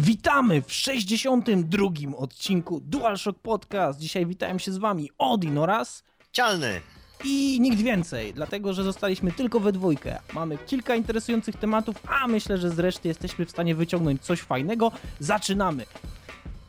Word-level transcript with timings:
Witamy 0.00 0.62
w 0.62 0.72
62. 0.72 1.88
odcinku 2.16 2.80
DualShock 2.80 3.38
Podcast. 3.38 4.00
Dzisiaj 4.00 4.26
witają 4.26 4.58
się 4.58 4.72
z 4.72 4.78
wami 4.78 5.10
Odin 5.18 5.58
oraz 5.58 6.04
Cialny. 6.32 6.80
i 7.24 7.60
nikt 7.60 7.78
więcej, 7.78 8.34
dlatego 8.34 8.72
że 8.72 8.84
zostaliśmy 8.84 9.32
tylko 9.32 9.60
we 9.60 9.72
dwójkę. 9.72 10.18
Mamy 10.32 10.58
kilka 10.58 10.94
interesujących 10.94 11.56
tematów, 11.56 11.96
a 12.08 12.28
myślę, 12.28 12.58
że 12.58 12.70
z 12.70 12.78
reszty 12.78 13.08
jesteśmy 13.08 13.46
w 13.46 13.50
stanie 13.50 13.74
wyciągnąć 13.74 14.22
coś 14.22 14.40
fajnego. 14.40 14.92
Zaczynamy! 15.20 15.86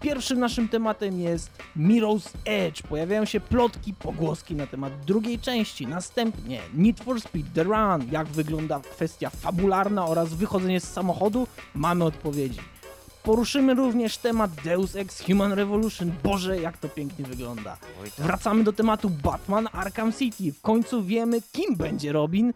Pierwszym 0.01 0.39
naszym 0.39 0.69
tematem 0.69 1.19
jest 1.19 1.51
Mirror's 1.77 2.29
Edge. 2.45 2.81
Pojawiają 2.81 3.25
się 3.25 3.39
plotki, 3.39 3.93
pogłoski 3.93 4.55
na 4.55 4.67
temat 4.67 5.05
drugiej 5.05 5.39
części. 5.39 5.87
Następnie 5.87 6.59
Need 6.73 6.99
for 6.99 7.21
Speed 7.21 7.49
The 7.53 7.63
Run. 7.63 8.11
Jak 8.11 8.27
wygląda 8.27 8.79
kwestia 8.79 9.29
fabularna 9.29 10.05
oraz 10.05 10.33
wychodzenie 10.33 10.79
z 10.79 10.91
samochodu? 10.91 11.47
Mamy 11.75 12.03
odpowiedzi. 12.03 12.59
Poruszymy 13.23 13.73
również 13.73 14.17
temat 14.17 14.51
Deus 14.63 14.95
Ex 14.95 15.23
Human 15.25 15.53
Revolution. 15.53 16.11
Boże, 16.23 16.61
jak 16.61 16.77
to 16.77 16.89
pięknie 16.89 17.25
wygląda. 17.25 17.77
Tak. 17.77 18.25
Wracamy 18.25 18.63
do 18.63 18.73
tematu 18.73 19.09
Batman 19.09 19.67
Arkham 19.71 20.13
City. 20.13 20.53
W 20.53 20.61
końcu 20.61 21.03
wiemy, 21.03 21.41
kim 21.51 21.75
będzie 21.75 22.11
Robin 22.11 22.53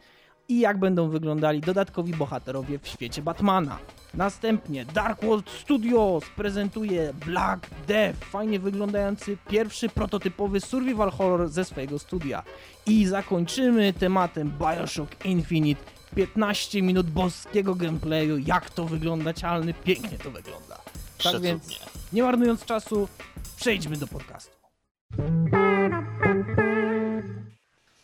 i 0.49 0.59
jak 0.59 0.77
będą 0.77 1.09
wyglądali 1.09 1.61
dodatkowi 1.61 2.13
bohaterowie 2.13 2.79
w 2.79 2.87
świecie 2.87 3.21
Batmana. 3.21 3.77
Następnie 4.13 4.85
Dark 4.85 5.21
World 5.21 5.49
Studios 5.49 6.23
prezentuje 6.35 7.13
Black 7.25 7.69
Death, 7.87 8.25
fajnie 8.25 8.59
wyglądający 8.59 9.37
pierwszy 9.49 9.89
prototypowy 9.89 10.59
survival 10.59 11.11
horror 11.11 11.49
ze 11.49 11.65
swojego 11.65 11.99
studia. 11.99 12.43
I 12.85 13.05
zakończymy 13.05 13.93
tematem 13.93 14.53
Bioshock 14.59 15.25
Infinite. 15.25 15.81
15 16.15 16.81
minut 16.81 17.09
boskiego 17.09 17.75
gameplayu, 17.75 18.37
jak 18.37 18.69
to 18.69 18.85
wygląda 18.85 19.33
cialny, 19.33 19.73
pięknie 19.73 20.17
to 20.17 20.31
wygląda. 20.31 20.75
Tak 20.75 20.93
Przecudnie. 21.17 21.49
więc, 21.49 21.79
nie 22.13 22.23
marnując 22.23 22.65
czasu, 22.65 23.07
przejdźmy 23.55 23.97
do 23.97 24.07
podcastu. 24.07 24.51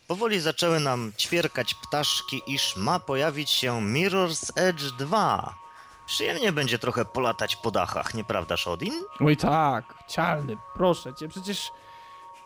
Powoli 0.06 0.40
zaczęły 0.40 0.80
nam 0.80 1.12
ćwierkać 1.18 1.74
ptaszki, 1.74 2.42
iż 2.46 2.76
ma 2.76 3.00
pojawić 3.00 3.50
się 3.50 3.72
Mirror's 3.72 4.50
Edge 4.56 4.82
2. 4.98 5.54
Przyjemnie 6.06 6.52
będzie 6.52 6.78
trochę 6.78 7.04
polatać 7.04 7.56
po 7.56 7.70
dachach, 7.70 8.14
nieprawdaż 8.14 8.66
Odin? 8.66 8.94
Oj 9.20 9.36
tak, 9.36 9.94
cialny, 10.08 10.56
proszę 10.74 11.14
cię, 11.14 11.28
przecież 11.28 11.70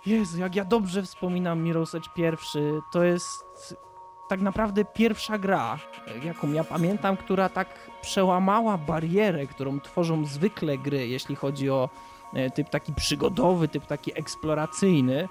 Jezu, 0.06 0.38
jak 0.38 0.54
ja 0.54 0.64
dobrze 0.64 1.02
wspominam 1.02 1.64
Mirror's 1.64 1.96
Edge 1.96 2.08
pierwszy, 2.14 2.80
to 2.92 3.04
jest 3.04 3.76
tak 4.34 4.40
naprawdę 4.40 4.84
pierwsza 4.84 5.38
gra, 5.38 5.78
jaką 6.24 6.52
ja 6.52 6.64
pamiętam, 6.64 7.16
która 7.16 7.48
tak 7.48 7.68
przełamała 8.02 8.78
barierę, 8.78 9.46
którą 9.46 9.80
tworzą 9.80 10.24
zwykle 10.24 10.78
gry, 10.78 11.08
jeśli 11.08 11.36
chodzi 11.36 11.70
o 11.70 11.90
e, 12.34 12.50
typ 12.50 12.68
taki 12.68 12.92
przygodowy, 12.92 13.68
typ 13.68 13.86
taki 13.86 14.18
eksploracyjny 14.18 15.28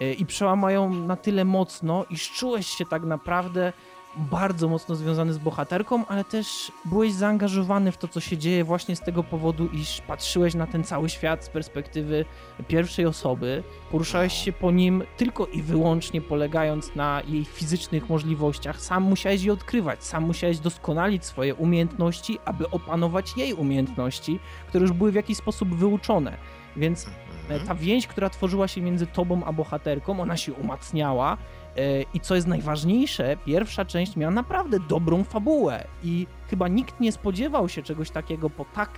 e, 0.00 0.12
i 0.12 0.26
przełamają 0.26 0.94
na 0.94 1.16
tyle 1.16 1.44
mocno, 1.44 2.04
iż 2.10 2.32
czułeś 2.32 2.66
się 2.66 2.86
tak 2.86 3.02
naprawdę 3.02 3.72
bardzo 4.16 4.68
mocno 4.68 4.94
związany 4.94 5.32
z 5.32 5.38
bohaterką, 5.38 6.06
ale 6.06 6.24
też 6.24 6.72
byłeś 6.84 7.12
zaangażowany 7.12 7.92
w 7.92 7.96
to, 7.96 8.08
co 8.08 8.20
się 8.20 8.38
dzieje 8.38 8.64
właśnie 8.64 8.96
z 8.96 9.00
tego 9.00 9.24
powodu, 9.24 9.66
iż 9.66 10.00
patrzyłeś 10.00 10.54
na 10.54 10.66
ten 10.66 10.84
cały 10.84 11.08
świat 11.08 11.44
z 11.44 11.48
perspektywy 11.48 12.24
pierwszej 12.68 13.06
osoby, 13.06 13.62
poruszałeś 13.90 14.32
się 14.32 14.52
po 14.52 14.70
nim 14.70 15.02
tylko 15.16 15.46
i 15.46 15.62
wyłącznie 15.62 16.20
polegając 16.20 16.94
na 16.94 17.22
jej 17.28 17.44
fizycznych 17.44 18.08
możliwościach. 18.08 18.80
Sam 18.80 19.02
musiałeś 19.02 19.42
je 19.42 19.52
odkrywać, 19.52 20.04
sam 20.04 20.24
musiałeś 20.24 20.58
doskonalić 20.58 21.24
swoje 21.24 21.54
umiejętności, 21.54 22.38
aby 22.44 22.70
opanować 22.70 23.36
jej 23.36 23.54
umiejętności, 23.54 24.40
które 24.68 24.82
już 24.82 24.92
były 24.92 25.12
w 25.12 25.14
jakiś 25.14 25.36
sposób 25.36 25.74
wyuczone. 25.74 26.36
Więc 26.76 27.06
Mhm. 27.54 27.68
ta 27.68 27.74
więź, 27.74 28.06
która 28.06 28.30
tworzyła 28.30 28.68
się 28.68 28.80
między 28.80 29.06
tobą 29.06 29.44
a 29.44 29.52
bohaterką, 29.52 30.20
ona 30.20 30.36
się 30.36 30.52
umacniała. 30.52 31.36
E, 31.80 32.02
I 32.14 32.20
co 32.20 32.34
jest 32.34 32.46
najważniejsze, 32.46 33.36
pierwsza 33.44 33.84
część 33.84 34.16
miała 34.16 34.32
naprawdę 34.32 34.80
dobrą 34.88 35.24
fabułę. 35.24 35.84
I 36.02 36.26
chyba 36.50 36.68
nikt 36.68 37.00
nie 37.00 37.12
spodziewał 37.12 37.68
się 37.68 37.82
czegoś 37.82 38.10
takiego 38.10 38.50
po 38.50 38.64
tak 38.64 38.90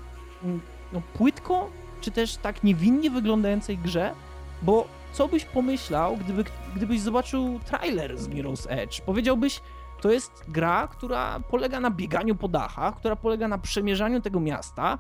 mm, 0.45 0.61
no, 0.93 1.03
płytko, 1.15 1.71
czy 2.01 2.11
też 2.11 2.37
tak 2.37 2.65
niewinnie 2.65 3.11
wyglądającej 3.11 3.79
grze, 3.79 4.15
bo 4.63 4.87
co 5.13 5.29
byś 5.29 5.45
pomyślał, 5.45 6.17
gdyby, 6.17 6.45
gdybyś 6.77 7.01
zobaczył 7.01 7.61
trailer 7.67 8.19
z 8.19 8.29
Mirror's 8.29 8.67
Edge? 8.69 9.01
Powiedziałbyś, 9.01 9.61
to 10.01 10.11
jest 10.13 10.45
gra, 10.49 10.89
która 10.89 11.41
polega 11.41 11.81
na 11.81 11.91
bieganiu 11.91 12.35
po 12.35 12.49
dachach, 12.49 12.97
która 12.97 13.17
polega 13.17 13.49
na 13.49 13.59
przemierzaniu 13.59 14.21
tego 14.21 14.41
miasta, 14.41 14.99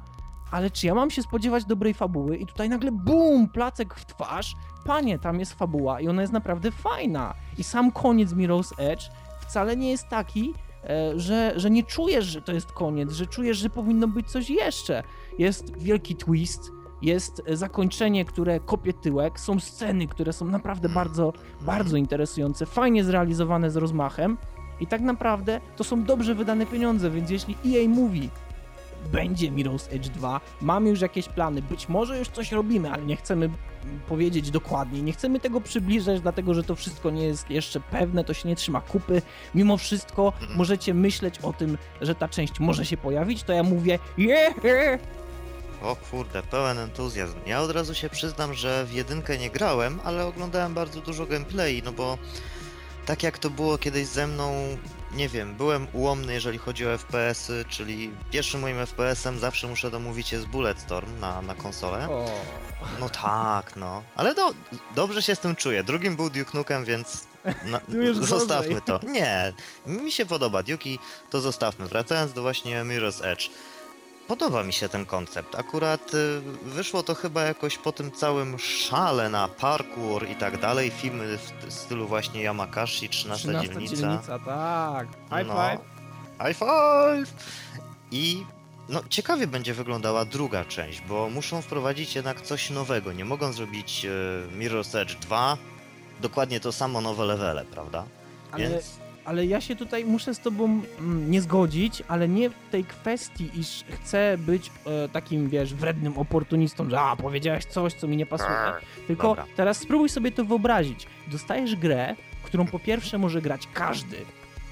ale 0.52 0.70
czy 0.70 0.86
ja 0.86 0.94
mam 0.94 1.10
się 1.10 1.22
spodziewać 1.22 1.64
dobrej 1.64 1.94
fabuły? 1.94 2.36
I 2.36 2.46
tutaj 2.46 2.68
nagle 2.68 2.92
bum, 2.92 3.48
placek 3.48 3.94
w 3.94 4.06
twarz. 4.06 4.54
Panie, 4.84 5.18
tam 5.18 5.40
jest 5.40 5.54
fabuła 5.54 6.00
i 6.00 6.08
ona 6.08 6.20
jest 6.20 6.32
naprawdę 6.32 6.70
fajna. 6.70 7.34
I 7.58 7.64
sam 7.64 7.92
koniec 7.92 8.32
Mirror's 8.32 8.72
Edge 8.78 9.02
wcale 9.40 9.76
nie 9.76 9.90
jest 9.90 10.08
taki, 10.08 10.54
e, 10.84 11.20
że, 11.20 11.52
że 11.56 11.70
nie 11.70 11.82
czujesz, 11.82 12.24
że 12.24 12.42
to 12.42 12.52
jest 12.52 12.72
koniec, 12.72 13.12
że 13.12 13.26
czujesz, 13.26 13.58
że 13.58 13.70
powinno 13.70 14.08
być 14.08 14.30
coś 14.30 14.50
jeszcze. 14.50 15.02
Jest 15.38 15.78
wielki 15.78 16.16
twist, 16.16 16.70
jest 17.02 17.42
e, 17.46 17.56
zakończenie, 17.56 18.24
które 18.24 18.60
kopie 18.60 18.92
tyłek, 18.92 19.40
są 19.40 19.60
sceny, 19.60 20.08
które 20.08 20.32
są 20.32 20.44
naprawdę 20.46 20.88
bardzo, 20.88 21.32
bardzo 21.60 21.96
interesujące, 21.96 22.66
fajnie 22.66 23.04
zrealizowane 23.04 23.70
z 23.70 23.76
rozmachem. 23.76 24.38
I 24.80 24.86
tak 24.86 25.00
naprawdę 25.00 25.60
to 25.76 25.84
są 25.84 26.04
dobrze 26.04 26.34
wydane 26.34 26.66
pieniądze, 26.66 27.10
więc 27.10 27.30
jeśli 27.30 27.56
EA 27.66 27.88
mówi, 27.88 28.30
będzie 29.12 29.50
Mirror's 29.50 29.94
Edge 29.94 30.08
2, 30.08 30.40
mamy 30.60 30.90
już 30.90 31.00
jakieś 31.00 31.28
plany, 31.28 31.62
być 31.62 31.88
może 31.88 32.18
już 32.18 32.28
coś 32.28 32.52
robimy, 32.52 32.90
ale 32.90 33.04
nie 33.04 33.16
chcemy 33.16 33.50
powiedzieć 34.08 34.50
dokładnie, 34.50 35.02
nie 35.02 35.12
chcemy 35.12 35.40
tego 35.40 35.60
przybliżać, 35.60 36.20
dlatego 36.20 36.54
że 36.54 36.62
to 36.62 36.76
wszystko 36.76 37.10
nie 37.10 37.24
jest 37.24 37.50
jeszcze 37.50 37.80
pewne, 37.80 38.24
to 38.24 38.34
się 38.34 38.48
nie 38.48 38.56
trzyma 38.56 38.80
kupy. 38.80 39.22
Mimo 39.54 39.76
wszystko 39.76 40.32
możecie 40.56 40.94
myśleć 40.94 41.38
o 41.38 41.52
tym, 41.52 41.78
że 42.00 42.14
ta 42.14 42.28
część 42.28 42.60
może 42.60 42.84
się 42.84 42.96
pojawić, 42.96 43.42
to 43.42 43.52
ja 43.52 43.62
mówię 43.62 43.98
yeah! 44.18 44.54
O 45.82 45.96
kurde, 46.10 46.42
pełen 46.42 46.78
entuzjazm. 46.78 47.38
Ja 47.46 47.60
od 47.60 47.70
razu 47.70 47.94
się 47.94 48.08
przyznam, 48.08 48.54
że 48.54 48.84
w 48.84 48.92
jedynkę 48.92 49.38
nie 49.38 49.50
grałem, 49.50 50.00
ale 50.04 50.26
oglądałem 50.26 50.74
bardzo 50.74 51.00
dużo 51.00 51.26
gameplay, 51.26 51.82
no 51.84 51.92
bo 51.92 52.18
tak 53.06 53.22
jak 53.22 53.38
to 53.38 53.50
było 53.50 53.78
kiedyś 53.78 54.06
ze 54.06 54.26
mną, 54.26 54.54
nie 55.12 55.28
wiem, 55.28 55.54
byłem 55.54 55.86
ułomny, 55.92 56.32
jeżeli 56.34 56.58
chodzi 56.58 56.86
o 56.86 56.98
FPS-y, 56.98 57.64
czyli 57.68 58.10
pierwszym 58.30 58.60
moim 58.60 58.76
FPS-em 58.86 59.38
zawsze 59.38 59.66
muszę 59.66 59.90
domówić 59.90 60.32
jest 60.32 60.46
Bulletstorm 60.46 61.20
na, 61.20 61.42
na 61.42 61.54
konsolę. 61.54 62.08
O, 62.08 62.30
No 63.00 63.08
tak, 63.08 63.76
no. 63.76 64.02
Ale 64.16 64.34
do, 64.34 64.54
dobrze 64.94 65.22
się 65.22 65.34
z 65.34 65.40
tym 65.40 65.56
czuję. 65.56 65.84
Drugim 65.84 66.16
był 66.16 66.30
Duke 66.30 66.50
Nukem, 66.58 66.84
więc 66.84 67.26
na, 67.64 67.80
zostawmy 68.26 68.68
gorzej. 68.68 68.82
to. 68.86 69.00
Nie, 69.06 69.52
mi 69.86 70.12
się 70.12 70.26
podoba 70.26 70.62
Duke, 70.62 70.90
to 71.30 71.40
zostawmy. 71.40 71.86
Wracając 71.86 72.32
do 72.32 72.42
właśnie 72.42 72.82
Mirror's 72.82 73.26
Edge. 73.26 73.50
Podoba 74.32 74.62
mi 74.64 74.72
się 74.72 74.88
ten 74.88 75.06
koncept. 75.06 75.54
Akurat 75.54 76.14
y, 76.14 76.40
wyszło 76.64 77.02
to 77.02 77.14
chyba 77.14 77.42
jakoś 77.42 77.78
po 77.78 77.92
tym 77.92 78.12
całym 78.12 78.58
szale 78.58 79.28
na 79.28 79.48
parkour 79.48 80.28
i 80.28 80.34
tak 80.36 80.60
dalej. 80.60 80.90
Filmy 80.90 81.38
w 81.38 81.72
stylu 81.72 82.06
właśnie 82.06 82.42
Yamakashi, 82.42 83.08
13, 83.08 83.48
13 83.48 83.68
dzielnica. 83.72 83.96
dzielnica, 83.96 84.38
tak. 84.38 85.08
High 85.08 85.46
No. 85.48 85.54
five. 85.54 85.80
High 86.46 86.58
five! 86.58 87.44
I 88.10 88.44
no, 88.88 89.00
ciekawie 89.08 89.46
będzie 89.46 89.74
wyglądała 89.74 90.24
druga 90.24 90.64
część, 90.64 91.00
bo 91.08 91.30
muszą 91.30 91.62
wprowadzić 91.62 92.14
jednak 92.16 92.40
coś 92.40 92.70
nowego. 92.70 93.12
Nie 93.12 93.24
mogą 93.24 93.52
zrobić 93.52 94.04
e, 94.04 94.08
Mirror's 94.58 94.98
Edge 94.98 95.14
2, 95.14 95.56
dokładnie 96.20 96.60
to 96.60 96.72
samo 96.72 97.00
nowe 97.00 97.24
levele, 97.24 97.64
prawda? 97.64 98.04
Ale, 98.52 98.68
Więc 98.68 98.84
ale 99.24 99.46
ja 99.46 99.60
się 99.60 99.76
tutaj 99.76 100.04
muszę 100.04 100.34
z 100.34 100.40
tobą 100.40 100.64
mm, 100.98 101.30
nie 101.30 101.40
zgodzić, 101.40 102.02
ale 102.08 102.28
nie 102.28 102.50
w 102.50 102.54
tej 102.70 102.84
kwestii, 102.84 103.50
iż 103.54 103.84
chcę 103.90 104.38
być 104.38 104.70
e, 104.86 105.08
takim, 105.08 105.48
wiesz, 105.48 105.74
wrednym 105.74 106.18
oportunistą, 106.18 106.90
że 106.90 107.00
a, 107.00 107.16
powiedziałeś 107.16 107.64
coś, 107.64 107.94
co 107.94 108.08
mi 108.08 108.16
nie 108.16 108.26
pasuje. 108.26 108.50
Tylko 109.06 109.28
dobra. 109.28 109.44
teraz 109.56 109.78
spróbuj 109.78 110.08
sobie 110.08 110.32
to 110.32 110.44
wyobrazić. 110.44 111.06
Dostajesz 111.26 111.76
grę, 111.76 112.16
którą 112.42 112.66
po 112.66 112.78
pierwsze 112.78 113.18
może 113.18 113.42
grać 113.42 113.68
każdy, 113.74 114.16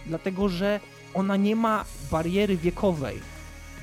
dlatego 0.06 0.48
że 0.48 0.80
ona 1.14 1.36
nie 1.36 1.56
ma 1.56 1.84
bariery 2.10 2.56
wiekowej. 2.56 3.20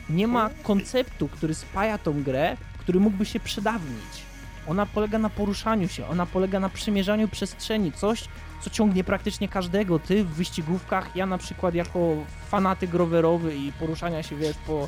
Nie 0.09 0.27
ma 0.27 0.49
konceptu, 0.63 1.27
który 1.27 1.53
spaja 1.53 1.97
tą 1.97 2.23
grę, 2.23 2.57
który 2.79 2.99
mógłby 2.99 3.25
się 3.25 3.39
przedawnić. 3.39 4.26
Ona 4.67 4.85
polega 4.85 5.17
na 5.17 5.29
poruszaniu 5.29 5.87
się, 5.87 6.07
ona 6.07 6.25
polega 6.25 6.59
na 6.59 6.69
przemierzaniu 6.69 7.27
przestrzeni, 7.27 7.91
coś, 7.91 8.23
co 8.61 8.69
ciągnie 8.69 9.03
praktycznie 9.03 9.47
każdego. 9.47 9.99
Ty 9.99 10.23
w 10.23 10.33
wyścigówkach, 10.33 11.15
ja 11.15 11.25
na 11.25 11.37
przykład 11.37 11.75
jako 11.75 12.15
fanatyk 12.49 12.93
rowerowy 12.93 13.55
i 13.55 13.71
poruszania 13.71 14.23
się, 14.23 14.35
wiesz, 14.35 14.57
po, 14.67 14.87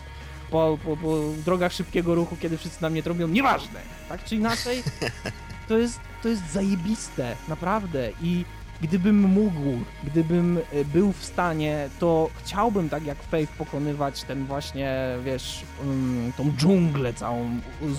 po, 0.52 0.78
po, 0.86 0.98
po 0.98 1.18
drogach 1.46 1.74
szybkiego 1.74 2.16
ruchu, 2.16 2.38
kiedy 2.42 2.58
wszyscy 2.58 2.82
na 2.82 2.90
mnie 2.90 3.02
robią, 3.02 3.28
nieważne, 3.28 3.80
tak 4.10 4.24
czy 4.24 4.36
inaczej, 4.36 4.84
to 5.68 5.78
jest, 5.78 6.00
to 6.24 6.30
jest 6.30 6.52
zajebiste, 6.52 7.36
naprawdę. 7.48 8.10
I 8.22 8.46
gdybym 8.82 9.20
mógł, 9.20 9.80
gdybym 10.04 10.58
e, 10.58 10.86
był 10.86 11.12
w 11.12 11.26
stanie, 11.26 11.90
to 12.00 12.30
chciałbym 12.36 12.90
tak 12.90 13.06
jak 13.06 13.24
Faith 13.24 13.54
pokonywać 13.58 14.24
ten 14.24 14.46
właśnie, 14.46 15.18
wiesz, 15.26 15.64
um, 15.88 16.32
tą 16.38 16.52
dżunglę 16.58 17.14
całą 17.14 17.50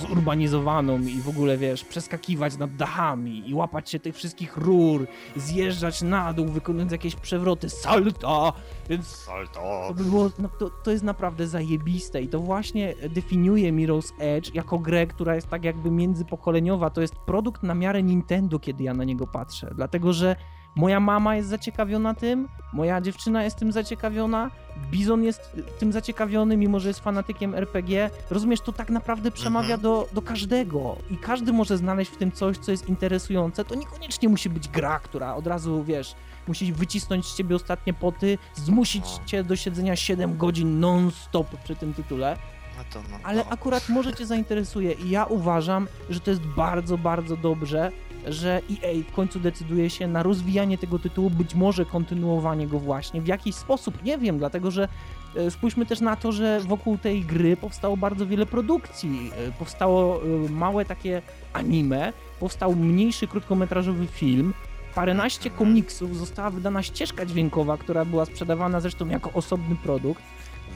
zurbanizowaną 0.08 1.00
i 1.00 1.20
w 1.20 1.28
ogóle, 1.28 1.58
wiesz, 1.58 1.84
przeskakiwać 1.84 2.56
nad 2.56 2.76
dachami 2.76 3.50
i 3.50 3.54
łapać 3.54 3.90
się 3.90 4.00
tych 4.00 4.16
wszystkich 4.16 4.56
rur, 4.56 5.06
zjeżdżać 5.36 6.02
na 6.02 6.32
dół, 6.32 6.46
wykonując 6.46 6.92
jakieś 6.92 7.16
przewroty, 7.16 7.70
salta, 7.70 8.52
więc 8.88 9.06
Salto. 9.06 9.84
to, 9.88 9.94
by 9.94 10.04
było, 10.04 10.30
no, 10.38 10.48
to, 10.58 10.70
to 10.70 10.90
jest 10.90 11.04
naprawdę 11.04 11.46
zajebiste 11.46 12.22
i 12.22 12.28
to 12.28 12.40
właśnie 12.40 12.94
definiuje 13.10 13.72
Mirror's 13.72 14.12
Edge 14.18 14.54
jako 14.54 14.78
grę, 14.78 15.06
która 15.06 15.34
jest 15.34 15.48
tak 15.48 15.64
jakby 15.64 15.90
międzypokoleniowa. 15.90 16.90
To 16.90 17.00
jest 17.00 17.14
produkt 17.14 17.62
na 17.62 17.74
miarę 17.74 18.02
Nintendo, 18.02 18.58
kiedy 18.58 18.84
ja 18.84 18.94
na 18.94 19.04
niego 19.04 19.26
patrzę. 19.26 19.72
Dlatego, 19.74 20.12
że 20.12 20.36
moja 20.80 21.00
mama 21.00 21.36
jest 21.36 21.48
zaciekawiona 21.48 22.14
tym, 22.14 22.48
moja 22.72 23.00
dziewczyna 23.00 23.44
jest 23.44 23.56
tym 23.56 23.72
zaciekawiona, 23.72 24.50
Bizon 24.90 25.24
jest 25.24 25.56
tym 25.78 25.92
zaciekawiony, 25.92 26.56
mimo 26.56 26.80
że 26.80 26.88
jest 26.88 27.00
fanatykiem 27.00 27.54
RPG. 27.54 28.10
Rozumiesz, 28.30 28.60
to 28.60 28.72
tak 28.72 28.90
naprawdę 28.90 29.30
przemawia 29.30 29.74
Mhm. 29.74 29.80
do, 29.80 30.08
do 30.12 30.22
każdego 30.22 30.96
i 31.10 31.16
każdy 31.16 31.52
może 31.52 31.76
znaleźć 31.76 32.10
w 32.10 32.16
tym 32.16 32.32
coś, 32.32 32.58
co 32.58 32.70
jest 32.70 32.88
interesujące. 32.88 33.64
To 33.64 33.74
niekoniecznie 33.74 34.28
musi 34.28 34.50
być 34.50 34.68
gra, 34.68 34.98
która 34.98 35.34
od 35.34 35.46
razu, 35.46 35.84
wiesz, 35.84 36.14
musi 36.48 36.72
wycisnąć 36.72 37.26
z 37.26 37.36
ciebie 37.36 37.56
ostatnie 37.56 37.94
poty, 37.94 38.38
zmusić 38.54 39.04
No. 39.18 39.24
cię 39.26 39.44
do 39.44 39.56
siedzenia 39.56 39.96
7 39.96 40.36
godzin 40.38 40.80
non-stop 40.80 41.46
przy 41.64 41.76
tym 41.76 41.94
tytule, 41.94 42.36
No 42.78 42.84
to 42.92 43.02
no. 43.10 43.16
ale 43.22 43.44
akurat 43.48 43.88
może 43.88 44.14
cię 44.14 44.26
zainteresuje 44.26 44.92
i 44.92 45.10
ja 45.10 45.24
uważam, 45.24 45.88
że 46.10 46.20
to 46.20 46.30
jest 46.30 46.42
bardzo, 46.42 46.98
bardzo 46.98 47.36
dobrze, 47.36 47.92
że 48.26 48.60
EA 48.70 48.94
w 49.08 49.12
końcu 49.12 49.40
decyduje 49.40 49.90
się 49.90 50.06
na 50.06 50.22
rozwijanie 50.22 50.78
tego 50.78 50.98
tytułu, 50.98 51.30
być 51.30 51.54
może 51.54 51.84
kontynuowanie 51.84 52.66
go 52.66 52.78
właśnie 52.78 53.20
w 53.20 53.26
jakiś 53.26 53.54
sposób, 53.54 54.02
nie 54.04 54.18
wiem, 54.18 54.38
dlatego 54.38 54.70
że 54.70 54.88
e, 55.36 55.50
spójrzmy 55.50 55.86
też 55.86 56.00
na 56.00 56.16
to, 56.16 56.32
że 56.32 56.60
wokół 56.60 56.98
tej 56.98 57.24
gry 57.24 57.56
powstało 57.56 57.96
bardzo 57.96 58.26
wiele 58.26 58.46
produkcji, 58.46 59.30
e, 59.48 59.52
powstało 59.52 60.20
e, 60.22 60.26
małe 60.50 60.84
takie 60.84 61.22
anime, 61.52 62.12
powstał 62.40 62.76
mniejszy 62.76 63.26
krótkometrażowy 63.26 64.06
film, 64.06 64.54
paręnaście 64.94 65.50
komiksów, 65.50 66.16
została 66.16 66.50
wydana 66.50 66.82
ścieżka 66.82 67.26
dźwiękowa, 67.26 67.76
która 67.76 68.04
była 68.04 68.24
sprzedawana 68.24 68.80
zresztą 68.80 69.08
jako 69.08 69.32
osobny 69.32 69.76
produkt, 69.76 70.22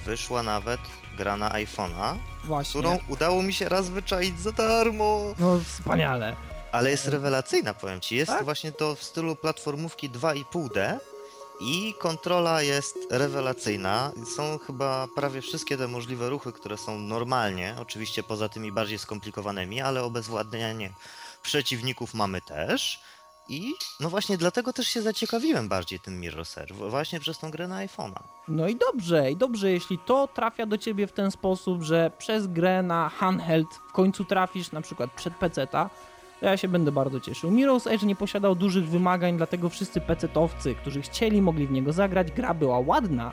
Wyszła 0.06 0.42
nawet 0.42 0.80
gra 1.18 1.36
na 1.36 1.50
iPhone'a, 1.50 2.14
właśnie. 2.44 2.80
którą 2.80 2.98
udało 3.08 3.42
mi 3.42 3.52
się 3.52 3.68
raz 3.68 3.90
wyczaić 3.90 4.40
za 4.40 4.52
darmo. 4.52 5.20
No 5.38 5.58
wspaniale. 5.58 6.36
Ale 6.74 6.90
jest 6.90 7.08
rewelacyjna, 7.08 7.74
powiem 7.74 8.00
ci. 8.00 8.16
Jest 8.16 8.32
Tak? 8.32 8.44
właśnie 8.44 8.72
to 8.72 8.94
w 8.94 9.02
stylu 9.02 9.36
platformówki 9.36 10.10
2,5D 10.10 10.98
i 11.60 11.94
kontrola 11.98 12.62
jest 12.62 12.96
rewelacyjna. 13.10 14.12
Są 14.36 14.58
chyba 14.58 15.08
prawie 15.14 15.40
wszystkie 15.40 15.76
te 15.76 15.88
możliwe 15.88 16.28
ruchy, 16.30 16.52
które 16.52 16.76
są 16.76 16.98
normalnie, 16.98 17.76
oczywiście 17.80 18.22
poza 18.22 18.48
tymi 18.48 18.72
bardziej 18.72 18.98
skomplikowanymi, 18.98 19.80
ale 19.80 20.02
obezwładnianie 20.02 20.90
przeciwników 21.42 22.14
mamy 22.14 22.40
też. 22.40 23.00
I 23.48 23.74
no 24.00 24.10
właśnie 24.10 24.38
dlatego 24.38 24.72
też 24.72 24.86
się 24.86 25.02
zaciekawiłem 25.02 25.68
bardziej 25.68 26.00
tym 26.00 26.20
Mirror's 26.20 26.60
Edge, 26.60 26.72
właśnie 26.72 27.20
przez 27.20 27.38
tą 27.38 27.50
grę 27.50 27.68
na 27.68 27.86
iPhone'a. 27.86 28.22
No 28.48 28.68
i 28.68 28.76
dobrze, 28.76 29.30
i 29.30 29.36
dobrze, 29.36 29.70
jeśli 29.70 29.98
to 29.98 30.28
trafia 30.28 30.66
do 30.66 30.78
ciebie 30.78 31.06
w 31.06 31.12
ten 31.12 31.30
sposób, 31.30 31.82
że 31.82 32.10
przez 32.18 32.46
grę 32.46 32.82
na 32.82 33.08
handheld 33.08 33.68
w 33.88 33.92
końcu 33.92 34.24
trafisz 34.24 34.72
na 34.72 34.80
przykład 34.80 35.10
przed 35.12 35.34
PC-ta, 35.36 35.90
to 36.40 36.46
ja 36.46 36.56
się 36.56 36.68
będę 36.68 36.92
bardzo 36.92 37.20
cieszył. 37.20 37.50
Mirror's 37.50 37.90
Edge 37.90 38.02
nie 38.02 38.16
posiadał 38.16 38.54
dużych 38.54 38.88
wymagań, 38.88 39.36
dlatego 39.36 39.68
wszyscy 39.68 40.00
PC-towcy, 40.00 40.74
którzy 40.74 41.02
chcieli, 41.02 41.42
mogli 41.42 41.66
w 41.66 41.70
niego 41.70 41.92
zagrać. 41.92 42.32
Gra 42.32 42.54
była 42.54 42.78
ładna, 42.80 43.32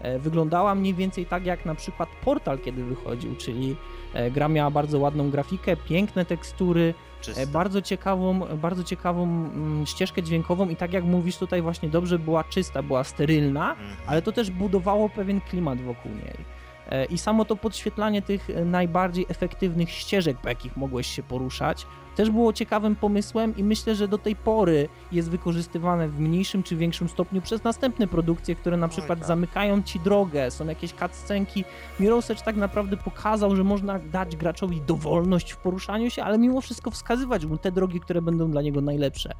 e, 0.00 0.18
wyglądała 0.18 0.74
mniej 0.74 0.94
więcej 0.94 1.26
tak 1.26 1.46
jak 1.46 1.66
na 1.66 1.74
przykład 1.74 2.08
Portal 2.24 2.58
kiedy 2.58 2.84
wychodził, 2.84 3.36
czyli 3.36 3.76
e, 4.14 4.30
gra 4.30 4.48
miała 4.48 4.70
bardzo 4.70 4.98
ładną 4.98 5.30
grafikę, 5.30 5.76
piękne 5.76 6.24
tekstury, 6.24 6.94
Czyste. 7.20 7.42
E, 7.42 7.46
Bardzo 7.46 7.82
ciekawą, 7.82 8.40
bardzo 8.40 8.84
ciekawą 8.84 9.22
mm, 9.24 9.86
ścieżkę 9.86 10.22
dźwiękową 10.22 10.68
i 10.68 10.76
tak 10.76 10.92
jak 10.92 11.04
mówisz 11.04 11.36
tutaj 11.36 11.62
właśnie 11.62 11.88
dobrze 11.88 12.18
była 12.18 12.44
czysta, 12.44 12.82
była 12.82 13.04
sterylna, 13.04 13.70
Mhm. 13.70 13.90
ale 14.06 14.22
to 14.22 14.32
też 14.32 14.50
budowało 14.50 15.08
pewien 15.08 15.40
klimat 15.40 15.80
wokół 15.80 16.12
niej. 16.12 16.51
E, 16.90 17.04
I 17.04 17.18
samo 17.18 17.44
to 17.44 17.56
podświetlanie 17.56 18.22
tych 18.22 18.50
e, 18.50 18.64
najbardziej 18.64 19.26
efektywnych 19.28 19.90
ścieżek, 19.90 20.36
po 20.36 20.48
jakich 20.48 20.76
mogłeś 20.76 21.06
się 21.06 21.22
poruszać, 21.22 21.86
też 22.16 22.30
było 22.30 22.52
ciekawym 22.52 22.96
pomysłem 22.96 23.56
i 23.56 23.64
myślę, 23.64 23.94
że 23.94 24.08
do 24.08 24.18
tej 24.18 24.36
pory 24.36 24.88
jest 25.12 25.30
wykorzystywane 25.30 26.08
w 26.08 26.20
mniejszym 26.20 26.62
czy 26.62 26.76
większym 26.76 27.08
stopniu 27.08 27.42
przez 27.42 27.64
następne 27.64 28.06
produkcje, 28.06 28.54
które 28.54 28.76
na 28.76 28.88
przykład 28.88 29.18
tak. 29.18 29.28
zamykają 29.28 29.82
ci 29.82 30.00
drogę, 30.00 30.50
są 30.50 30.66
jakieś 30.66 30.92
cutscenki. 30.92 31.64
Mirror's 32.00 32.32
Edge 32.32 32.42
tak 32.42 32.56
naprawdę 32.56 32.96
pokazał, 32.96 33.56
że 33.56 33.64
można 33.64 33.98
dać 33.98 34.36
graczowi 34.36 34.80
dowolność 34.80 35.52
w 35.52 35.56
poruszaniu 35.56 36.10
się, 36.10 36.24
ale 36.24 36.38
mimo 36.38 36.60
wszystko 36.60 36.90
wskazywać 36.90 37.44
mu 37.44 37.58
te 37.58 37.72
drogi, 37.72 38.00
które 38.00 38.22
będą 38.22 38.50
dla 38.50 38.62
niego 38.62 38.80
najlepsze. 38.80 39.34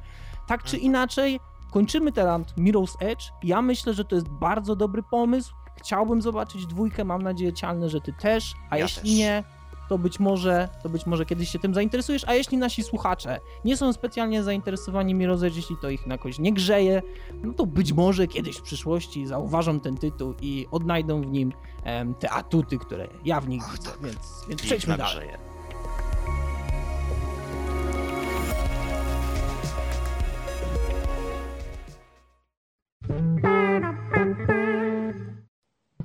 Tak 0.47 0.63
czy 0.63 0.75
Mhm. 0.75 0.83
inaczej, 0.83 1.39
kończymy 1.71 2.11
teraz 2.11 2.41
Mirror's 2.57 2.95
Edge. 2.99 3.23
Ja 3.43 3.61
myślę, 3.61 3.93
że 3.93 4.05
to 4.05 4.15
jest 4.15 4.29
bardzo 4.29 4.75
dobry 4.75 5.03
pomysł. 5.03 5.53
Chciałbym 5.83 6.21
zobaczyć 6.21 6.65
dwójkę, 6.65 7.03
mam 7.03 7.21
nadzieję 7.21 7.53
cialne, 7.53 7.89
że 7.89 8.01
ty 8.01 8.13
też, 8.13 8.53
a 8.69 8.77
Ja 8.77 8.83
jeśli 8.83 9.01
też. 9.01 9.11
nie, 9.11 9.43
to 9.89 9.97
być 9.97 10.19
może, 10.19 10.69
to 10.83 10.89
być 10.89 11.05
może 11.05 11.25
kiedyś 11.25 11.49
się 11.49 11.59
tym 11.59 11.73
zainteresujesz, 11.73 12.23
a 12.27 12.33
jeśli 12.33 12.57
nasi 12.57 12.83
słuchacze 12.83 13.39
nie 13.65 13.77
są 13.77 13.93
specjalnie 13.93 14.43
zainteresowani 14.43 15.25
Edge, 15.25 15.55
jeśli 15.55 15.75
to 15.81 15.89
ich 15.89 16.07
jakoś 16.07 16.39
nie 16.39 16.53
grzeje, 16.53 17.01
no 17.43 17.53
to 17.53 17.65
być 17.65 17.93
może 17.93 18.27
kiedyś 18.27 18.57
w 18.57 18.61
przyszłości 18.61 19.27
zauważą 19.27 19.79
ten 19.79 19.97
tytuł 19.97 20.33
i 20.41 20.67
odnajdą 20.71 21.21
w 21.21 21.27
nim 21.27 21.53
te 22.19 22.29
atuty, 22.29 22.77
które 22.77 23.07
ja 23.25 23.41
w 23.41 23.49
nich 23.49 23.63
Ach, 23.65 23.71
widzę, 23.73 23.89
tak. 23.89 24.01
więc, 24.01 24.45
więc 24.49 24.61
przejdźmy 24.61 24.97
dalej. 24.97 25.27
nagrzeje. 25.29 25.43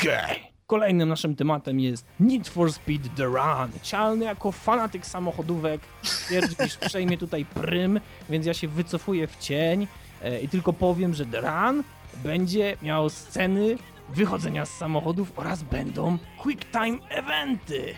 Okej. 0.03 0.53
Kolejnym 0.67 1.09
naszym 1.09 1.37
tematem 1.37 1.81
jest 1.81 2.07
Need 2.21 2.49
for 2.49 2.73
Speed 2.73 3.09
The 3.17 3.25
Run. 3.25 3.71
Cialny 3.83 4.25
jako 4.25 4.53
fanatyk 4.53 5.07
samochodówek 5.07 5.81
twierdzi, 6.03 6.57
iż 6.67 6.77
przejmie 6.77 7.19
tutaj 7.19 7.45
prym, 7.45 8.01
więc 8.31 8.47
ja 8.47 8.55
się 8.55 8.69
wycofuję 8.69 9.27
w 9.27 9.37
cień 9.37 9.87
e, 10.23 10.41
i 10.41 10.49
tylko 10.49 10.73
powiem, 10.73 11.15
że 11.15 11.27
The 11.27 11.41
Run 11.41 11.85
będzie 12.15 12.77
miał 12.83 13.11
sceny 13.11 13.77
wychodzenia 14.09 14.67
z 14.67 14.71
samochodów 14.71 15.33
oraz 15.37 15.63
będą 15.63 16.19
quick 16.43 16.65
time 16.65 16.99
eventy. 17.09 17.95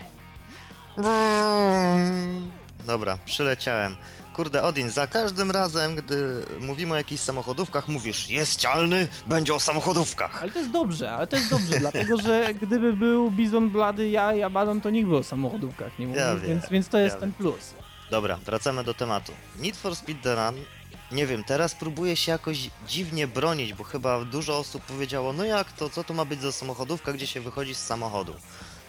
Dobra, 2.85 3.17
przyleciałem. 3.25 3.95
Kurde, 4.33 4.63
Odin, 4.63 4.89
za 4.89 5.07
każdym 5.07 5.51
razem, 5.51 5.95
gdy 5.95 6.45
mówimy 6.59 6.93
o 6.93 6.97
jakichś 6.97 7.21
samochodówkach, 7.23 7.87
mówisz, 7.87 8.29
jest 8.29 8.59
cialny, 8.59 9.07
będzie 9.27 9.53
o 9.53 9.59
samochodówkach. 9.59 10.41
Ale 10.41 10.51
to 10.51 10.59
jest 10.59 10.71
dobrze, 10.71 11.11
ale 11.11 11.27
to 11.27 11.35
jest 11.35 11.49
dobrze, 11.49 11.79
dlatego 11.79 12.17
że 12.21 12.53
gdyby 12.53 12.93
był 12.93 13.31
Bizon 13.31 13.69
Blady, 13.69 14.09
ja 14.09 14.33
i 14.33 14.43
Abaddon, 14.43 14.81
to 14.81 14.89
nikt 14.89 15.09
by 15.09 15.17
o 15.17 15.23
samochodówkach 15.23 15.99
nie 15.99 16.07
mówił, 16.07 16.21
Ja 16.21 16.35
więc, 16.35 16.69
więc 16.69 16.87
to 16.87 16.97
jest 16.97 17.15
ja 17.15 17.19
ten 17.19 17.29
wiem. 17.29 17.37
plus. 17.37 17.73
Dobra, 18.11 18.37
wracamy 18.45 18.83
do 18.83 18.93
tematu. 18.93 19.31
Need 19.59 19.77
for 19.77 19.95
Speed 19.95 20.23
The 20.23 20.35
Run, 20.35 20.55
nie 21.11 21.27
wiem, 21.27 21.43
teraz 21.43 21.75
próbuję 21.75 22.15
się 22.15 22.31
jakoś 22.31 22.69
dziwnie 22.87 23.27
bronić, 23.27 23.73
bo 23.73 23.83
chyba 23.83 24.25
dużo 24.25 24.57
osób 24.57 24.83
powiedziało, 24.83 25.33
no 25.33 25.43
jak 25.43 25.71
to, 25.71 25.89
co 25.89 26.03
to 26.03 26.13
ma 26.13 26.25
być 26.25 26.41
za 26.41 26.51
samochodówka, 26.51 27.13
gdzie 27.13 27.27
się 27.27 27.41
wychodzi 27.41 27.75
z 27.75 27.79
samochodu? 27.85 28.33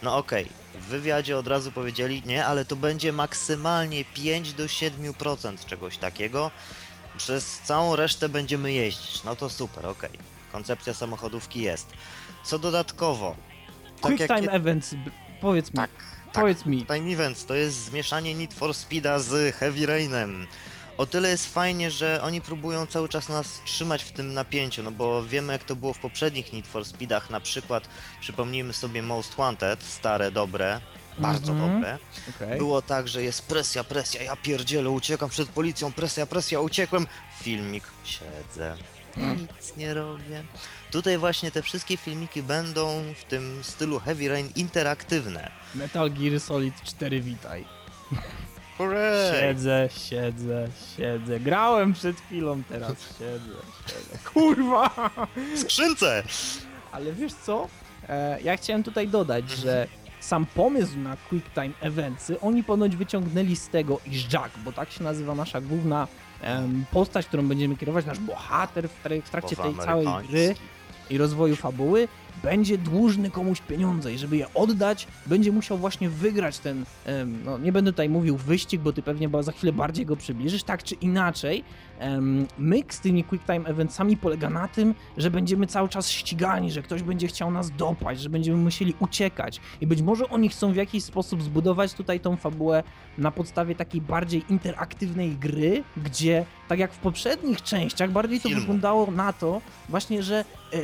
No 0.03 0.17
okej, 0.17 0.49
w 0.75 0.85
wywiadzie 0.85 1.37
od 1.37 1.47
razu 1.47 1.71
powiedzieli, 1.71 2.23
nie, 2.25 2.45
ale 2.45 2.65
to 2.65 2.75
będzie 2.75 3.13
maksymalnie 3.13 4.05
5 4.05 4.53
do 4.53 4.63
7% 4.65 5.65
czegoś 5.65 5.97
takiego, 5.97 6.51
przez 7.17 7.59
całą 7.59 7.95
resztę 7.95 8.29
będziemy 8.29 8.71
jeździć. 8.71 9.23
No 9.23 9.35
to 9.35 9.49
super, 9.49 9.85
okej. 9.85 10.09
Koncepcja 10.51 10.93
samochodówki 10.93 11.61
jest. 11.61 11.87
Co 12.45 12.59
dodatkowo? 12.59 13.35
Quick 14.01 14.19
jak 14.19 14.29
time 14.29 14.41
je- 14.41 14.51
events, 14.51 14.95
powiedz 15.41 15.69
mi, 15.69 15.75
Tak, 15.75 15.89
powiedz 16.33 16.65
mi, 16.65 16.85
Time 16.85 17.11
Events 17.13 17.45
to 17.45 17.53
jest 17.55 17.77
zmieszanie 17.85 18.35
Need 18.35 18.53
for 18.53 18.73
Speeda 18.73 19.19
z 19.19 19.55
Heavy 19.55 19.85
Rainem. 19.85 20.47
O 20.97 21.05
tyle 21.05 21.29
jest 21.29 21.53
fajnie, 21.53 21.91
że 21.91 22.19
oni 22.23 22.41
próbują 22.41 22.85
cały 22.87 23.09
czas 23.09 23.29
nas 23.29 23.61
trzymać 23.65 24.03
w 24.03 24.11
tym 24.11 24.33
napięciu, 24.33 24.83
no 24.83 24.91
bo 24.91 25.23
wiemy 25.23 25.53
jak 25.53 25.63
to 25.63 25.75
było 25.75 25.93
w 25.93 25.99
poprzednich 25.99 26.53
Need 26.53 26.67
for 26.67 26.85
Speedach, 26.85 27.29
na 27.29 27.39
przykład 27.39 27.87
przypomnijmy 28.21 28.73
sobie 28.73 29.01
Most 29.03 29.35
Wanted, 29.35 29.83
stare, 29.83 30.31
dobre, 30.31 30.81
bardzo 31.17 31.51
Mhm. 31.51 31.73
dobre. 31.73 31.97
Okej. 32.35 32.57
Było 32.57 32.81
tak, 32.81 33.07
że 33.07 33.23
jest 33.23 33.47
presja, 33.47 33.83
presja, 33.83 34.23
ja 34.23 34.35
pierdzielę, 34.35 34.89
uciekam 34.89 35.29
przed 35.29 35.49
policją, 35.49 35.93
presja, 35.93 36.25
presja, 36.25 36.59
uciekłem. 36.59 37.07
Filmik, 37.41 37.83
siedzę, 38.03 38.77
nic 39.17 39.75
nie 39.77 39.93
robię. 39.93 40.43
Tutaj 40.91 41.17
właśnie 41.17 41.51
te 41.51 41.61
wszystkie 41.61 41.97
filmiki 41.97 42.43
będą 42.43 43.03
w 43.21 43.23
tym 43.23 43.63
stylu 43.63 43.99
Heavy 43.99 44.27
Rain 44.29 44.49
interaktywne. 44.55 45.51
Metal 45.75 46.11
Gear 46.11 46.39
Solid 46.39 46.73
4 46.83 47.21
witaj. 47.21 47.65
Hooray! 48.77 49.39
Siedzę, 49.41 49.89
siedzę, 50.09 50.67
siedzę. 50.97 51.39
Grałem 51.39 51.93
przed 51.93 52.21
chwilą, 52.21 52.61
teraz 52.69 52.91
siedzę, 53.19 53.55
siedzę. 53.87 54.17
Kurwa! 54.33 54.89
W 55.55 55.59
skrzynce! 55.59 56.23
Ale 56.91 57.13
wiesz 57.13 57.33
co? 57.33 57.67
E, 58.09 58.41
ja 58.41 58.57
chciałem 58.57 58.83
tutaj 58.83 59.07
dodać, 59.07 59.49
że 59.51 59.87
sam 60.19 60.45
pomysł 60.45 60.97
na 60.97 61.17
QuickTime 61.29 61.71
Eventsy 61.81 62.39
oni 62.39 62.63
ponoć 62.63 62.95
wyciągnęli 62.95 63.55
z 63.55 63.69
tego, 63.69 63.99
iż 64.05 64.33
Jack, 64.33 64.57
bo 64.65 64.71
tak 64.71 64.91
się 64.91 65.03
nazywa 65.03 65.35
nasza 65.35 65.61
główna 65.61 66.07
em, 66.41 66.85
postać, 66.91 67.25
którą 67.25 67.47
będziemy 67.47 67.77
kierować, 67.77 68.05
nasz 68.05 68.19
bohater 68.19 68.89
w, 68.89 69.03
tra- 69.03 69.21
w 69.21 69.29
trakcie 69.29 69.55
tej 69.55 69.75
całej 69.75 70.07
gry 70.29 70.55
i 71.09 71.17
rozwoju 71.17 71.55
fabuły, 71.55 72.07
będzie 72.43 72.77
dłużny 72.77 73.31
komuś 73.31 73.61
pieniądze 73.61 74.13
i 74.13 74.17
żeby 74.17 74.37
je 74.37 74.53
oddać, 74.53 75.07
będzie 75.25 75.51
musiał 75.51 75.77
właśnie 75.77 76.09
wygrać 76.09 76.59
ten, 76.59 76.85
no 77.45 77.57
nie 77.57 77.71
będę 77.71 77.91
tutaj 77.91 78.09
mówił 78.09 78.37
wyścig, 78.37 78.81
bo 78.81 78.93
ty 78.93 79.01
pewnie 79.01 79.29
za 79.39 79.51
chwilę 79.51 79.73
bardziej 79.73 80.05
go 80.05 80.15
przybliżysz, 80.15 80.63
tak 80.63 80.83
czy 80.83 80.95
inaczej, 80.95 81.63
myk 82.57 82.93
z 82.93 82.99
tymi 82.99 83.23
QuickTime 83.23 83.65
Eventsami 83.65 84.17
polega 84.17 84.49
na 84.49 84.67
tym, 84.67 84.95
że 85.17 85.31
będziemy 85.31 85.67
cały 85.67 85.89
czas 85.89 86.09
ścigani, 86.09 86.71
że 86.71 86.81
ktoś 86.81 87.03
będzie 87.03 87.27
chciał 87.27 87.51
nas 87.51 87.71
dopaść, 87.71 88.21
że 88.21 88.29
będziemy 88.29 88.57
musieli 88.57 88.93
uciekać. 88.99 89.61
I 89.81 89.87
być 89.87 90.01
może 90.01 90.29
oni 90.29 90.49
chcą 90.49 90.73
w 90.73 90.75
jakiś 90.75 91.03
sposób 91.03 91.43
zbudować 91.43 91.93
tutaj 91.93 92.19
tą 92.19 92.35
fabułę 92.35 92.83
na 93.17 93.31
podstawie 93.31 93.75
takiej 93.75 94.01
bardziej 94.01 94.43
interaktywnej 94.49 95.35
gry, 95.35 95.83
gdzie 95.97 96.45
tak 96.67 96.79
jak 96.79 96.93
w 96.93 96.97
poprzednich 96.97 97.61
częściach 97.61 98.11
bardziej 98.11 98.39
to 98.39 98.49
wyglądało 98.49 99.11
na 99.11 99.33
to 99.33 99.61
właśnie, 99.89 100.23
że 100.23 100.45
e, 100.73 100.77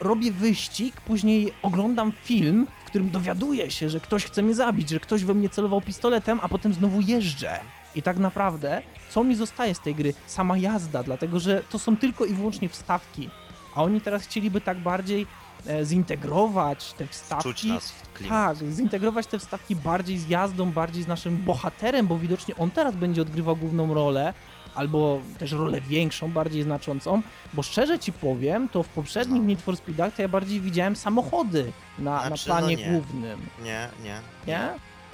robię 0.00 0.32
wyścig, 0.32 1.00
później 1.00 1.52
oglądam 1.62 2.12
film, 2.24 2.66
w 2.82 2.84
którym 2.84 3.10
dowiaduję 3.10 3.70
się, 3.70 3.90
że 3.90 4.00
ktoś 4.00 4.24
chce 4.24 4.42
mnie 4.42 4.54
zabić, 4.54 4.88
że 4.90 5.00
ktoś 5.00 5.24
we 5.24 5.34
mnie 5.34 5.48
celował 5.48 5.80
pistoletem, 5.80 6.38
a 6.42 6.48
potem 6.48 6.74
znowu 6.74 7.00
jeżdżę. 7.00 7.60
I 7.94 8.02
tak 8.02 8.18
naprawdę, 8.18 8.82
co 9.10 9.24
mi 9.24 9.34
zostaje 9.34 9.74
z 9.74 9.80
tej 9.80 9.94
gry? 9.94 10.14
Sama 10.26 10.58
jazda, 10.58 11.02
dlatego 11.02 11.40
że 11.40 11.62
to 11.70 11.78
są 11.78 11.96
tylko 11.96 12.24
i 12.24 12.34
wyłącznie 12.34 12.68
wstawki. 12.68 13.30
A 13.74 13.82
oni 13.82 14.00
teraz 14.00 14.22
chcieliby 14.22 14.60
tak 14.60 14.78
bardziej 14.78 15.26
e, 15.66 15.84
zintegrować 15.84 16.92
te 16.92 17.04
Czuć 17.04 17.12
wstawki. 17.16 17.68
nas 17.68 17.90
w 17.90 18.12
klimat. 18.12 18.58
Tak, 18.58 18.68
zintegrować 18.72 19.26
te 19.26 19.38
wstawki 19.38 19.76
bardziej 19.76 20.18
z 20.18 20.28
jazdą, 20.28 20.70
bardziej 20.72 21.02
z 21.02 21.06
naszym 21.08 21.36
bohaterem, 21.36 22.06
bo 22.06 22.18
widocznie 22.18 22.56
on 22.56 22.70
teraz 22.70 22.96
będzie 22.96 23.22
odgrywał 23.22 23.56
główną 23.56 23.94
rolę, 23.94 24.34
albo 24.78 25.20
też 25.38 25.52
rolę 25.52 25.80
większą, 25.80 26.30
bardziej 26.30 26.62
znaczącą, 26.62 27.22
bo 27.54 27.62
szczerze 27.62 27.98
ci 27.98 28.12
powiem, 28.12 28.68
to 28.68 28.82
w 28.82 28.88
poprzednich 28.88 29.42
No. 29.42 29.48
Need 29.48 29.62
for 29.62 29.76
Speedach 29.76 30.14
to 30.14 30.22
ja 30.22 30.28
bardziej 30.28 30.60
widziałem 30.60 30.96
samochody 30.96 31.72
na, 31.98 32.16
na 32.16 32.26
Znaczy, 32.26 32.44
planie 32.44 32.76
no 32.86 32.92
głównym, 32.92 33.40
Nie, 33.64 33.88
nie. 34.04 34.20
nie? 34.46 34.68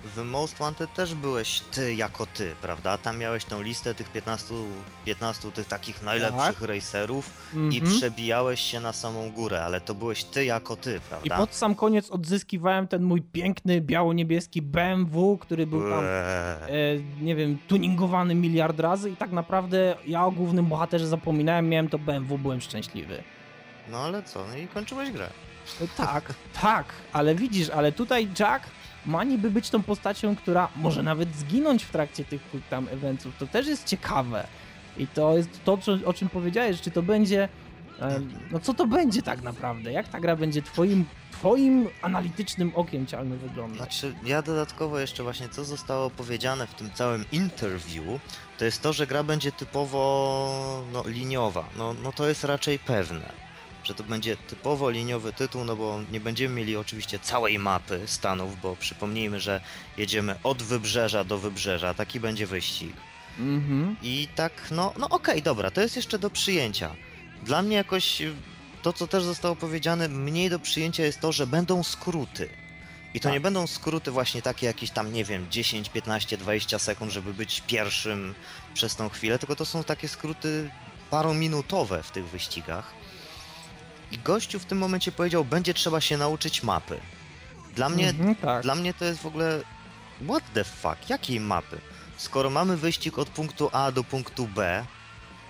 W 0.04 0.24
Most 0.24 0.58
Wanted 0.58 0.94
też 0.94 1.14
byłeś 1.14 1.60
ty 1.60 1.94
jako 1.94 2.26
ty, 2.26 2.54
prawda? 2.62 2.98
Tam 2.98 3.18
miałeś 3.18 3.44
tą 3.44 3.62
listę 3.62 3.94
tych 3.94 4.08
15, 4.12 4.54
15 5.04 5.52
tych 5.52 5.66
takich 5.68 6.02
najlepszych 6.02 6.62
racerów 6.62 7.30
i 7.54 7.78
Mhm. 7.78 7.96
przebijałeś 7.96 8.60
się 8.60 8.80
na 8.80 8.92
samą 8.92 9.30
górę, 9.32 9.64
ale 9.64 9.80
to 9.80 9.94
byłeś 9.94 10.24
ty 10.24 10.44
jako 10.44 10.76
ty, 10.76 10.96
I 10.96 11.00
prawda? 11.08 11.36
pod 11.36 11.54
sam 11.54 11.74
koniec 11.74 12.10
odzyskiwałem 12.10 12.88
ten 12.88 13.02
mój 13.02 13.22
piękny, 13.22 13.80
biało-niebieski 13.80 14.62
BMW, 14.62 15.38
który 15.38 15.66
był 15.66 15.80
tam 15.90 16.04
Eee, 16.04 16.96
e, 16.98 17.24
nie 17.24 17.34
wiem, 17.36 17.58
tuningowany 17.68 18.34
miliard 18.34 18.80
razy 18.80 19.10
i 19.10 19.16
tak 19.16 19.32
naprawdę 19.32 19.96
ja 20.06 20.24
o 20.24 20.30
głównym 20.30 20.66
bohaterze 20.66 21.06
zapominałem, 21.06 21.68
miałem 21.68 21.88
to 21.88 21.98
BMW, 21.98 22.38
byłem 22.38 22.60
szczęśliwy. 22.60 23.22
No 23.90 23.98
ale 23.98 24.22
co? 24.22 24.46
No 24.46 24.56
i 24.56 24.66
kończyłeś 24.68 25.10
grę. 25.10 25.28
No 25.80 25.86
tak, 25.96 26.34
tak, 26.62 26.86
ale 27.12 27.34
widzisz, 27.34 27.70
ale 27.70 27.92
tutaj 27.92 28.28
Jack 28.38 28.66
ma 29.06 29.24
niby 29.24 29.50
być 29.50 29.70
tą 29.70 29.82
postacią, 29.82 30.36
która 30.36 30.68
może 30.76 31.02
nawet 31.02 31.36
zginąć 31.36 31.84
w 31.84 31.90
trakcie 31.90 32.24
tych 32.24 32.42
quick 32.50 32.68
time 32.68 32.90
eventów. 32.90 33.34
To 33.38 33.46
też 33.46 33.66
jest 33.66 33.84
ciekawe. 33.86 34.46
I 34.96 35.06
to 35.06 35.36
jest 35.36 35.64
to, 35.64 35.78
o 36.04 36.12
czym 36.12 36.28
powiedziałeś, 36.28 36.80
czy 36.80 36.90
to 36.90 37.02
będzie. 37.02 37.48
No 38.50 38.60
co 38.60 38.74
to 38.74 38.86
będzie 38.86 39.22
tak 39.22 39.42
naprawdę? 39.42 39.92
Jak 39.92 40.08
ta 40.08 40.20
gra 40.20 40.36
będzie 40.36 40.62
twoim, 40.62 41.04
twoim 41.32 41.88
analitycznym 42.02 42.72
okiem 42.74 43.06
cialnym 43.06 43.38
wyglądać? 43.38 43.78
Znaczy, 43.78 44.14
ja 44.26 44.42
dodatkowo 44.42 44.98
jeszcze 44.98 45.22
właśnie, 45.22 45.48
co 45.48 45.64
zostało 45.64 46.10
powiedziane 46.10 46.66
w 46.66 46.74
tym 46.74 46.90
całym 46.90 47.24
interview, 47.32 48.20
to 48.58 48.64
jest 48.64 48.82
to, 48.82 48.92
że 48.92 49.06
gra 49.06 49.22
będzie 49.22 49.52
typowo 49.52 50.84
no, 50.92 51.02
liniowa. 51.06 51.64
No, 51.78 51.94
no 52.02 52.12
to 52.12 52.28
jest 52.28 52.44
raczej 52.44 52.78
pewne, 52.78 53.32
że 53.84 53.94
to 53.94 54.04
będzie 54.04 54.36
typowo 54.36 54.90
liniowy 54.90 55.32
tytuł, 55.32 55.64
no 55.64 55.76
bo 55.76 56.00
nie 56.12 56.20
będziemy 56.20 56.54
mieli 56.54 56.76
oczywiście 56.76 57.18
całej 57.18 57.58
mapy 57.58 58.00
Stanów, 58.06 58.60
bo 58.60 58.76
przypomnijmy, 58.76 59.40
że 59.40 59.60
jedziemy 59.96 60.34
od 60.42 60.62
wybrzeża 60.62 61.24
do 61.24 61.38
wybrzeża, 61.38 61.94
taki 61.94 62.20
będzie 62.20 62.46
wyścig. 62.46 62.96
Mhm. 63.38 63.96
I 64.02 64.28
tak, 64.34 64.52
no, 64.70 64.92
no 64.98 65.08
okej, 65.08 65.42
dobra, 65.42 65.70
to 65.70 65.80
jest 65.80 65.96
jeszcze 65.96 66.18
do 66.18 66.30
przyjęcia. 66.30 66.94
Dla 67.42 67.62
mnie 67.62 67.76
jakoś 67.76 68.20
y, 68.20 68.34
to, 68.82 68.92
co 68.92 69.06
też 69.06 69.24
zostało 69.24 69.56
powiedziane, 69.56 70.08
mniej 70.08 70.50
do 70.50 70.58
przyjęcia 70.58 71.04
jest 71.04 71.20
to, 71.20 71.32
że 71.32 71.46
będą 71.46 71.82
skróty. 71.82 72.48
I 73.14 73.20
to 73.20 73.24
Tak. 73.24 73.32
nie 73.32 73.40
będą 73.40 73.66
skróty 73.66 74.10
właśnie 74.10 74.42
takie 74.42 74.66
jakieś 74.66 74.90
tam, 74.90 75.12
nie 75.12 75.24
wiem, 75.24 75.46
10, 75.50 75.88
15, 75.88 76.36
20 76.36 76.78
sekund, 76.78 77.12
żeby 77.12 77.34
być 77.34 77.62
pierwszym 77.66 78.34
przez 78.74 78.96
tą 78.96 79.08
chwilę, 79.08 79.38
tylko 79.38 79.56
to 79.56 79.64
są 79.64 79.84
takie 79.84 80.08
skróty 80.08 80.70
parominutowe 81.10 82.02
w 82.02 82.10
tych 82.10 82.28
wyścigach. 82.28 82.92
I 84.14 84.18
gościu 84.18 84.58
w 84.58 84.64
tym 84.64 84.78
momencie 84.78 85.12
powiedział, 85.12 85.44
będzie 85.44 85.74
trzeba 85.74 86.00
się 86.00 86.16
nauczyć 86.16 86.62
mapy. 86.62 87.00
Dla 87.76 87.88
mnie 87.88 88.08
Mhm, 88.08 88.34
tak. 88.36 88.62
dla 88.62 88.74
mnie 88.74 88.94
to 88.94 89.04
jest 89.04 89.20
w 89.20 89.26
ogóle. 89.26 89.60
What 90.28 90.42
the 90.54 90.64
fuck? 90.64 91.10
Jakiej 91.10 91.40
mapy? 91.40 91.80
Skoro 92.16 92.50
mamy 92.50 92.76
wyścig 92.76 93.18
od 93.18 93.28
punktu 93.28 93.70
A 93.72 93.92
do 93.92 94.04
punktu 94.04 94.46
B, 94.48 94.84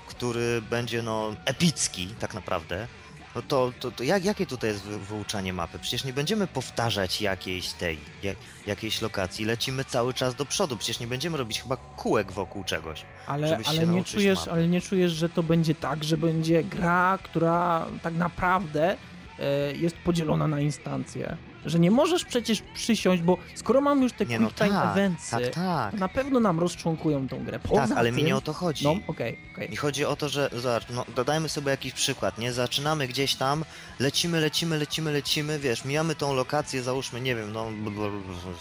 który 0.07 0.63
będzie 0.71 1.03
no 1.03 1.35
epicki 1.45 2.07
tak 2.21 2.35
naprawdę, 2.35 2.87
no 3.35 3.43
to, 3.43 3.73
to, 3.81 3.91
to 3.91 4.05
jak, 4.05 4.25
jakie 4.25 4.47
tutaj 4.47 4.71
jest 4.71 4.83
wy, 4.83 4.99
wyuczanie 4.99 5.53
mapy? 5.53 5.79
Przecież 5.79 6.05
nie 6.05 6.13
będziemy 6.13 6.47
powtarzać 6.47 7.23
jakiejś 7.23 7.73
tej, 7.73 7.99
jak, 8.23 8.37
jakiejś 8.67 9.03
lokacji, 9.03 9.45
lecimy 9.45 9.85
cały 9.85 10.15
czas 10.15 10.35
do 10.35 10.45
przodu, 10.45 10.77
przecież 10.77 11.01
nie 11.01 11.07
będziemy 11.07 11.37
robić 11.37 11.63
chyba 11.63 11.77
kółek 11.77 12.33
wokół 12.33 12.65
czegoś. 12.65 13.03
Ale, 13.27 13.59
ale, 13.67 13.87
nie 13.87 14.05
czujesz, 14.05 14.39
mapy. 14.39 14.53
ale 14.53 14.69
nie 14.69 14.81
czujesz, 14.81 15.13
że 15.13 15.29
to 15.29 15.43
będzie 15.43 15.75
tak, 15.75 16.05
że 16.05 16.17
będzie 16.17 16.65
gra, 16.65 17.19
która 17.23 17.87
tak 18.03 18.15
naprawdę 18.15 18.97
e, 19.39 19.73
jest 19.73 19.97
podzielona 19.97 20.49
na 20.49 20.61
instancje. 20.61 21.37
Że 21.67 21.79
nie 21.79 21.91
możesz 21.91 22.25
przecież 22.25 22.63
przysiąść, 22.75 23.23
bo 23.23 23.39
skoro 23.55 23.81
mam 23.81 24.03
już 24.03 24.13
te 24.13 24.27
Nie 24.27 24.39
no 24.39 24.47
quick 24.47 24.59
time 24.59 24.71
tak, 24.71 24.93
eventsy, 24.93 25.31
tak, 25.31 25.51
tak. 25.51 25.95
na 25.95 26.09
pewno 26.09 26.41
nam 26.41 26.61
rozczłonkują 26.61 27.29
tą 27.29 27.45
grę. 27.45 27.59
Poza 27.59 27.89
Tak, 27.89 27.99
ale 27.99 28.13
mi 28.13 28.19
tym, 28.19 28.27
nie 28.27 28.37
o 28.37 28.41
to 28.41 28.53
chodzi. 28.53 28.85
No, 28.85 28.97
okej, 29.07 29.39
okej. 29.55 29.71
Mi 29.71 29.77
chodzi 29.77 30.05
o 30.05 30.17
to, 30.17 30.29
że 30.29 30.51
zobacz, 30.53 30.85
no, 30.91 31.05
dodajmy 31.17 31.49
sobie 31.49 31.71
jakiś 31.71 31.93
przykład, 31.93 32.39
nie? 32.39 32.53
Zaczynamy 32.53 33.09
gdzieś 33.09 33.35
tam, 33.35 33.65
lecimy, 33.99 34.41
lecimy, 34.41 34.79
lecimy, 34.79 35.13
lecimy, 35.13 35.59
wiesz, 35.59 35.85
mijamy 35.85 36.15
tą 36.15 36.35
lokację, 36.35 36.83
załóżmy, 36.83 37.21
nie 37.21 37.35
wiem, 37.35 37.53
no, 37.53 37.67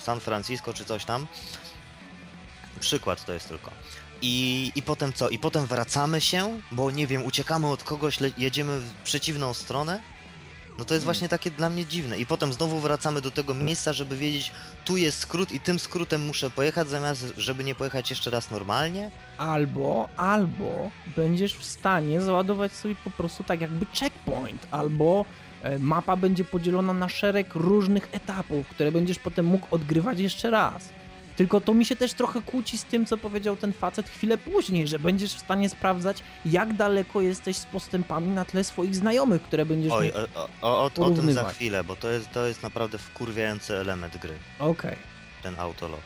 San 0.01 0.19
Francisco 0.19 0.73
czy 0.73 0.85
coś 0.85 1.05
tam. 1.05 1.27
Przykład 2.79 3.25
to 3.25 3.33
jest 3.33 3.49
tylko. 3.49 3.71
I, 4.21 4.71
I 4.75 4.81
potem 4.81 5.13
co? 5.13 5.29
I 5.29 5.39
potem 5.39 5.65
wracamy 5.65 6.21
się, 6.21 6.59
bo 6.71 6.91
nie 6.91 7.07
wiem, 7.07 7.25
uciekamy 7.25 7.67
od 7.67 7.83
kogoś, 7.83 8.17
jedziemy 8.37 8.79
w 8.79 8.93
przeciwną 9.03 9.53
stronę? 9.53 9.99
No 10.77 10.85
to 10.85 10.93
jest 10.93 11.05
właśnie 11.05 11.29
takie 11.29 11.51
dla 11.51 11.69
mnie 11.69 11.85
dziwne. 11.85 12.17
I 12.17 12.25
potem 12.25 12.53
znowu 12.53 12.79
wracamy 12.79 13.21
do 13.21 13.31
tego 13.31 13.53
miejsca, 13.53 13.93
żeby 13.93 14.17
wiedzieć, 14.17 14.51
tu 14.85 14.97
jest 14.97 15.19
skrót 15.19 15.51
i 15.51 15.59
tym 15.59 15.79
skrótem 15.79 16.25
muszę 16.25 16.49
pojechać, 16.49 16.89
zamiast 16.89 17.33
żeby 17.37 17.63
nie 17.63 17.75
pojechać 17.75 18.09
jeszcze 18.09 18.31
raz 18.31 18.51
normalnie? 18.51 19.11
Albo, 19.37 20.09
albo 20.17 20.91
będziesz 21.15 21.55
w 21.55 21.63
stanie 21.63 22.21
załadować 22.21 22.71
sobie 22.71 22.95
po 23.03 23.11
prostu 23.11 23.43
tak 23.43 23.61
jakby 23.61 23.85
checkpoint, 23.99 24.67
albo 24.71 25.25
e, 25.63 25.79
mapa 25.79 26.15
będzie 26.15 26.43
podzielona 26.43 26.93
na 26.93 27.09
szereg 27.09 27.55
różnych 27.55 28.09
etapów, 28.11 28.67
które 28.67 28.91
będziesz 28.91 29.19
potem 29.19 29.45
mógł 29.45 29.67
odgrywać 29.71 30.19
jeszcze 30.19 30.49
raz. 30.49 30.89
Tylko 31.35 31.61
to 31.61 31.73
mi 31.73 31.85
się 31.85 31.95
też 31.95 32.13
trochę 32.13 32.41
kłóci 32.41 32.77
z 32.77 32.83
tym, 32.83 33.05
co 33.05 33.17
powiedział 33.17 33.55
ten 33.55 33.73
facet 33.73 34.09
chwilę 34.09 34.37
później, 34.37 34.87
że 34.87 34.99
będziesz 34.99 35.33
w 35.33 35.39
stanie 35.39 35.69
sprawdzać, 35.69 36.17
jak 36.45 36.73
daleko 36.73 37.21
jesteś 37.21 37.57
z 37.57 37.65
postępami 37.65 38.27
na 38.27 38.45
tle 38.45 38.63
swoich 38.63 38.95
znajomych, 38.95 39.41
które 39.41 39.65
będziesz 39.65 39.93
Oj, 39.93 40.11
o, 40.35 40.49
o, 40.61 40.83
o, 40.85 41.05
o 41.05 41.11
tym 41.11 41.33
za 41.33 41.43
chwilę, 41.43 41.83
bo 41.83 41.95
to 41.95 42.09
jest, 42.09 42.31
to 42.31 42.47
jest 42.47 42.63
naprawdę 42.63 42.97
wkurwiający 42.97 43.77
element 43.77 44.17
gry, 44.17 44.37
Okej. 44.59 44.95
ten 45.43 45.59
autolog. 45.59 46.01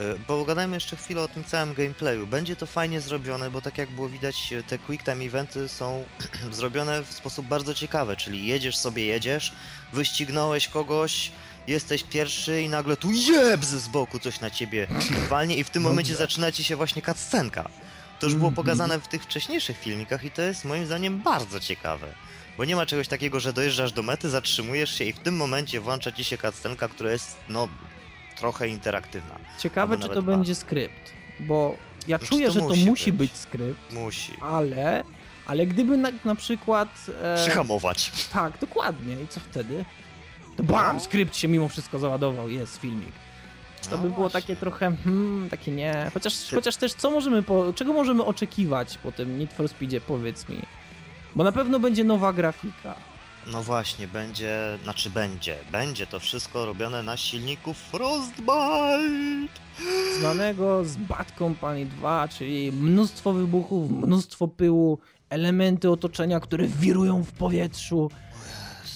Y, 0.00 0.18
Pogadajmy 0.26 0.76
jeszcze 0.76 0.96
chwilę 0.96 1.22
o 1.22 1.28
tym 1.28 1.44
całym 1.44 1.74
gameplayu. 1.74 2.26
Będzie 2.26 2.56
to 2.56 2.66
fajnie 2.66 3.00
zrobione, 3.00 3.50
bo 3.50 3.60
tak 3.60 3.78
jak 3.78 3.90
było 3.90 4.08
widać, 4.08 4.52
y, 4.52 4.62
te 4.62 4.78
quick 4.78 5.04
time 5.04 5.24
eventy 5.24 5.68
są 5.68 6.04
zrobione 6.50 7.02
w 7.02 7.12
sposób 7.12 7.46
bardzo 7.46 7.74
ciekawy, 7.74 8.16
czyli 8.16 8.46
jedziesz 8.46 8.76
sobie, 8.76 9.06
jedziesz, 9.06 9.52
wyścignąłeś 9.92 10.68
kogoś, 10.68 11.32
jesteś 11.68 12.04
pierwszy 12.04 12.62
i 12.62 12.68
nagle 12.68 12.96
tu 12.96 13.08
jebz 13.10 13.66
z 13.66 13.88
boku 13.88 14.18
coś 14.18 14.40
na 14.40 14.50
ciebie 14.50 14.86
walnie 15.28 15.56
i 15.56 15.64
w 15.64 15.70
tym 15.70 15.82
momencie 15.82 16.16
zaczyna 16.16 16.52
ci 16.52 16.64
się 16.64 16.76
właśnie 16.76 17.02
cutscenka. 17.02 17.68
To 18.20 18.26
już 18.26 18.34
było 18.34 18.48
Mhm. 18.48 18.66
pokazane 18.66 19.00
w 19.00 19.08
tych 19.08 19.22
wcześniejszych 19.22 19.78
filmikach 19.78 20.24
i 20.24 20.30
to 20.30 20.42
jest 20.42 20.64
moim 20.64 20.86
zdaniem 20.86 21.18
bardzo 21.22 21.60
ciekawe. 21.60 22.06
Bo 22.56 22.64
nie 22.64 22.76
ma 22.76 22.86
czegoś 22.86 23.08
takiego, 23.08 23.40
że 23.40 23.52
dojeżdżasz 23.52 23.92
do 23.92 24.02
mety, 24.02 24.30
zatrzymujesz 24.30 24.94
się 24.98 25.04
i 25.04 25.12
w 25.12 25.18
tym 25.18 25.36
momencie 25.36 25.80
włącza 25.80 26.12
ci 26.12 26.24
się 26.24 26.38
cutscenka, 26.38 26.88
która 26.88 27.10
jest, 27.12 27.36
no, 27.48 27.68
trochę 28.38 28.68
interaktywna. 28.68 29.34
Ciekawe, 29.58 29.96
czy 29.98 30.08
to 30.08 30.22
dwa. 30.22 30.32
będzie 30.32 30.54
skrypt. 30.54 31.12
bo 31.40 31.76
ja 32.08 32.18
Znaczy, 32.18 32.30
czuję, 32.32 32.46
to 32.46 32.52
że 32.52 32.60
to 32.60 32.68
musi 32.68 32.86
musi 32.86 33.12
być. 33.12 33.30
być 33.30 33.40
skrypt, 33.40 33.92
Musi. 33.92 34.32
ale, 34.40 35.04
ale 35.46 35.66
gdyby 35.66 35.96
na, 35.96 36.08
na 36.24 36.34
przykład... 36.34 36.88
E, 37.22 37.36
Przyhamować. 37.36 38.12
tak, 38.32 38.58
dokładnie. 38.58 39.16
I 39.24 39.28
co 39.28 39.40
wtedy? 39.40 39.84
To 40.58 40.62
bam, 40.64 41.00
skrypt 41.00 41.36
się 41.36 41.48
mimo 41.48 41.68
wszystko 41.68 41.98
załadował, 41.98 42.48
jest 42.48 42.76
filmik. 42.76 43.12
To 43.90 43.96
No 43.96 44.02
by 44.02 44.08
było 44.10 44.20
właśnie. 44.20 44.40
takie 44.40 44.56
trochę, 44.56 44.96
hmm, 45.04 45.50
takie 45.50 45.72
nie. 45.72 46.10
Chociaż, 46.14 46.34
Ty- 46.38 46.56
chociaż 46.56 46.76
też 46.76 46.94
co 46.94 47.10
możemy, 47.10 47.42
po, 47.42 47.72
czego 47.72 47.92
możemy 47.92 48.24
oczekiwać 48.24 48.98
po 48.98 49.12
tym 49.12 49.38
Need 49.38 49.52
for 49.52 49.68
Speedzie, 49.68 50.00
powiedz 50.00 50.48
mi. 50.48 50.58
Bo 51.36 51.44
na 51.44 51.52
pewno 51.52 51.80
będzie 51.80 52.04
nowa 52.04 52.32
grafika. 52.32 52.94
No 53.52 53.62
właśnie, 53.62 54.08
będzie, 54.08 54.78
znaczy 54.82 55.10
będzie, 55.10 55.56
będzie 55.72 56.06
to 56.06 56.20
wszystko 56.20 56.66
robione 56.66 57.02
na 57.02 57.16
silniku 57.16 57.74
Frostbite. 57.74 59.52
Znanego 60.20 60.84
z 60.84 60.96
Bad 60.96 61.32
Company 61.38 61.86
2, 61.86 62.28
czyli 62.28 62.72
mnóstwo 62.72 63.32
wybuchów, 63.32 63.90
mnóstwo 63.90 64.48
pyłu, 64.48 64.98
elementy 65.30 65.90
otoczenia, 65.90 66.40
które 66.40 66.66
wirują 66.66 67.22
w 67.24 67.32
powietrzu. 67.32 68.10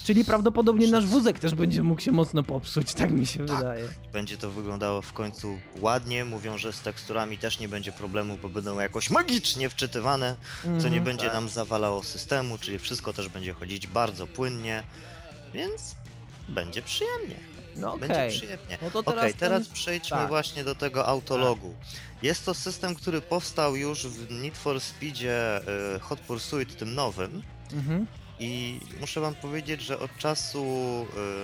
Czyli 0.04 0.24
prawdopodobnie 0.24 0.86
nasz 0.88 1.06
wózek 1.06 1.38
też 1.38 1.54
będzie 1.54 1.82
mógł 1.82 2.00
się 2.00 2.12
mocno 2.12 2.42
popsuć, 2.42 2.94
tak 2.94 3.10
mi 3.10 3.26
się 3.26 3.46
Tak. 3.46 3.56
wydaje. 3.56 3.88
Będzie 4.12 4.36
to 4.36 4.50
wyglądało 4.50 5.02
w 5.02 5.12
końcu 5.12 5.58
ładnie. 5.80 6.24
Mówią, 6.24 6.58
że 6.58 6.72
z 6.72 6.80
teksturami 6.80 7.38
też 7.38 7.58
nie 7.58 7.68
będzie 7.68 7.92
problemu, 7.92 8.38
bo 8.42 8.48
będą 8.48 8.80
jakoś 8.80 9.10
magicznie 9.10 9.68
wczytywane, 9.70 10.36
co 10.62 10.68
nie 10.68 10.76
Mhm. 10.98 11.04
będzie 11.04 11.26
nam 11.26 11.48
zawalało 11.48 12.02
systemu, 12.02 12.58
czyli 12.58 12.78
wszystko 12.78 13.12
też 13.12 13.28
będzie 13.28 13.52
chodzić 13.52 13.86
bardzo 13.86 14.26
płynnie, 14.26 14.82
więc 15.54 15.94
będzie 16.48 16.82
przyjemnie. 16.82 17.36
No 17.76 17.98
Będzie 17.98 18.14
okej. 18.14 18.30
przyjemnie. 18.30 18.78
No 18.82 18.90
to 18.90 19.02
teraz, 19.02 19.32
teraz 19.38 19.64
ten- 19.64 19.74
przejdźmy 19.74 20.16
tak. 20.16 20.28
właśnie 20.28 20.64
do 20.64 20.74
tego 20.74 21.06
autologu. 21.06 21.74
Jest 22.22 22.44
to 22.44 22.54
system, 22.54 22.94
który 22.94 23.20
powstał 23.20 23.76
już 23.76 24.06
w 24.06 24.30
Need 24.42 24.58
for 24.58 24.80
Speedzie 24.80 25.60
y, 25.96 26.00
Hot 26.00 26.20
Pursuit, 26.20 26.76
tym 26.76 26.94
nowym. 26.94 27.42
Mhm. 27.72 28.06
I 28.42 28.80
muszę 29.00 29.20
wam 29.20 29.34
powiedzieć, 29.34 29.82
że 29.82 29.98
od 29.98 30.16
czasu 30.18 30.66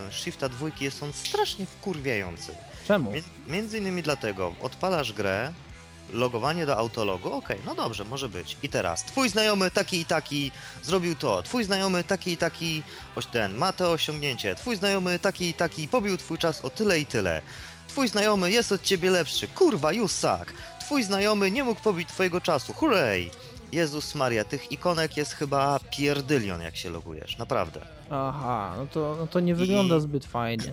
y, 0.08 0.12
Shifta 0.12 0.48
2 0.48 0.68
jest 0.80 1.02
on 1.02 1.12
strasznie 1.12 1.66
wkurwiający. 1.66 2.54
Czemu? 2.86 3.12
Między 3.46 3.78
innymi 3.78 4.02
dlatego, 4.02 4.54
odpalasz 4.62 5.12
grę, 5.12 5.52
logowanie 6.12 6.66
do 6.66 6.76
autologu, 6.76 7.32
okej, 7.32 7.58
no 7.64 7.74
dobrze, 7.74 8.04
może 8.04 8.28
być. 8.28 8.56
I 8.62 8.68
teraz, 8.68 9.04
twój 9.04 9.28
znajomy 9.28 9.70
taki 9.70 10.00
i 10.00 10.04
taki 10.04 10.50
zrobił 10.82 11.14
to, 11.14 11.42
twój 11.42 11.64
znajomy 11.64 12.04
taki 12.04 12.32
i 12.32 12.36
taki, 12.36 12.82
oś 13.16 13.26
ten, 13.26 13.54
ma 13.54 13.72
to 13.72 13.92
osiągnięcie, 13.92 14.54
twój 14.54 14.76
znajomy 14.76 15.18
taki 15.18 15.48
i 15.48 15.54
taki 15.54 15.88
pobił 15.88 16.16
twój 16.16 16.38
czas 16.38 16.64
o 16.64 16.70
tyle 16.70 17.00
i 17.00 17.06
tyle. 17.06 17.42
Twój 17.88 18.08
znajomy 18.08 18.50
jest 18.50 18.72
od 18.72 18.82
ciebie 18.82 19.10
lepszy, 19.10 19.48
kurwa, 19.48 19.92
you 19.92 20.08
suck. 20.08 20.52
Twój 20.80 21.02
znajomy 21.02 21.50
nie 21.50 21.64
mógł 21.64 21.80
pobić 21.80 22.08
twojego 22.08 22.40
czasu, 22.40 22.72
hurray! 22.72 23.30
Jezus 23.72 24.14
Maria, 24.14 24.44
tych 24.44 24.72
ikonek 24.72 25.16
jest 25.16 25.32
chyba 25.32 25.80
pierdylion, 25.96 26.60
jak 26.60 26.76
się 26.76 26.90
logujesz, 26.90 27.38
naprawdę. 27.38 27.80
Aha, 28.10 28.74
no 28.76 28.86
to, 28.86 29.16
no 29.18 29.26
to 29.26 29.40
nie 29.40 29.54
wygląda 29.54 30.00
zbyt 30.00 30.24
fajnie. 30.26 30.72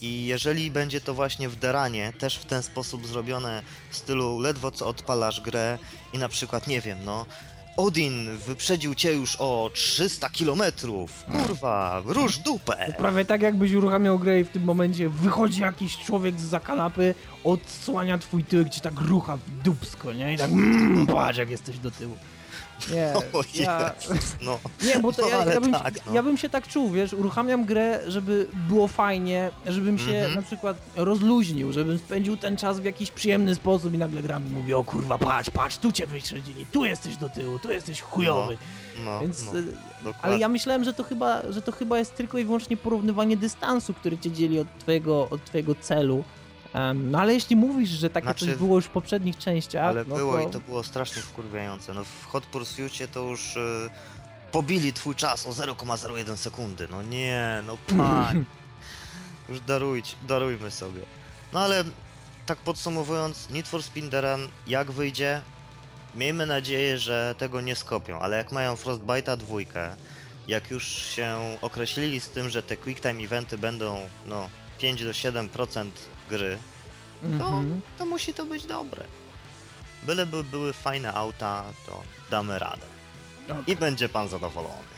I 0.00 0.26
jeżeli 0.26 0.70
będzie 0.70 1.00
to 1.00 1.14
właśnie 1.14 1.48
w 1.48 1.56
Deranie 1.56 2.12
też 2.18 2.38
w 2.38 2.44
ten 2.44 2.62
sposób 2.62 3.06
zrobione 3.06 3.62
w 3.90 3.96
stylu 3.96 4.38
ledwo 4.40 4.70
co 4.70 4.86
odpalasz 4.88 5.40
grę 5.40 5.78
i 6.12 6.18
na 6.18 6.28
przykład, 6.28 6.66
nie 6.66 6.80
wiem, 6.80 6.98
no 7.04 7.26
Odin 7.78 8.36
wyprzedził 8.46 8.94
cię 8.94 9.12
już 9.12 9.36
o 9.36 9.70
300 9.74 10.30
kilometrów, 10.30 11.24
kurwa, 11.24 12.02
rusz 12.04 12.38
dupę. 12.38 12.94
Prawie 12.98 13.24
tak 13.24 13.42
jakbyś 13.42 13.72
uruchamiał 13.72 14.18
grę 14.18 14.40
i 14.40 14.44
w 14.44 14.48
tym 14.48 14.64
momencie 14.64 15.08
wychodzi 15.08 15.60
jakiś 15.60 15.98
człowiek 15.98 16.40
z 16.40 16.64
kanapy, 16.64 17.14
odsłania 17.44 18.18
twój 18.18 18.44
tyłek, 18.44 18.68
ci 18.68 18.80
tak 18.80 19.00
rucha 19.00 19.38
dupsko, 19.64 20.12
nie? 20.12 20.34
I 20.34 20.36
tak 20.36 20.50
mmm, 20.50 21.06
patrz 21.06 21.38
jak 21.38 21.50
jesteś 21.50 21.78
do 21.78 21.90
tyłu. 21.90 22.16
Nie, 22.92 23.12
O 23.38 23.42
ja, 23.54 23.94
Jezus, 24.10 24.36
no. 24.42 24.58
nie, 24.86 24.98
bo 25.00 25.12
to 25.12 25.22
No, 25.22 25.28
ja, 25.28 25.44
ja, 25.44 25.60
bym, 25.60 25.72
tak, 25.72 25.94
no. 26.06 26.12
ja 26.14 26.22
bym 26.22 26.36
się 26.36 26.48
tak 26.48 26.68
czuł, 26.68 26.90
wiesz, 26.90 27.12
uruchamiam 27.12 27.64
grę, 27.64 28.00
żeby 28.06 28.46
było 28.68 28.88
fajnie, 28.88 29.50
żebym 29.66 29.98
się 29.98 30.04
Mhm. 30.16 30.34
na 30.34 30.42
przykład 30.42 30.76
rozluźnił, 30.96 31.72
żebym 31.72 31.98
spędził 31.98 32.36
ten 32.36 32.56
czas 32.56 32.80
w 32.80 32.84
jakiś 32.84 33.10
przyjemny 33.10 33.54
sposób 33.54 33.94
i 33.94 33.98
nagle 33.98 34.22
gra 34.22 34.38
mi 34.38 34.50
mówi, 34.50 34.74
o 34.74 34.84
kurwa, 34.84 35.18
patrz, 35.18 35.50
patrz, 35.50 35.78
tu 35.78 35.92
cię 35.92 36.06
wyśledzili, 36.06 36.66
tu 36.72 36.84
jesteś 36.84 37.16
do 37.16 37.28
tyłu, 37.28 37.58
tu 37.58 37.70
jesteś 37.72 38.00
chujowy. 38.00 38.56
No, 39.04 39.20
Więc, 39.20 39.44
no, 39.52 40.10
y, 40.10 40.14
ale 40.22 40.38
ja 40.38 40.48
myślałem, 40.48 40.84
że 40.84 40.92
to, 40.92 41.02
chyba, 41.04 41.42
że 41.50 41.62
to 41.62 41.72
chyba 41.72 41.98
jest 41.98 42.14
tylko 42.16 42.38
i 42.38 42.44
wyłącznie 42.44 42.76
porównywanie 42.76 43.36
dystansu, 43.36 43.94
który 43.94 44.18
cię 44.18 44.30
dzieli 44.30 44.58
od 44.60 44.78
twojego, 44.78 45.28
od 45.30 45.44
twojego 45.44 45.74
celu. 45.74 46.24
No 46.94 47.20
ale 47.20 47.34
jeśli 47.34 47.56
mówisz, 47.56 47.90
że 47.90 48.10
takie 48.10 48.24
Znaczy- 48.24 48.46
coś 48.46 48.54
było 48.54 48.76
już 48.76 48.84
w 48.84 48.88
poprzednich 48.90 49.38
częściach, 49.38 49.84
Ale 49.84 50.04
no 50.04 50.16
było 50.16 50.32
to... 50.32 50.48
i 50.48 50.50
to 50.50 50.60
było 50.60 50.84
strasznie 50.84 51.22
wkurwiające. 51.22 51.94
No 51.94 52.04
w 52.04 52.26
Hot 52.26 52.46
Pursuitie 52.46 53.08
to 53.08 53.20
już 53.20 53.56
y, 53.56 53.90
pobili 54.52 54.92
twój 54.92 55.14
czas 55.14 55.46
o 55.46 55.50
0,01 55.50 56.36
sekundy. 56.36 56.88
No 56.90 57.02
nie, 57.02 57.62
no 57.66 57.76
pań. 57.98 58.44
Już 59.48 59.60
darujcie, 59.60 60.16
darujmy 60.28 60.70
sobie. 60.70 61.00
No 61.52 61.60
ale 61.60 61.84
tak 62.46 62.58
podsumowując, 62.58 63.50
Need 63.50 63.68
for 63.68 63.82
Speed 63.82 64.20
Run 64.20 64.48
jak 64.66 64.90
wyjdzie, 64.90 65.40
miejmy 66.14 66.46
nadzieję, 66.46 66.98
że 66.98 67.34
tego 67.38 67.60
nie 67.60 67.76
skopią, 67.76 68.18
ale 68.18 68.36
jak 68.36 68.52
mają 68.52 68.74
Frostbite'a 68.74 69.36
dwójkę, 69.36 69.96
jak 70.48 70.70
już 70.70 70.84
się 70.86 71.38
określili 71.62 72.20
z 72.20 72.28
tym, 72.28 72.48
że 72.48 72.62
te 72.62 72.76
quick 72.76 73.00
time 73.02 73.24
eventy 73.24 73.58
będą 73.58 74.00
no 74.26 74.48
5 74.78 75.04
do 75.04 75.10
7% 75.10 75.90
gry, 76.28 76.58
to, 77.22 77.28
Mhm. 77.28 77.80
to 77.98 78.06
musi 78.06 78.34
to 78.34 78.44
być 78.46 78.66
dobre. 78.66 79.04
Byleby 80.02 80.44
były 80.44 80.72
fajne 80.72 81.14
auta, 81.14 81.64
to 81.86 82.02
damy 82.30 82.58
radę. 82.58 82.86
Okej. 83.48 83.62
I 83.66 83.76
będzie 83.76 84.08
pan 84.08 84.28
zadowolony. 84.28 84.88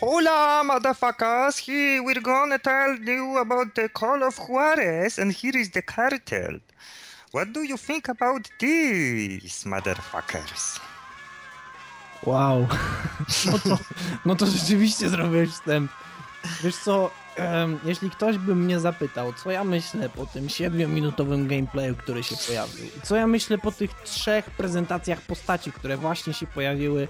Hola, 0.00 0.62
motherfuckers! 0.64 1.58
Here 1.58 2.02
we're 2.02 2.20
gonna 2.20 2.58
tell 2.58 2.96
you 3.04 3.38
about 3.38 3.74
the 3.74 3.88
Call 3.88 4.22
of 4.22 4.38
Juarez, 4.38 5.18
and 5.18 5.32
here 5.32 5.56
is 5.56 5.70
the 5.70 5.82
cartel. 5.82 6.60
What 7.34 7.52
do 7.52 7.62
you 7.62 7.76
think 7.76 8.08
about 8.08 8.48
this, 8.58 9.66
motherfuckers? 9.66 10.80
Wow. 12.22 12.66
No 13.46 13.58
to, 13.58 13.78
no 14.24 14.34
to 14.36 14.46
rzeczywiście 14.46 15.08
zrobiłeś 15.08 15.50
wstęp. 15.50 15.92
Wiesz 16.62 16.76
co, 16.76 17.10
em, 17.36 17.78
jeśli 17.84 18.10
ktoś 18.10 18.38
by 18.38 18.54
mnie 18.54 18.80
zapytał, 18.80 19.32
co 19.32 19.50
ja 19.50 19.64
myślę 19.64 20.08
po 20.08 20.26
tym 20.26 20.46
7-minutowym 20.46 21.46
gameplayu, 21.46 21.96
który 21.96 22.22
się 22.22 22.36
pojawił, 22.46 22.86
co 23.02 23.16
ja 23.16 23.26
myślę 23.26 23.58
po 23.58 23.72
tych 23.72 23.94
trzech 23.94 24.50
prezentacjach 24.50 25.20
postaci, 25.20 25.72
które 25.72 25.96
właśnie 25.96 26.34
się 26.34 26.46
pojawiły 26.46 27.08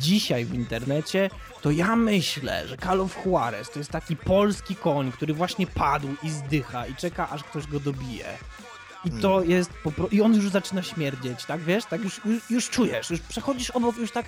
dzisiaj 0.00 0.44
w 0.44 0.54
internecie, 0.54 1.30
to 1.62 1.70
ja 1.70 1.96
myślę, 1.96 2.68
że 2.68 2.76
Call 2.76 3.00
of 3.00 3.26
Juarez 3.26 3.70
to 3.70 3.78
jest 3.78 3.90
taki 3.90 4.16
polski 4.16 4.76
koń, 4.76 5.12
który 5.12 5.34
właśnie 5.34 5.66
padł 5.66 6.08
i 6.22 6.30
zdycha 6.30 6.86
i 6.86 6.94
czeka, 6.94 7.28
aż 7.30 7.44
ktoś 7.44 7.66
go 7.66 7.80
dobije. 7.80 8.24
I 9.04 9.10
to 9.10 9.42
jest 9.42 9.70
po 9.84 9.92
pro... 9.92 10.08
I 10.08 10.22
on 10.22 10.34
już 10.34 10.48
zaczyna 10.48 10.82
śmierdzieć, 10.82 11.44
tak 11.44 11.60
wiesz? 11.60 11.84
Tak 11.84 12.04
już, 12.04 12.20
już, 12.24 12.50
już 12.50 12.70
czujesz, 12.70 13.10
już 13.10 13.20
przechodzisz 13.20 13.70
obok, 13.70 13.96
już 13.96 14.10
tak. 14.10 14.26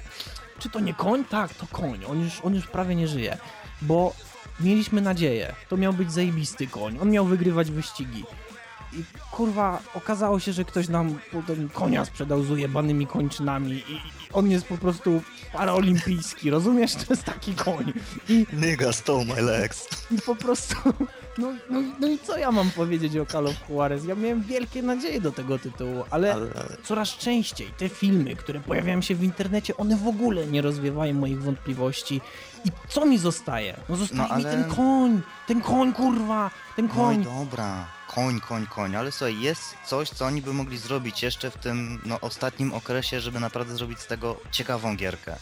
Czy 0.58 0.70
to 0.70 0.80
nie 0.80 0.94
koń? 0.94 1.24
Tak, 1.24 1.54
to 1.54 1.66
koń. 1.72 2.04
On 2.08 2.20
już, 2.20 2.40
on 2.42 2.54
już 2.54 2.66
prawie 2.66 2.94
nie 2.94 3.08
żyje. 3.08 3.38
Bo 3.82 4.14
mieliśmy 4.60 5.00
nadzieję. 5.00 5.54
To 5.68 5.76
miał 5.76 5.92
być 5.92 6.12
zajebisty 6.12 6.66
koń. 6.66 6.98
On 7.02 7.10
miał 7.10 7.24
wygrywać 7.24 7.70
wyścigi. 7.70 8.24
I 8.92 9.04
kurwa, 9.30 9.82
okazało 9.94 10.40
się, 10.40 10.52
że 10.52 10.64
ktoś 10.64 10.88
nam 10.88 11.18
potem 11.32 11.68
konia 11.68 12.04
sprzedał 12.04 12.42
z 12.42 12.50
ujebanymi 12.50 13.06
kończynami 13.06 13.72
i 13.72 14.00
on 14.32 14.50
jest 14.50 14.66
po 14.66 14.78
prostu 14.78 15.22
paraolimpijski, 15.52 16.50
rozumiesz? 16.50 16.94
To 16.94 17.04
jest 17.10 17.24
taki 17.24 17.54
koń. 17.54 17.92
I, 18.28 18.46
Nigga 18.52 18.92
stole 18.92 19.24
my 19.24 19.42
legs. 19.42 19.88
i 20.10 20.18
po 20.22 20.34
prostu, 20.36 20.74
no, 21.38 21.52
no, 21.70 21.82
no 22.00 22.08
i 22.08 22.18
co 22.18 22.38
ja 22.38 22.52
mam 22.52 22.70
powiedzieć 22.70 23.16
o 23.16 23.26
Call 23.26 23.46
of 23.46 23.54
Juarez? 23.68 24.04
Ja 24.04 24.14
miałem 24.14 24.42
wielkie 24.42 24.82
nadzieje 24.82 25.20
do 25.20 25.32
tego 25.32 25.58
tytułu, 25.58 26.04
ale 26.10 26.34
Ale, 26.34 26.46
coraz 26.84 27.08
częściej 27.08 27.68
te 27.78 27.88
filmy, 27.88 28.36
które 28.36 28.60
pojawiają 28.60 29.02
się 29.02 29.14
w 29.14 29.22
internecie, 29.24 29.76
one 29.76 29.96
w 29.96 30.06
ogóle 30.08 30.46
nie 30.46 30.62
rozwiewają 30.62 31.14
moich 31.14 31.42
wątpliwości. 31.42 32.20
I 32.64 32.68
co 32.88 33.06
mi 33.06 33.18
zostaje? 33.18 33.76
No 33.88 33.96
zostaje 33.96 34.28
No, 34.28 34.36
mi 34.38 34.44
ale- 34.46 34.50
ten 34.56 34.64
koń, 34.64 35.20
ten 35.46 35.60
koń, 35.60 35.92
kurwa, 35.92 36.50
ten 36.76 36.86
No 36.86 36.94
koń. 36.94 37.24
dobra, 37.24 37.86
koń, 38.14 38.40
koń, 38.40 38.66
koń, 38.66 38.96
ale 38.96 39.12
słuchaj, 39.12 39.40
jest 39.40 39.76
coś, 39.86 40.10
co 40.10 40.26
oni 40.26 40.42
by 40.42 40.52
mogli 40.52 40.78
zrobić 40.78 41.22
jeszcze 41.22 41.50
w 41.50 41.56
tym 41.56 42.00
no, 42.04 42.20
ostatnim 42.20 42.74
okresie, 42.74 43.20
żeby 43.20 43.40
naprawdę 43.40 43.76
zrobić 43.76 44.00
z 44.00 44.06
tego 44.06 44.40
ciekawą 44.50 44.96
gierkę. 44.96 45.36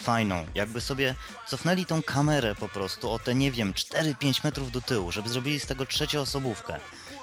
Fajną. 0.00 0.46
Jakby 0.54 0.80
sobie 0.80 1.14
cofnęli 1.46 1.86
tą 1.86 2.02
kamerę 2.02 2.54
po 2.54 2.68
prostu 2.68 3.10
o 3.10 3.18
te, 3.18 3.34
nie 3.34 3.52
wiem, 3.52 3.72
4-5 3.72 4.44
metrów 4.44 4.72
do 4.72 4.80
tyłu, 4.80 5.12
żeby 5.12 5.28
zrobili 5.28 5.60
z 5.60 5.66
tego 5.66 5.86
trzecioosobówkę. 5.86 6.80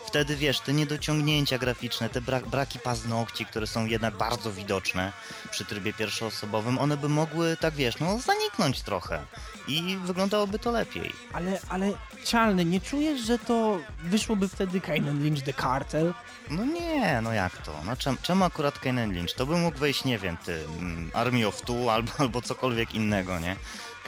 Wtedy 0.08 0.36
wiesz, 0.36 0.60
te 0.60 0.74
niedociągnięcia 0.74 1.58
graficzne, 1.58 2.10
te 2.10 2.22
bra 2.22 2.40
braki 2.40 2.80
paznokci, 2.80 3.46
które 3.46 3.68
są 3.68 3.86
jednak 3.86 4.18
bardzo 4.18 4.52
widoczne 4.52 5.12
przy 5.52 5.66
trybie 5.66 5.94
pierwszoosobowym, 5.94 6.80
one 6.80 6.98
by 6.98 7.10
mogły, 7.10 7.58
tak 7.58 7.74
wiesz, 7.74 8.00
no 8.00 8.20
zaniknąć 8.20 8.82
trochę 8.82 9.20
i 9.68 9.98
wyglądałoby 10.04 10.60
to 10.60 10.72
lepiej. 10.72 11.14
Ale, 11.34 11.60
ale 11.70 11.92
Cialny, 12.24 12.66
nie 12.66 12.82
czujesz, 12.82 13.22
że 13.22 13.40
to 13.40 13.80
wyszłoby 14.04 14.48
wtedy 14.48 14.82
Kainen 14.82 15.24
Lynch 15.24 15.44
The 15.44 15.54
Cartel? 15.54 16.14
No 16.50 16.66
nie, 16.66 17.22
no 17.22 17.34
jak 17.34 17.58
to? 17.58 17.74
No 17.86 17.96
czem, 17.96 18.18
czemu 18.22 18.44
akurat 18.44 18.80
Kainen 18.80 19.12
Lynch? 19.14 19.34
To 19.36 19.46
by 19.46 19.58
mógł 19.58 19.78
wejść, 19.78 20.06
nie 20.06 20.20
wiem, 20.20 20.38
ty, 20.46 20.66
mm, 20.80 21.12
Army 21.14 21.48
of 21.48 21.62
Two 21.62 21.94
albo, 21.94 22.12
albo 22.18 22.42
cokolwiek 22.42 22.96
innego, 22.96 23.40
nie? 23.40 23.56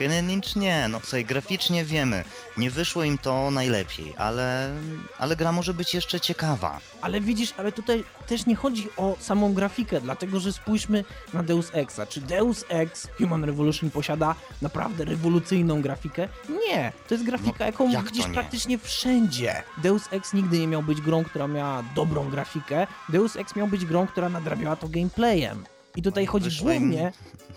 Kainen 0.00 0.26
Lynch 0.28 0.56
nie, 0.56 0.88
no 0.88 1.00
sobie 1.00 1.24
graficznie 1.24 1.84
wiemy, 1.84 2.24
nie 2.56 2.70
wyszło 2.70 3.04
im 3.04 3.18
to 3.18 3.50
najlepiej, 3.50 4.14
ale, 4.18 4.70
ale 5.18 5.36
gra 5.36 5.52
może 5.52 5.74
być 5.74 5.94
jeszcze 5.94 6.20
ciekawa. 6.20 6.80
Ale 7.00 7.20
widzisz, 7.20 7.54
ale 7.56 7.72
tutaj 7.72 8.04
też 8.26 8.46
nie 8.46 8.56
chodzi 8.56 8.88
o 8.96 9.16
samą 9.20 9.54
grafikę, 9.54 10.00
dlatego 10.00 10.40
że 10.40 10.52
spójrzmy 10.52 11.04
na 11.34 11.42
Deus 11.42 11.70
Exa. 11.72 12.06
Czy 12.06 12.20
Deus 12.20 12.64
Ex 12.68 13.08
Human 13.18 13.44
Revolution 13.44 13.90
posiada 13.90 14.34
naprawdę 14.62 15.04
rewolucyjną 15.04 15.82
grafikę? 15.82 16.28
Nie, 16.68 16.92
to 17.08 17.14
jest 17.14 17.24
grafika, 17.26 17.56
No, 17.60 17.66
jaką 17.66 17.90
jak 17.90 18.04
widzisz 18.04 18.26
nie? 18.26 18.34
praktycznie 18.34 18.78
wszędzie. 18.78 19.62
Deus 19.82 20.02
Ex 20.10 20.32
nigdy 20.32 20.58
nie 20.58 20.66
miał 20.68 20.82
być 20.82 21.00
grą, 21.00 21.24
która 21.24 21.48
miała 21.48 21.82
dobrą 21.94 22.30
grafikę. 22.30 22.86
Deus 23.08 23.36
Ex 23.36 23.56
miał 23.56 23.66
być 23.68 23.84
grą, 23.86 24.06
która 24.06 24.28
nadrabiała 24.28 24.76
to 24.76 24.88
gameplayem. 24.88 25.64
I 25.96 26.02
tutaj 26.02 26.26
chodzi 26.26 26.44
Wyszło 26.44 26.72
im- 26.72 26.78
głównie, 26.82 27.12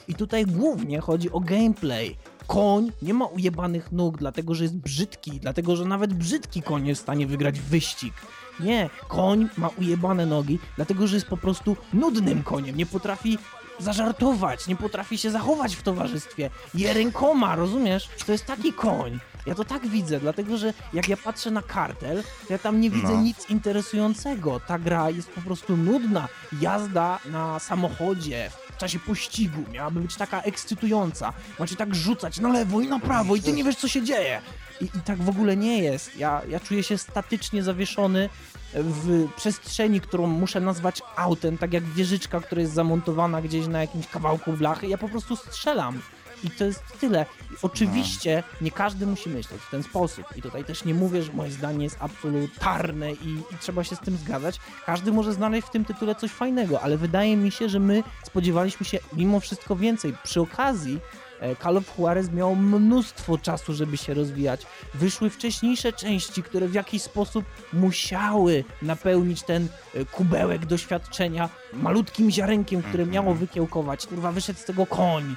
i 0.07 0.15
tutaj 0.15 0.45
głównie 0.45 0.99
chodzi 0.99 1.31
o 1.31 1.39
gameplay. 1.39 2.15
Koń 2.47 2.91
nie 3.01 3.13
ma 3.13 3.25
ujebanych 3.25 3.91
nóg, 3.91 4.17
dlatego 4.17 4.55
że 4.55 4.63
jest 4.63 4.75
brzydki, 4.75 5.31
dlatego 5.39 5.75
że 5.75 5.85
nawet 5.85 6.13
brzydki 6.13 6.61
koń 6.61 6.87
jest 6.87 7.01
w 7.01 7.03
stanie 7.03 7.27
wygrać 7.27 7.59
wyścig. 7.59 8.13
Nie, 8.59 8.89
koń 9.07 9.49
ma 9.57 9.67
ujebane 9.67 10.25
nogi, 10.25 10.59
dlatego 10.75 11.07
że 11.07 11.15
jest 11.15 11.27
po 11.27 11.37
prostu 11.37 11.77
nudnym 11.93 12.43
koniem, 12.43 12.77
nie 12.77 12.85
potrafi 12.85 13.37
zażartować, 13.79 14.67
nie 14.67 14.75
potrafi 14.75 15.17
się 15.17 15.31
zachować 15.31 15.75
w 15.75 15.83
towarzystwie. 15.83 16.49
Je 16.73 16.93
rękoma, 16.93 17.55
rozumiesz? 17.55 18.09
To 18.25 18.31
jest 18.31 18.45
taki 18.45 18.73
koń. 18.73 19.19
Ja 19.45 19.55
to 19.55 19.65
tak 19.65 19.87
widzę, 19.87 20.19
dlatego 20.19 20.57
że 20.57 20.73
jak 20.93 21.09
ja 21.09 21.17
patrzę 21.17 21.51
na 21.51 21.61
kartel, 21.61 22.23
to 22.47 22.53
ja 22.53 22.59
tam 22.59 22.81
nie 22.81 22.89
widzę 22.89 23.13
No. 23.13 23.21
nic 23.21 23.49
interesującego. 23.49 24.59
Ta 24.59 24.79
gra 24.79 25.09
jest 25.09 25.29
po 25.31 25.41
prostu 25.41 25.77
nudna. 25.77 26.27
Jazda 26.61 27.19
na 27.31 27.59
samochodzie 27.59 28.49
w 28.49 28.62
czasie 28.83 28.99
pościgu 28.99 29.63
miałaby 29.71 29.99
być 29.99 30.15
taka 30.15 30.41
ekscytująca. 30.41 31.33
Macie 31.59 31.75
tak 31.75 31.95
rzucać 31.95 32.39
na 32.39 32.49
lewo 32.49 32.81
i 32.81 32.87
na 32.87 32.99
prawo 32.99 33.35
i 33.35 33.41
ty 33.41 33.53
nie 33.53 33.63
wiesz 33.63 33.75
co 33.75 33.87
się 33.87 34.03
dzieje. 34.03 34.41
I, 34.81 34.85
i 34.85 35.01
tak 35.05 35.21
w 35.21 35.29
ogóle 35.29 35.57
nie 35.57 35.83
jest. 35.83 36.17
Ja, 36.17 36.41
ja 36.49 36.59
czuję 36.59 36.83
się 36.83 36.97
statycznie 36.97 37.63
zawieszony 37.63 38.29
w 38.73 39.27
przestrzeni, 39.35 40.01
którą 40.01 40.27
muszę 40.27 40.59
nazwać 40.59 41.01
autem, 41.15 41.57
tak 41.57 41.73
jak 41.73 41.83
wieżyczka, 41.83 42.41
która 42.41 42.61
jest 42.61 42.73
zamontowana 42.73 43.41
gdzieś 43.41 43.67
na 43.67 43.81
jakimś 43.81 44.07
kawałku 44.07 44.53
blachy. 44.53 44.87
Ja 44.87 44.97
po 44.97 45.09
prostu 45.09 45.35
strzelam. 45.35 46.01
I 46.43 46.51
to 46.51 46.65
jest 46.65 46.83
tyle. 46.99 47.25
Oczywiście 47.61 48.43
nie 48.61 48.71
każdy 48.71 49.05
musi 49.05 49.29
myśleć 49.29 49.61
w 49.61 49.71
ten 49.71 49.83
sposób. 49.83 50.25
I 50.35 50.41
tutaj 50.41 50.63
też 50.63 50.85
nie 50.85 50.93
mówię, 50.93 51.23
że 51.23 51.33
moje 51.33 51.51
zdanie 51.51 51.83
jest 51.83 51.97
absolutarne 51.99 53.11
i, 53.11 53.29
i 53.51 53.57
trzeba 53.59 53.83
się 53.83 53.95
z 53.95 53.99
tym 53.99 54.17
zgadzać. 54.17 54.59
Każdy 54.85 55.11
może 55.11 55.33
znaleźć 55.33 55.67
w 55.67 55.71
tym 55.71 55.85
tytule 55.85 56.15
coś 56.15 56.31
fajnego, 56.31 56.81
ale 56.81 56.97
wydaje 56.97 57.37
mi 57.37 57.51
się, 57.51 57.69
że 57.69 57.79
my 57.79 58.03
spodziewaliśmy 58.23 58.85
się 58.85 58.99
mimo 59.13 59.39
wszystko 59.39 59.75
więcej. 59.75 60.13
Przy 60.23 60.41
okazji 60.41 60.99
e, 61.39 61.55
Call 61.55 61.77
of 61.77 61.97
Juarez 61.97 62.31
miało 62.31 62.55
mnóstwo 62.55 63.37
czasu, 63.37 63.73
żeby 63.73 63.97
się 63.97 64.13
rozwijać. 64.13 64.65
Wyszły 64.93 65.29
wcześniejsze 65.29 65.93
części, 65.93 66.43
które 66.43 66.67
w 66.67 66.73
jakiś 66.73 67.01
sposób 67.01 67.45
musiały 67.73 68.63
napełnić 68.81 69.43
ten 69.43 69.67
e, 69.95 70.05
kubełek 70.05 70.65
doświadczenia 70.65 71.49
malutkim 71.73 72.31
ziarenkiem, 72.31 72.81
które 72.81 73.05
miało 73.05 73.35
wykiełkować. 73.35 74.07
Kurwa, 74.07 74.31
wyszedł 74.31 74.59
z 74.59 74.65
tego 74.65 74.85
koń 74.85 75.35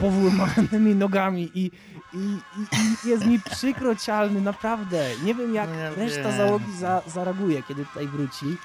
powyłamanymi 0.00 0.94
nogami 0.94 1.50
i, 1.54 1.70
i, 2.12 2.16
i, 2.16 3.06
i 3.06 3.08
jest 3.08 3.26
mi 3.26 3.40
przykro 3.40 3.96
cialny, 3.96 4.40
naprawdę. 4.40 5.10
Nie 5.24 5.34
wiem 5.34 5.54
jak 5.54 5.68
No 5.70 5.94
reszta 6.04 6.22
wiem. 6.22 6.36
załogi 6.36 6.76
za, 6.76 7.02
zareaguje, 7.06 7.62
kiedy 7.62 7.86
tutaj 7.86 8.08
wróci, 8.08 8.56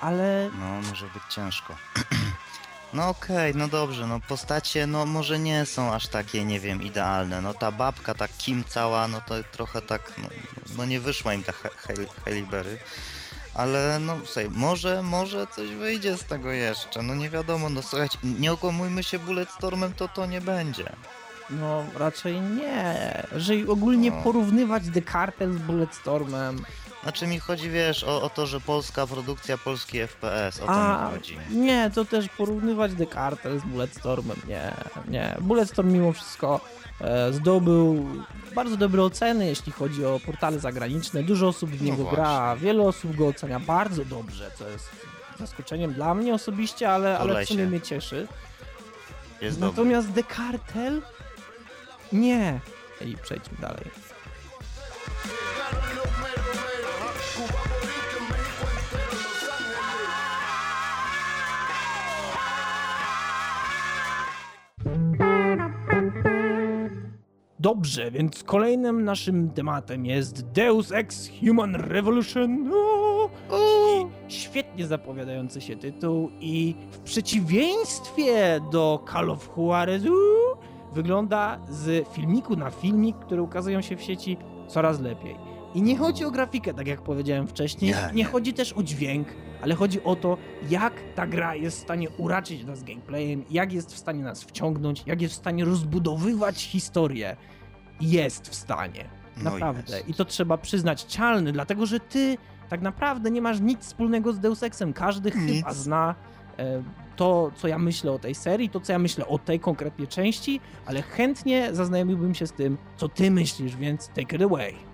ale 0.00 0.50
No, 0.60 0.88
może 0.90 1.06
być 1.06 1.22
ciężko. 1.30 1.76
No 2.94 3.08
okej, 3.08 3.54
no 3.54 3.68
dobrze, 3.68 4.06
no 4.06 4.20
postacie, 4.28 4.86
no 4.86 5.06
może 5.06 5.38
nie 5.38 5.66
są 5.66 5.94
aż 5.94 6.06
takie, 6.08 6.44
nie 6.44 6.60
wiem, 6.60 6.82
idealne. 6.82 7.40
No 7.40 7.54
ta 7.54 7.72
babka, 7.72 8.14
ta 8.14 8.28
Kim 8.28 8.64
cała, 8.68 9.08
no 9.08 9.20
to 9.20 9.34
trochę 9.52 9.82
tak, 9.82 10.12
no, 10.18 10.28
no 10.76 10.84
nie 10.84 11.00
wyszła 11.00 11.34
im 11.34 11.42
ta 11.44 11.52
He- 11.52 11.68
Hailey- 12.26 12.46
Berry. 12.46 12.78
Ale 13.54 13.98
no 14.00 14.16
słuchaj, 14.24 14.48
może, 14.50 15.02
może 15.02 15.46
coś 15.46 15.70
wyjdzie 15.70 16.16
z 16.16 16.24
tego 16.24 16.50
jeszcze, 16.52 17.02
no 17.02 17.14
nie 17.14 17.30
wiadomo, 17.30 17.68
no 17.68 17.82
słuchajcie, 17.82 18.18
nie 18.24 18.52
okłamujmy 18.52 19.02
się 19.02 19.18
Bulletstormem, 19.18 19.92
to 19.92 20.08
to 20.08 20.26
nie 20.26 20.40
będzie. 20.40 20.92
no 21.50 21.84
raczej 21.96 22.40
nie. 22.40 22.94
Jeżeli 23.32 23.68
ogólnie 23.68 24.10
No. 24.10 24.22
porównywać 24.22 24.82
The 24.94 25.02
Cartel 25.02 25.52
z 25.52 25.58
Bulletstormem, 25.58 26.64
Znaczy 27.02 27.26
mi 27.26 27.38
chodzi, 27.38 27.70
wiesz, 27.70 28.04
o, 28.04 28.22
o 28.22 28.30
to, 28.30 28.46
że 28.46 28.60
polska 28.60 29.06
produkcja, 29.06 29.58
polski 29.58 29.98
FPS, 29.98 30.60
o 30.60 30.66
to 30.66 30.72
a 30.72 31.06
mi 31.06 31.12
chodzi. 31.14 31.38
nie, 31.50 31.90
to 31.94 32.04
też 32.04 32.28
porównywać 32.28 32.92
The 32.98 33.06
Cartel 33.06 33.60
z 33.60 33.62
Bulletstormem, 33.62 34.36
nie, 34.48 34.74
nie. 35.08 35.36
Bulletstorm 35.40 35.92
mimo 35.92 36.12
wszystko 36.12 36.60
e, 37.00 37.32
zdobył 37.32 38.06
bardzo 38.54 38.76
dobre 38.76 39.02
oceny, 39.02 39.46
jeśli 39.46 39.72
chodzi 39.72 40.04
o 40.04 40.20
portale 40.26 40.58
zagraniczne. 40.58 41.22
Dużo 41.22 41.48
osób 41.48 41.70
w 41.70 41.82
No 41.82 41.86
niego 41.90 42.04
gra, 42.04 42.56
wiele 42.56 42.82
osób 42.82 43.16
go 43.16 43.26
ocenia 43.26 43.60
bardzo 43.60 44.04
dobrze, 44.04 44.50
co 44.58 44.68
jest 44.68 44.90
zaskoczeniem 45.38 45.92
dla 45.92 46.14
mnie 46.14 46.34
osobiście, 46.34 46.90
ale, 46.90 47.18
ale 47.18 47.44
w 47.44 47.48
sumie 47.48 47.66
mnie 47.66 47.80
cieszy. 47.80 48.26
Jest 49.40 49.60
dobry. 49.60 49.70
Natomiast 49.70 50.14
The 50.14 50.22
Cartel? 50.36 51.02
Nie. 52.12 52.60
I 53.06 53.16
przejdźmy 53.16 53.58
dalej. 53.60 53.84
Dobrze, 67.60 68.10
więc 68.10 68.42
kolejnym 68.44 69.04
naszym 69.04 69.50
tematem 69.50 70.06
jest 70.06 70.46
Deus 70.52 70.92
Ex 70.92 71.30
Human 71.40 71.74
Revolution. 71.74 72.70
O! 72.74 73.30
I 74.28 74.32
świetnie 74.32 74.86
zapowiadający 74.86 75.60
się 75.60 75.76
tytuł 75.76 76.30
i 76.40 76.74
w 76.90 76.98
przeciwieństwie 76.98 78.60
do 78.72 79.04
Call 79.12 79.30
of 79.30 79.50
Juarez 79.56 80.02
wygląda 80.92 81.58
z 81.68 82.08
filmiku 82.08 82.56
na 82.56 82.70
filmik, 82.70 83.16
które 83.16 83.42
ukazują 83.42 83.80
się 83.80 83.96
w 83.96 84.02
sieci 84.02 84.36
coraz 84.68 85.00
lepiej. 85.00 85.36
I 85.74 85.82
nie 85.82 85.96
chodzi 85.96 86.24
o 86.24 86.30
grafikę, 86.30 86.74
tak 86.74 86.86
jak 86.86 87.02
powiedziałem 87.02 87.46
wcześniej, 87.48 87.90
Nie, 87.90 87.96
nie, 88.08 88.14
nie. 88.14 88.24
chodzi 88.24 88.52
też 88.54 88.72
o 88.72 88.82
dźwięk, 88.82 89.28
ale 89.62 89.74
chodzi 89.74 90.02
o 90.04 90.16
to, 90.16 90.38
jak 90.68 90.92
ta 91.14 91.26
gra 91.26 91.54
jest 91.54 91.78
w 91.78 91.82
stanie 91.82 92.10
uraczyć 92.10 92.64
nas 92.64 92.82
gameplayem, 92.82 93.44
jak 93.50 93.72
jest 93.72 93.94
w 93.94 93.98
stanie 93.98 94.22
nas 94.22 94.44
wciągnąć, 94.44 95.02
jak 95.06 95.22
jest 95.22 95.34
w 95.34 95.36
stanie 95.36 95.64
rozbudowywać 95.64 96.62
historię. 96.62 97.36
Jest 98.00 98.48
w 98.48 98.54
stanie. 98.54 99.04
No 99.36 99.50
Naprawdę. 99.50 99.96
jest. 99.96 100.08
I 100.08 100.14
to 100.14 100.24
trzeba 100.24 100.58
przyznać 100.58 101.02
cialny, 101.02 101.52
dlatego 101.52 101.86
że 101.86 102.00
ty 102.00 102.36
tak 102.68 102.82
naprawdę 102.82 103.30
nie 103.30 103.42
masz 103.42 103.60
nic 103.60 103.80
wspólnego 103.80 104.32
z 104.32 104.38
Deus 104.38 104.62
Exem. 104.62 104.92
Każdy 104.92 105.30
Nic. 105.30 105.56
chyba 105.56 105.74
zna 105.74 106.14
e, 106.58 106.82
to, 107.16 107.50
co 107.56 107.68
ja 107.68 107.78
myślę 107.78 108.12
o 108.12 108.18
tej 108.18 108.34
serii, 108.34 108.68
to, 108.68 108.80
co 108.80 108.92
ja 108.92 108.98
myślę 108.98 109.26
o 109.26 109.38
tej 109.38 109.60
konkretnie 109.60 110.06
części, 110.06 110.60
ale 110.86 111.02
chętnie 111.02 111.68
zaznajomiłbym 111.74 112.34
się 112.34 112.46
z 112.46 112.52
tym, 112.52 112.78
co 112.96 113.08
ty 113.08 113.30
myślisz, 113.30 113.76
więc 113.76 114.08
take 114.08 114.36
it 114.36 114.42
away. 114.42 114.89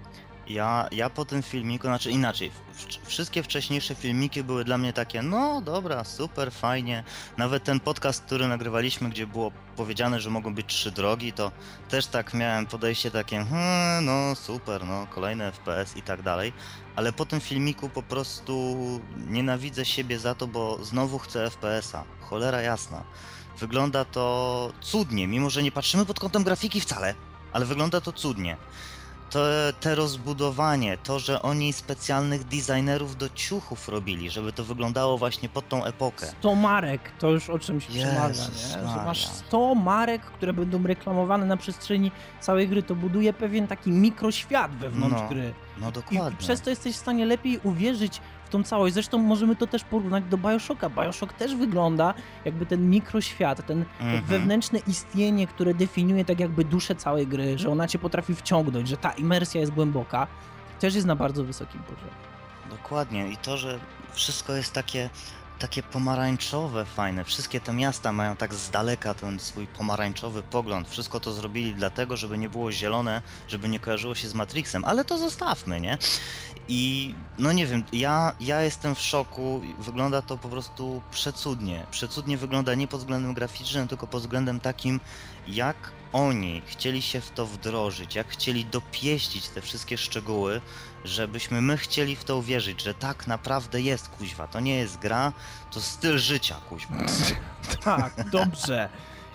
Ja, 0.48 0.88
ja 0.92 1.10
po 1.10 1.24
tym 1.24 1.42
filmiku, 1.42 1.86
znaczy 1.86 2.10
inaczej, 2.10 2.50
w- 2.72 3.06
wszystkie 3.08 3.42
wcześniejsze 3.42 3.94
filmiki 3.94 4.42
były 4.44 4.64
dla 4.64 4.78
mnie 4.78 4.92
takie, 4.92 5.22
no 5.22 5.60
dobra, 5.60 6.04
super, 6.04 6.52
fajnie. 6.52 7.04
Nawet 7.36 7.64
ten 7.64 7.80
podcast, 7.80 8.24
który 8.24 8.48
nagrywaliśmy, 8.48 9.08
gdzie 9.10 9.26
było 9.26 9.52
powiedziane, 9.76 10.20
że 10.20 10.30
mogą 10.30 10.54
być 10.54 10.66
trzy 10.66 10.90
drogi, 10.90 11.32
to 11.32 11.52
też 11.88 12.06
tak 12.06 12.34
miałem 12.34 12.66
podejście 12.66 13.10
takie, 13.10 13.44
hmm, 13.44 14.04
no 14.04 14.34
super, 14.34 14.84
no 14.84 15.06
kolejny 15.10 15.52
FPS 15.52 15.96
i 15.96 16.02
tak 16.02 16.22
dalej. 16.22 16.52
Ale 16.96 17.12
po 17.12 17.26
tym 17.26 17.40
filmiku 17.40 17.88
po 17.88 18.02
prostu 18.02 18.76
nienawidzę 19.16 19.84
siebie 19.84 20.18
za 20.18 20.34
to, 20.34 20.46
bo 20.46 20.84
znowu 20.84 21.18
chcę 21.18 21.50
FPS-a. 21.50 22.04
Cholera 22.20 22.60
jasna. 22.62 23.04
Wygląda 23.58 24.04
to 24.04 24.72
cudnie, 24.80 25.26
mimo 25.26 25.50
że 25.50 25.62
nie 25.62 25.72
patrzymy 25.72 26.06
pod 26.06 26.20
kątem 26.20 26.44
grafiki 26.44 26.80
wcale, 26.80 27.14
ale 27.52 27.66
wygląda 27.66 28.00
to 28.00 28.12
cudnie 28.12 28.56
to, 29.30 29.38
te 29.80 29.94
rozbudowanie, 29.94 30.98
to, 30.98 31.18
że 31.18 31.42
oni 31.42 31.72
specjalnych 31.72 32.44
designerów 32.44 33.16
do 33.16 33.28
ciuchów 33.28 33.88
robili, 33.88 34.30
żeby 34.30 34.52
to 34.52 34.64
wyglądało 34.64 35.18
właśnie 35.18 35.48
pod 35.48 35.68
tą 35.68 35.84
epokę. 35.84 36.26
100 36.26 36.54
marek, 36.54 37.00
to 37.18 37.30
już 37.30 37.50
o 37.50 37.58
czymś 37.58 37.86
przemawia, 37.86 38.28
nie? 38.28 38.88
Że 38.88 38.96
masz 39.06 39.26
100 39.26 39.74
marek, 39.74 40.22
które 40.22 40.52
będą 40.52 40.82
reklamowane 40.82 41.46
na 41.46 41.56
przestrzeni 41.56 42.10
całej 42.40 42.68
gry, 42.68 42.82
to 42.82 42.94
buduje 42.94 43.32
pewien 43.32 43.66
taki 43.66 43.90
mikroświat 43.90 44.70
wewnątrz 44.76 45.20
No, 45.22 45.28
gry. 45.28 45.54
No 45.78 45.88
I 45.88 45.92
dokładnie. 45.92 46.38
przez 46.38 46.60
to 46.60 46.70
jesteś 46.70 46.94
w 46.94 46.98
stanie 46.98 47.26
lepiej 47.26 47.60
uwierzyć 47.62 48.20
w 48.46 48.48
tą 48.48 48.62
całość. 48.62 48.94
Zresztą 48.94 49.18
możemy 49.18 49.56
to 49.56 49.66
też 49.66 49.84
porównać 49.84 50.24
do 50.24 50.38
Bioshocka. 50.38 50.90
Bioshock 50.90 51.32
też 51.32 51.54
wygląda 51.54 52.14
jakby 52.44 52.66
ten 52.66 52.90
mikroświat, 52.90 53.66
ten 53.66 53.84
Mhm. 54.00 54.24
wewnętrzne 54.24 54.78
istnienie, 54.86 55.46
które 55.46 55.74
definiuje 55.74 56.24
tak 56.24 56.40
jakby 56.40 56.64
duszę 56.64 56.94
całej 56.94 57.26
gry, 57.26 57.58
że 57.58 57.70
ona 57.70 57.88
cię 57.88 57.98
potrafi 57.98 58.34
wciągnąć, 58.34 58.88
że 58.88 58.96
ta 58.96 59.10
imersja 59.12 59.60
jest 59.60 59.72
głęboka, 59.72 60.26
też 60.80 60.94
jest 60.94 61.06
na 61.06 61.16
bardzo 61.16 61.44
wysokim 61.44 61.82
poziomie. 61.82 62.10
Dokładnie. 62.70 63.28
I 63.28 63.36
to, 63.36 63.56
że 63.56 63.78
wszystko 64.12 64.52
jest 64.52 64.72
takie, 64.72 65.10
takie 65.58 65.82
pomarańczowe, 65.82 66.84
fajne. 66.84 67.24
Wszystkie 67.24 67.60
te 67.60 67.72
miasta 67.72 68.12
mają 68.12 68.36
tak 68.36 68.54
z 68.54 68.70
daleka 68.70 69.14
ten 69.14 69.40
swój 69.40 69.66
pomarańczowy 69.66 70.42
pogląd. 70.42 70.88
Wszystko 70.88 71.20
to 71.20 71.32
zrobili 71.32 71.74
dlatego, 71.74 72.16
żeby 72.16 72.38
nie 72.38 72.48
było 72.48 72.72
zielone, 72.72 73.22
żeby 73.48 73.68
nie 73.68 73.80
kojarzyło 73.80 74.14
się 74.14 74.28
z 74.28 74.34
Matrixem. 74.34 74.84
Ale 74.84 75.04
to 75.04 75.18
zostawmy, 75.18 75.80
nie? 75.80 75.98
I 76.68 77.14
no 77.38 77.52
nie 77.52 77.66
wiem, 77.66 77.84
ja, 77.92 78.32
ja 78.40 78.62
jestem 78.62 78.94
w 78.94 79.00
szoku. 79.00 79.60
Wygląda 79.78 80.22
to 80.22 80.38
po 80.38 80.48
prostu 80.48 81.02
przecudnie. 81.10 81.86
Przecudnie 81.90 82.36
wygląda 82.36 82.74
nie 82.74 82.88
pod 82.88 83.00
względem 83.00 83.34
graficznym, 83.34 83.88
tylko 83.88 84.06
pod 84.06 84.22
względem 84.22 84.60
takim, 84.60 85.00
jak 85.48 85.76
oni 86.12 86.62
chcieli 86.66 87.02
się 87.02 87.20
w 87.20 87.30
to 87.30 87.46
wdrożyć, 87.46 88.14
jak 88.14 88.28
chcieli 88.28 88.64
dopieścić 88.64 89.48
te 89.48 89.60
wszystkie 89.60 89.98
szczegóły, 89.98 90.60
żebyśmy 91.06 91.60
my 91.60 91.76
chcieli 91.76 92.16
w 92.16 92.24
to 92.24 92.36
uwierzyć, 92.36 92.82
że 92.82 92.94
tak 92.94 93.26
naprawdę 93.26 93.80
jest 93.80 94.08
kuźwa. 94.08 94.46
To 94.46 94.60
nie 94.60 94.76
jest 94.76 94.98
gra, 94.98 95.32
to 95.70 95.80
styl 95.80 96.18
życia 96.18 96.54
kuźwa. 96.68 96.94
Tak, 97.84 98.30
dobrze. 98.30 98.88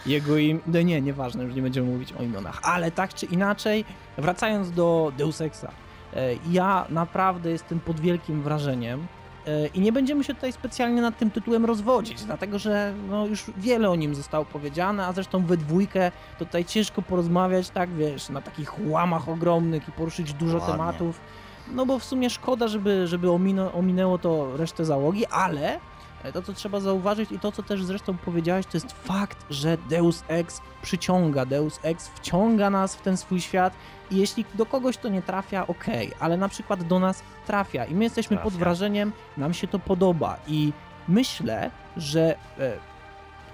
Jego 0.05 0.37
im... 0.37 0.61
No 0.67 0.81
nie, 0.81 1.01
nieważne, 1.01 1.43
już 1.43 1.55
nie 1.55 1.61
będziemy 1.61 1.87
mówić 1.87 2.13
o 2.13 2.23
imionach. 2.23 2.59
Ale 2.63 2.91
tak 2.91 3.13
czy 3.13 3.25
inaczej, 3.25 3.85
wracając 4.17 4.71
do 4.71 5.11
Deus 5.17 5.41
Exa, 5.41 5.71
e, 6.13 6.35
ja 6.51 6.85
naprawdę 6.89 7.49
jestem 7.51 7.79
pod 7.79 7.99
wielkim 7.99 8.41
wrażeniem 8.41 9.07
e, 9.47 9.67
i 9.67 9.79
nie 9.79 9.91
będziemy 9.91 10.23
się 10.23 10.35
tutaj 10.35 10.51
specjalnie 10.51 11.01
nad 11.01 11.17
tym 11.17 11.31
tytułem 11.31 11.65
rozwodzić, 11.65 12.23
dlatego 12.23 12.59
że 12.59 12.93
no, 13.09 13.25
już 13.25 13.43
wiele 13.57 13.89
o 13.89 13.95
nim 13.95 14.15
zostało 14.15 14.45
powiedziane, 14.45 15.05
a 15.05 15.13
zresztą 15.13 15.45
we 15.45 15.57
dwójkę 15.57 16.11
to 16.39 16.45
tutaj 16.45 16.65
ciężko 16.65 17.01
porozmawiać, 17.01 17.69
tak 17.69 17.89
wiesz, 17.89 18.29
na 18.29 18.41
takich 18.41 18.87
łamach 18.87 19.29
ogromnych 19.29 19.87
i 19.87 19.91
poruszyć 19.91 20.33
dużo 20.33 20.57
Ładnie. 20.57 20.71
tematów. 20.71 21.21
No 21.67 21.85
bo 21.85 21.99
w 21.99 22.03
sumie 22.03 22.29
szkoda, 22.29 22.67
żeby, 22.67 23.07
żeby 23.07 23.31
omino, 23.31 23.73
ominęło 23.73 24.17
to 24.17 24.57
resztę 24.57 24.85
załogi, 24.85 25.25
ale 25.25 25.79
E, 26.23 26.31
to, 26.31 26.41
co 26.41 26.53
trzeba 26.53 26.79
zauważyć 26.79 27.31
i 27.31 27.39
to, 27.39 27.51
co 27.51 27.63
też 27.63 27.83
zresztą 27.83 28.17
powiedziałeś, 28.17 28.65
to 28.65 28.71
jest 28.73 28.91
fakt, 28.91 29.45
że 29.49 29.77
Deus 29.89 30.23
Ex 30.27 30.61
przyciąga, 30.81 31.45
Deus 31.45 31.79
Ex 31.83 32.07
wciąga 32.07 32.69
nas 32.69 32.95
w 32.95 33.01
ten 33.01 33.17
swój 33.17 33.41
świat 33.41 33.73
i 34.11 34.15
jeśli 34.15 34.45
do 34.53 34.65
kogoś 34.65 34.97
to 34.97 35.09
nie 35.09 35.21
trafia, 35.21 35.67
okej, 35.67 36.11
ale 36.19 36.37
na 36.37 36.49
przykład 36.49 36.83
do 36.83 36.99
nas 36.99 37.23
trafia 37.47 37.85
i 37.85 37.95
my 37.95 38.03
jesteśmy 38.03 38.37
pod 38.37 38.43
Trafia. 38.43 38.59
wrażeniem, 38.59 39.11
nam 39.37 39.53
się 39.53 39.67
to 39.67 39.79
podoba 39.79 40.37
i 40.47 40.73
myślę, 41.07 41.71
że 41.97 42.35
e, 42.59 42.77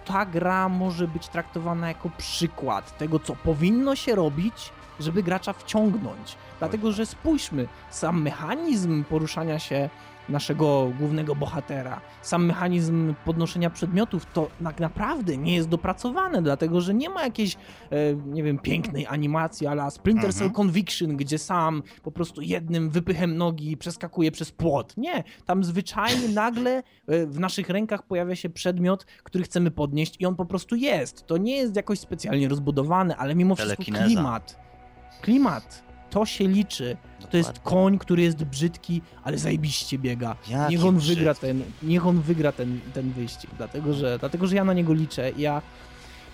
ta 0.05 0.25
gra 0.25 0.69
może 0.69 1.07
być 1.07 1.27
traktowana 1.27 1.87
jako 1.87 2.09
przykład 2.17 2.97
tego, 2.97 3.19
co 3.19 3.35
powinno 3.35 3.95
się 3.95 4.15
robić, 4.15 4.71
żeby 4.99 5.23
gracza 5.23 5.53
wciągnąć. 5.53 6.37
Dlatego, 6.59 6.91
że 6.91 7.05
spójrzmy, 7.05 7.67
sam 7.89 8.21
mechanizm 8.21 9.03
poruszania 9.03 9.59
się 9.59 9.89
naszego 10.29 10.91
głównego 10.99 11.35
bohatera, 11.35 12.01
sam 12.21 12.45
mechanizm 12.45 13.13
podnoszenia 13.25 13.69
przedmiotów, 13.69 14.25
to 14.33 14.49
tak 14.63 14.79
naprawdę 14.79 15.37
nie 15.37 15.55
jest 15.55 15.69
dopracowane, 15.69 16.41
dlatego 16.41 16.81
że 16.81 16.93
nie 16.93 17.09
ma 17.09 17.23
jakiejś, 17.23 17.55
e, 17.55 17.57
nie 18.25 18.43
wiem, 18.43 18.59
pięknej 18.59 19.07
animacji 19.07 19.67
ala 19.67 19.89
Splinter 19.89 20.33
Cell 20.33 20.47
Mhm. 20.47 20.53
Conviction, 20.53 21.17
gdzie 21.17 21.37
sam 21.37 21.83
po 22.03 22.11
prostu 22.11 22.41
jednym 22.41 22.89
wypychem 22.89 23.37
nogi 23.37 23.77
przeskakuje 23.77 24.31
przez 24.31 24.51
płot. 24.51 24.97
Nie, 24.97 25.23
tam 25.45 25.63
zwyczajnie 25.63 26.29
nagle 26.43 26.83
e, 27.07 27.25
w 27.25 27.39
naszych 27.39 27.69
rękach 27.69 28.03
pojawia 28.03 28.35
się 28.35 28.49
przedmiot, 28.49 29.05
który 29.23 29.43
chcemy 29.43 29.71
podnieść 29.71 30.15
i 30.19 30.25
on 30.25 30.35
po 30.35 30.45
prostu 30.45 30.75
jest. 30.75 31.27
To 31.27 31.37
nie 31.37 31.57
jest 31.57 31.75
jakoś 31.75 31.99
specjalnie 31.99 32.47
rozbudowany, 32.47 33.15
ale 33.15 33.35
mimo 33.35 33.55
wszystko 33.55 33.83
klimat. 33.83 34.66
Klimat. 35.21 35.83
To 36.09 36.25
się 36.25 36.47
liczy. 36.47 36.97
To 37.29 37.37
jest 37.37 37.49
Dokładnie. 37.53 37.81
koń, 37.81 37.99
który 37.99 38.21
jest 38.21 38.43
brzydki, 38.43 39.01
ale 39.23 39.37
zajebiście 39.37 39.99
biega. 39.99 40.35
Jaki 40.49 40.71
niech 40.75 40.85
on 40.85 40.97
brzydki. 40.97 41.15
wygra 41.15 41.33
ten, 41.33 41.63
niech 41.83 42.07
on 42.07 42.21
wygra 42.21 42.51
ten, 42.51 42.79
ten 42.93 43.11
wyścig, 43.11 43.51
dlatego 43.57 43.93
że, 43.93 44.19
dlatego 44.19 44.47
że 44.47 44.55
ja 44.55 44.63
na 44.63 44.73
niego 44.73 44.93
liczę. 44.93 45.31
Ja, 45.37 45.61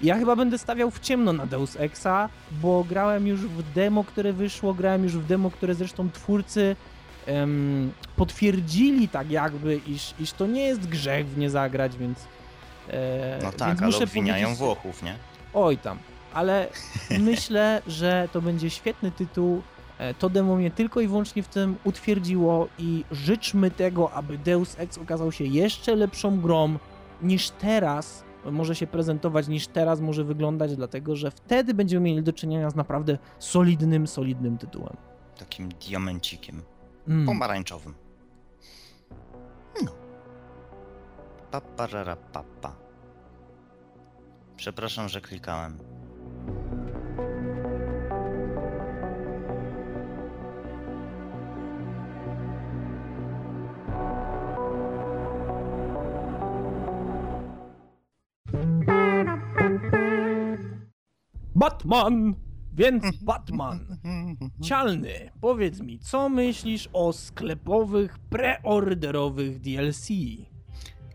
ja 0.03 0.17
chyba 0.17 0.35
będę 0.35 0.57
stawiał 0.57 0.91
w 0.91 0.99
ciemno 0.99 1.33
na 1.33 1.45
Deus 1.45 1.75
Exa, 1.75 2.29
bo 2.51 2.83
grałem 2.89 3.27
już 3.27 3.41
w 3.41 3.73
demo, 3.73 4.03
które 4.03 4.33
wyszło, 4.33 4.73
grałem 4.73 5.03
już 5.03 5.17
w 5.17 5.25
demo, 5.25 5.51
które 5.51 5.75
zresztą 5.75 6.09
twórcy 6.11 6.75
em, 7.25 7.91
potwierdzili 8.15 9.09
tak 9.09 9.31
jakby, 9.31 9.75
iż, 9.87 10.13
iż 10.19 10.33
to 10.33 10.47
nie 10.47 10.61
jest 10.63 10.87
grzech 10.87 11.27
w 11.27 11.37
nie 11.37 11.49
zagrać, 11.49 11.97
więc 11.97 12.19
e, 12.89 13.37
No 13.37 13.43
więc 13.43 13.55
tak, 13.55 13.77
ale 13.77 13.87
muszę 13.87 14.03
obwiniają 14.03 14.55
Włochów, 14.55 15.03
nie? 15.03 15.15
Oj 15.53 15.77
tam, 15.77 15.97
ale 16.33 16.67
myślę, 17.19 17.81
że 17.87 18.29
to 18.31 18.41
będzie 18.41 18.69
świetny 18.69 19.11
tytuł. 19.11 19.61
E, 19.97 20.13
To 20.13 20.29
demo 20.29 20.55
mnie 20.55 20.71
tylko 20.71 21.01
i 21.01 21.07
wyłącznie 21.07 21.43
w 21.43 21.47
tym 21.47 21.75
utwierdziło 21.83 22.67
i 22.79 23.03
życzmy 23.11 23.71
tego, 23.71 24.11
aby 24.11 24.37
Deus 24.37 24.75
Ex 24.79 24.97
okazał 24.97 25.31
się 25.31 25.43
jeszcze 25.43 25.95
lepszą 25.95 26.41
grą 26.41 26.77
niż 27.21 27.49
teraz 27.49 28.23
może 28.51 28.75
się 28.75 28.87
prezentować, 28.87 29.47
niż 29.47 29.67
teraz 29.67 30.01
może 30.01 30.23
wyglądać, 30.23 30.75
dlatego 30.75 31.15
że 31.15 31.31
wtedy 31.31 31.73
będziemy 31.73 32.05
mieli 32.05 32.23
do 32.23 32.33
czynienia 32.33 32.69
z 32.69 32.75
naprawdę 32.75 33.17
solidnym, 33.39 34.07
solidnym 34.07 34.57
tytułem. 34.57 34.97
Takim 35.37 35.69
diamencikiem. 35.69 36.61
Mm. 37.07 37.25
Pomarańczowym. 37.25 37.93
No. 39.83 39.91
Paparara 41.51 42.15
papa. 42.15 42.75
Przepraszam, 44.57 45.09
że 45.09 45.21
klikałem. 45.21 45.77
Batman! 61.67 62.35
Więc 62.73 63.17
Batman! 63.21 63.97
Cialny, 64.63 65.31
powiedz 65.41 65.79
mi, 65.79 65.99
co 65.99 66.29
myślisz 66.29 66.89
o 66.93 67.13
sklepowych, 67.13 68.19
preorderowych 68.19 69.59
DLC? 69.61 70.07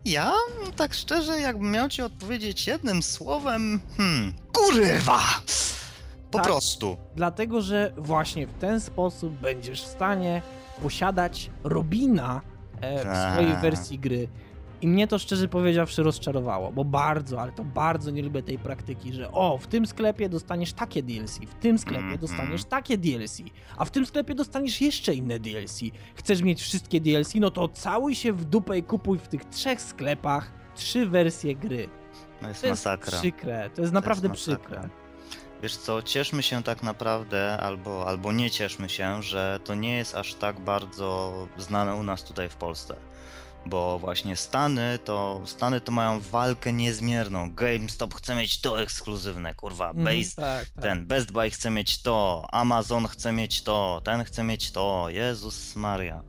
Ja, 0.04 0.32
tak 0.76 0.94
szczerze, 0.94 1.40
jakbym 1.40 1.70
miał 1.70 1.88
ci 1.88 2.02
odpowiedzieć 2.02 2.66
jednym 2.66 3.02
słowem, 3.02 3.80
hmm, 3.96 4.32
kurwa! 4.52 5.20
Po 6.30 6.38
Tak. 6.38 6.46
prostu. 6.46 6.96
Dlatego, 7.16 7.62
że 7.62 7.92
właśnie 7.96 8.46
w 8.46 8.52
ten 8.54 8.80
sposób 8.80 9.32
będziesz 9.34 9.82
w 9.82 9.86
stanie 9.86 10.42
posiadać 10.82 11.50
Robina 11.64 12.40
e, 12.80 13.00
w 13.00 13.02
Tak. 13.02 13.32
swojej 13.32 13.56
wersji 13.56 13.98
gry. 13.98 14.28
I 14.82 14.88
mnie 14.88 15.08
to 15.08 15.18
szczerze 15.18 15.48
powiedziawszy 15.48 16.02
rozczarowało, 16.02 16.72
bo 16.72 16.84
bardzo, 16.84 17.40
ale 17.40 17.52
to 17.52 17.64
bardzo 17.64 18.10
nie 18.10 18.22
lubię 18.22 18.42
tej 18.42 18.58
praktyki, 18.58 19.12
że 19.12 19.32
o, 19.32 19.58
w 19.58 19.66
tym 19.66 19.86
sklepie 19.86 20.28
dostaniesz 20.28 20.72
takie 20.72 21.02
DLC, 21.02 21.38
w 21.38 21.54
tym 21.54 21.78
sklepie 21.78 21.98
Mhm. 22.00 22.18
dostaniesz 22.20 22.64
takie 22.64 22.98
DLC, 22.98 23.38
a 23.76 23.84
w 23.84 23.90
tym 23.90 24.06
sklepie 24.06 24.34
dostaniesz 24.34 24.80
jeszcze 24.80 25.14
inne 25.14 25.38
DLC. 25.40 25.80
Chcesz 26.14 26.42
mieć 26.42 26.60
wszystkie 26.62 27.00
DLC, 27.00 27.34
no 27.34 27.50
to 27.50 27.68
całuj 27.68 28.14
się 28.14 28.32
w 28.32 28.44
dupę 28.44 28.78
i 28.78 28.82
kupuj 28.82 29.18
w 29.18 29.28
tych 29.28 29.44
trzech 29.44 29.80
sklepach 29.80 30.52
trzy 30.74 31.06
wersje 31.06 31.54
gry. 31.56 31.88
No 32.42 32.48
jest 32.48 32.60
To 32.60 32.66
jest 32.66 32.84
masakra. 32.86 33.18
przykre, 33.18 33.70
to 33.74 33.80
jest 33.80 33.92
naprawdę 33.92 34.28
masakra. 34.28 34.56
przykre. 34.58 34.88
Wiesz 35.62 35.76
co, 35.76 36.02
cieszmy 36.02 36.42
się 36.42 36.62
tak 36.62 36.82
naprawdę, 36.82 37.56
albo, 37.60 38.06
albo 38.06 38.32
nie 38.32 38.50
cieszmy 38.50 38.88
się, 38.88 39.22
że 39.22 39.60
to 39.64 39.74
nie 39.74 39.96
jest 39.96 40.14
aż 40.14 40.34
tak 40.34 40.60
bardzo 40.60 41.32
znane 41.56 41.94
u 41.94 42.02
nas 42.02 42.24
tutaj 42.24 42.48
w 42.48 42.56
Polsce. 42.56 42.96
Bo 43.68 43.98
właśnie 43.98 44.36
Stany 44.36 44.98
to, 45.04 45.42
Stany 45.44 45.80
to 45.80 45.92
mają 45.92 46.20
walkę 46.20 46.72
niezmierną. 46.72 47.54
GameStop 47.54 48.14
chce 48.14 48.34
mieć 48.34 48.60
to 48.60 48.82
ekskluzywne, 48.82 49.54
kurwa. 49.54 49.90
Mhm, 49.90 50.04
Base, 50.04 50.36
tak, 50.36 50.68
tak. 50.68 50.82
ten 50.82 51.06
Best 51.06 51.32
Buy 51.32 51.50
chce 51.50 51.70
mieć 51.70 52.02
to, 52.02 52.46
Amazon 52.52 53.06
chce 53.06 53.32
mieć 53.32 53.62
to, 53.62 54.00
ten 54.04 54.24
chce 54.24 54.44
mieć 54.44 54.70
to. 54.70 55.06
Jezus 55.08 55.76
Maria. 55.76 56.22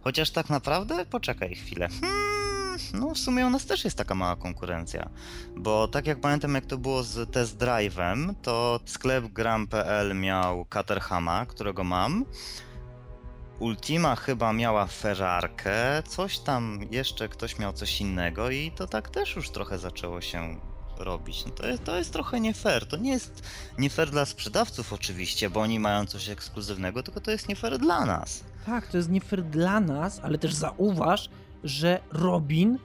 Chociaż 0.00 0.30
tak 0.30 0.50
naprawdę, 0.50 1.06
poczekaj 1.06 1.54
chwilę. 1.54 1.88
Hmm, 2.00 2.78
no 2.92 3.14
w 3.14 3.18
sumie 3.18 3.46
u 3.46 3.50
nas 3.50 3.66
też 3.66 3.84
jest 3.84 3.98
taka 3.98 4.14
mała 4.14 4.36
konkurencja. 4.36 5.08
Bo 5.56 5.88
tak 5.88 6.06
jak 6.06 6.20
pamiętam, 6.20 6.54
jak 6.54 6.66
to 6.66 6.78
było 6.78 7.02
z 7.02 7.32
test 7.32 7.58
drive'em, 7.58 8.34
to 8.42 8.80
sklep 8.84 9.26
gram.pl 9.26 10.14
miał 10.14 10.64
Caterhama, 10.64 11.46
którego 11.46 11.84
mam. 11.84 12.24
Ultima 13.58 14.16
chyba 14.16 14.52
miała 14.52 14.86
Ferrarkę, 14.86 16.02
coś 16.08 16.38
tam 16.38 16.80
jeszcze 16.90 17.28
ktoś 17.28 17.58
miał 17.58 17.72
coś 17.72 18.00
innego 18.00 18.50
i 18.50 18.70
to 18.70 18.86
tak 18.86 19.10
też 19.10 19.36
już 19.36 19.50
trochę 19.50 19.78
zaczęło 19.78 20.20
się 20.20 20.60
robić. 20.98 21.44
No 21.46 21.52
to, 21.52 21.66
jest, 21.66 21.84
to 21.84 21.96
jest 21.96 22.12
trochę 22.12 22.40
nie 22.40 22.54
fair. 22.54 22.86
To 22.86 22.96
nie 22.96 23.10
jest 23.10 23.42
nie 23.78 23.90
fair 23.90 24.10
dla 24.10 24.24
sprzedawców 24.24 24.92
oczywiście, 24.92 25.50
bo 25.50 25.60
oni 25.60 25.78
mają 25.78 26.06
coś 26.06 26.28
ekskluzywnego, 26.28 27.02
tylko 27.02 27.20
to 27.20 27.30
jest 27.30 27.48
nie 27.48 27.56
fair 27.56 27.78
dla 27.78 28.04
nas. 28.04 28.44
Tak, 28.66 28.86
to 28.86 28.96
jest 28.96 29.08
nie 29.08 29.20
fair 29.20 29.42
dla 29.42 29.80
nas, 29.80 30.20
ale 30.22 30.38
też 30.38 30.54
zauważ, 30.54 31.28
że 31.64 32.00
Robin 32.12 32.78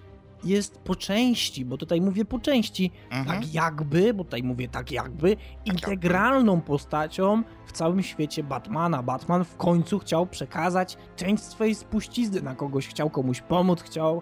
jest 0.44 0.78
po 0.80 0.96
części, 0.96 1.66
bo 1.66 1.78
tutaj 1.78 2.02
mówię 2.02 2.26
po 2.26 2.40
części, 2.40 2.92
Mhm. 3.12 3.26
tak 3.42 3.54
jakby, 3.54 4.14
bo 4.14 4.24
tutaj 4.24 4.44
mówię 4.44 4.68
tak 4.68 4.92
jakby, 4.92 5.38
integralną 5.66 6.62
postacią 6.62 7.44
w 7.66 7.72
całym 7.72 8.04
świecie 8.04 8.44
Batmana. 8.44 9.04
Batman 9.04 9.44
w 9.44 9.56
końcu 9.58 10.00
chciał 10.00 10.28
przekazać 10.28 10.98
część 11.16 11.44
swojej 11.44 11.76
spuścizny 11.76 12.42
na 12.42 12.56
kogoś, 12.56 12.88
chciał 12.88 13.10
komuś 13.10 13.42
pomóc, 13.42 13.82
chciał, 13.82 14.22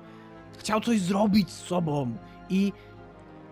chciał 0.57 0.81
coś 0.81 1.01
zrobić 1.01 1.49
z 1.49 1.57
sobą 1.63 2.15
i 2.49 2.73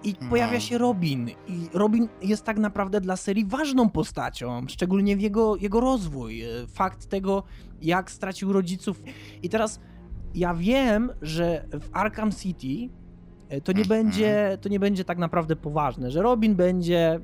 i 0.03 0.15
No. 0.21 0.29
pojawia 0.29 0.59
się 0.59 0.77
Robin. 0.77 1.29
I 1.47 1.67
Robin 1.73 2.07
jest 2.21 2.43
tak 2.43 2.57
naprawdę 2.57 3.01
dla 3.01 3.15
serii 3.15 3.45
ważną 3.45 3.89
postacią, 3.89 4.65
szczególnie 4.67 5.17
w 5.17 5.21
jego, 5.21 5.55
jego 5.55 5.79
rozwój. 5.79 6.43
Fakt 6.73 7.09
tego, 7.09 7.43
jak 7.81 8.11
stracił 8.11 8.53
rodziców. 8.53 9.03
I 9.43 9.49
teraz 9.49 9.79
ja 10.37 10.53
wiem, 10.53 11.11
że 11.21 11.65
w 11.71 11.89
Arkham 11.93 12.31
City 12.31 12.89
e, 13.49 13.61
to 13.61 13.71
nie, 13.71 13.81
Mhm. 13.81 13.87
będzie, 14.05 14.57
to 14.61 14.69
nie 14.69 14.79
będzie 14.79 15.05
tak 15.05 15.17
naprawdę 15.17 15.55
poważne, 15.55 16.11
że 16.11 16.21
Robin 16.21 16.55
będzie 16.55 17.19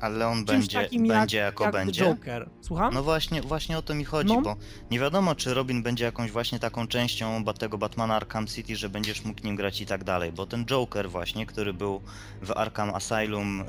Ale 0.00 0.26
on 0.28 0.44
będzie, 0.44 0.82
takim 0.82 1.08
będzie 1.08 1.38
jak, 1.38 1.46
jako 1.46 1.64
jak 1.64 1.72
będzie. 1.72 2.04
Joker. 2.04 2.48
Słucham? 2.60 2.94
No 2.94 3.02
właśnie, 3.02 3.42
właśnie 3.42 3.78
o 3.78 3.82
to 3.82 3.94
mi 3.94 4.04
chodzi, 4.04 4.34
No. 4.34 4.42
bo 4.42 4.56
nie 4.90 4.98
wiadomo, 5.00 5.34
czy 5.34 5.54
Robin 5.54 5.82
będzie 5.82 6.04
jakąś 6.04 6.30
właśnie 6.30 6.58
taką 6.58 6.86
częścią 6.86 7.44
tego 7.58 7.78
Batmana 7.78 8.16
Arkham 8.16 8.46
City, 8.46 8.76
że 8.76 8.88
będziesz 8.88 9.24
mógł 9.24 9.40
nim 9.44 9.56
grać 9.56 9.80
i 9.80 9.86
tak 9.86 10.04
dalej, 10.04 10.32
bo 10.32 10.46
ten 10.46 10.64
Joker 10.66 11.10
właśnie, 11.10 11.46
który 11.46 11.72
był 11.74 12.00
w 12.42 12.50
Arkham 12.56 12.94
Asylum 12.94 13.60
ym, 13.60 13.66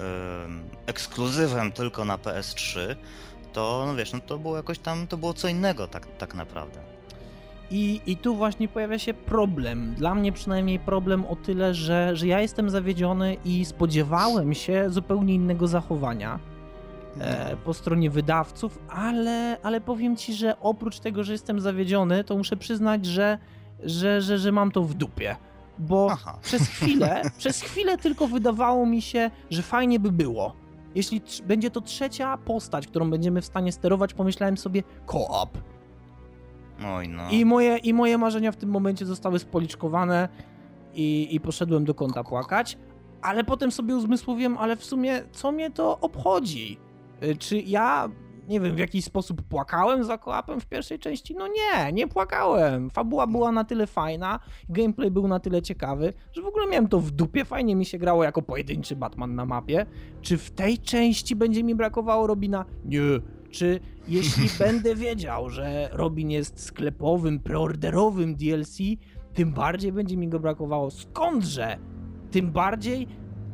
ekskluzywem 0.86 1.72
tylko 1.72 2.06
na 2.06 2.18
PS3, 2.18 2.96
to 3.54 3.84
no 3.88 3.96
wiesz, 3.96 4.14
no 4.14 4.20
to 4.20 4.38
było 4.40 4.58
jakoś 4.58 4.80
tam, 4.80 5.08
to 5.08 5.18
było 5.18 5.34
co 5.34 5.48
innego 5.48 5.88
tak, 5.88 6.08
tak 6.18 6.36
naprawdę. 6.36 6.80
I, 7.72 8.02
I 8.06 8.18
tu 8.18 8.36
właśnie 8.36 8.68
pojawia 8.68 9.00
się 9.00 9.14
problem. 9.14 9.94
Dla 9.98 10.16
mnie 10.16 10.32
przynajmniej 10.32 10.80
problem 10.80 11.26
o 11.26 11.36
tyle, 11.36 11.74
że, 11.74 12.16
że 12.16 12.28
ja 12.28 12.42
jestem 12.42 12.70
zawiedziony 12.70 13.38
i 13.46 13.66
spodziewałem 13.66 14.54
się 14.54 14.90
zupełnie 14.90 15.34
innego 15.34 15.68
zachowania 15.68 16.40
e, 17.20 17.58
po 17.58 17.74
stronie 17.74 18.10
wydawców, 18.10 18.80
ale, 18.90 19.58
ale 19.64 19.82
powiem 19.82 20.16
ci, 20.16 20.34
że 20.34 20.60
oprócz 20.60 21.00
tego, 21.00 21.24
że 21.24 21.32
jestem 21.32 21.60
zawiedziony, 21.60 22.24
to 22.24 22.38
muszę 22.38 22.58
przyznać, 22.58 23.06
że, 23.06 23.38
że, 23.84 24.22
że, 24.22 24.38
że 24.38 24.52
mam 24.52 24.72
to 24.72 24.82
w 24.84 24.94
dupie. 24.94 25.36
Bo 25.80 26.08
Aha. 26.12 26.38
przez 26.42 26.68
chwilę, 26.68 27.22
przez 27.38 27.62
chwilę 27.62 27.98
tylko 27.98 28.28
wydawało 28.28 28.86
mi 28.86 29.02
się, 29.02 29.32
że 29.50 29.62
fajnie 29.62 30.00
by 30.00 30.12
było. 30.12 30.56
Jeśli 30.96 31.22
będzie 31.46 31.72
to 31.72 31.82
trzecia 31.82 32.38
postać, 32.38 32.88
którą 32.88 33.10
będziemy 33.10 33.42
w 33.42 33.46
stanie 33.46 33.72
sterować, 33.72 34.14
pomyślałem 34.14 34.58
sobie 34.58 34.84
co-op. 35.12 35.71
Oj 36.86 37.10
no. 37.10 37.30
I 37.32 37.46
moje, 37.46 37.78
I 37.78 37.94
moje 37.94 38.18
marzenia 38.18 38.52
w 38.52 38.58
tym 38.58 38.70
momencie 38.70 39.06
zostały 39.06 39.40
spoliczkowane 39.40 40.30
i, 40.94 41.36
i 41.36 41.40
poszedłem 41.40 41.86
do 41.86 41.94
kąta 41.94 42.24
płakać, 42.24 42.78
ale 43.22 43.44
potem 43.44 43.72
sobie 43.72 43.96
uzmysłowiłem, 43.96 44.58
ale 44.58 44.76
w 44.76 44.86
sumie 44.86 45.22
co 45.32 45.52
mnie 45.52 45.72
to 45.72 46.00
obchodzi? 46.00 46.78
Y, 47.24 47.36
Czy 47.36 47.58
ja, 47.58 48.10
nie 48.48 48.60
wiem, 48.60 48.76
w 48.76 48.80
jakiś 48.80 49.06
sposób 49.06 49.42
płakałem 49.42 50.04
za 50.04 50.18
kołapem 50.18 50.60
w 50.60 50.66
pierwszej 50.66 51.00
części? 51.00 51.36
No 51.36 51.48
nie, 51.48 51.92
nie 51.94 52.08
płakałem. 52.08 52.90
Fabuła 52.90 53.28
była 53.28 53.52
na 53.52 53.64
tyle 53.64 53.88
fajna, 53.88 54.40
gameplay 54.70 55.12
był 55.12 55.28
na 55.28 55.40
tyle 55.40 55.62
ciekawy, 55.62 56.14
że 56.34 56.42
w 56.42 56.46
ogóle 56.46 56.68
miałem 56.68 56.88
to 56.88 57.00
w 57.00 57.12
dupie, 57.12 57.46
fajnie 57.46 57.76
mi 57.76 57.86
się 57.86 57.98
grało 57.98 58.24
jako 58.24 58.42
pojedynczy 58.42 58.96
Batman 58.96 59.36
na 59.36 59.46
mapie. 59.46 59.86
Czy 60.22 60.38
w 60.38 60.52
tej 60.52 60.78
części 60.78 61.36
będzie 61.36 61.64
mi 61.64 61.76
brakowało 61.76 62.28
Robina? 62.28 62.66
Nie. 62.86 63.00
Czy 63.52 63.80
jeśli 64.08 64.48
będę 64.66 64.96
wiedział, 64.96 65.50
że 65.50 65.90
Robin 65.92 66.32
jest 66.32 66.60
sklepowym, 66.64 67.40
preorderowym 67.40 68.36
DLC, 68.36 68.78
tym 69.34 69.52
bardziej 69.54 69.92
będzie 69.92 70.18
mi 70.18 70.28
go 70.28 70.40
brakowało. 70.40 70.92
Skądże? 70.92 71.78
Tym 72.32 72.52
bardziej 72.52 73.08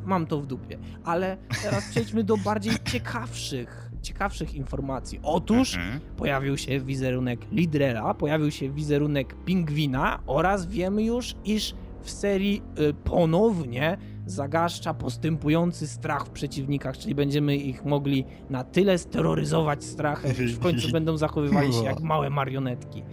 mam 0.05 0.25
to 0.27 0.41
w 0.41 0.45
dupie. 0.45 0.77
Ale 1.03 1.37
teraz 1.63 1.87
przejdźmy 1.91 2.23
do 2.23 2.37
bardziej 2.37 2.73
ciekawszych, 2.85 3.91
ciekawszych 4.01 4.53
informacji. 4.55 5.19
Otóż 5.23 5.75
Mhm. 5.75 5.99
pojawił 6.17 6.57
się 6.57 6.79
wizerunek 6.79 7.51
Lidrera, 7.51 8.13
pojawił 8.13 8.51
się 8.51 8.69
wizerunek 8.69 9.35
Pingwina 9.45 10.19
oraz 10.27 10.65
wiemy 10.67 11.03
już, 11.03 11.35
iż 11.45 11.75
w 12.01 12.09
serii 12.11 12.61
y, 12.79 12.93
ponownie 12.93 13.97
zagaszcza 14.31 14.93
postępujący 14.93 15.87
strach 15.87 16.25
w 16.25 16.29
przeciwnikach, 16.29 16.97
czyli 16.97 17.15
będziemy 17.15 17.55
ich 17.55 17.85
mogli 17.85 18.25
na 18.49 18.63
tyle 18.63 18.97
steroryzować 18.97 19.83
strachem, 19.83 20.33
że 20.35 20.43
w 20.55 20.59
końcu 20.59 20.91
będą 20.97 21.17
zachowywali 21.17 21.73
się 21.73 21.83
jak 21.83 21.99
małe 21.99 22.29
marionetki. 22.29 23.03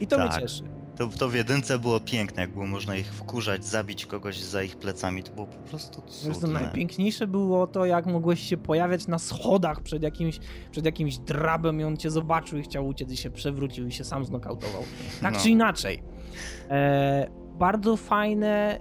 I 0.00 0.06
to 0.06 0.18
mnie 0.18 0.28
Tak. 0.28 0.40
cieszy. 0.40 0.62
To, 0.96 1.06
to 1.08 1.28
w 1.28 1.34
jedynce 1.34 1.78
było 1.78 2.00
piękne, 2.00 2.42
jak 2.42 2.52
było 2.52 2.66
można 2.66 2.96
ich 2.96 3.14
wkurzać, 3.14 3.64
zabić 3.64 4.06
kogoś 4.06 4.40
za 4.40 4.62
ich 4.62 4.76
plecami, 4.76 5.22
to 5.22 5.32
było 5.32 5.46
po 5.46 5.56
prostu 5.68 6.02
Zresztą 6.08 6.40
cudne. 6.40 6.60
najpiękniejsze 6.60 7.26
było 7.26 7.66
to, 7.66 7.84
jak 7.84 8.06
mogłeś 8.06 8.40
się 8.40 8.56
pojawiać 8.56 9.06
na 9.06 9.18
schodach 9.18 9.80
przed 9.80 10.02
jakimś, 10.02 10.38
przed 10.70 10.84
jakimś 10.84 11.18
drabem 11.18 11.80
i 11.80 11.84
on 11.84 11.96
cię 11.96 12.10
zobaczył 12.10 12.58
i 12.58 12.62
chciał 12.62 12.86
uciec 12.86 13.12
i 13.12 13.16
się 13.16 13.30
przewrócił 13.30 13.86
i 13.86 13.92
się 13.92 14.04
sam 14.04 14.24
znokautował. 14.24 14.82
Tak 15.22 15.34
No. 15.34 15.40
czy 15.40 15.50
inaczej. 15.50 16.02
E, 16.70 17.30
bardzo 17.58 17.96
fajne 17.96 18.78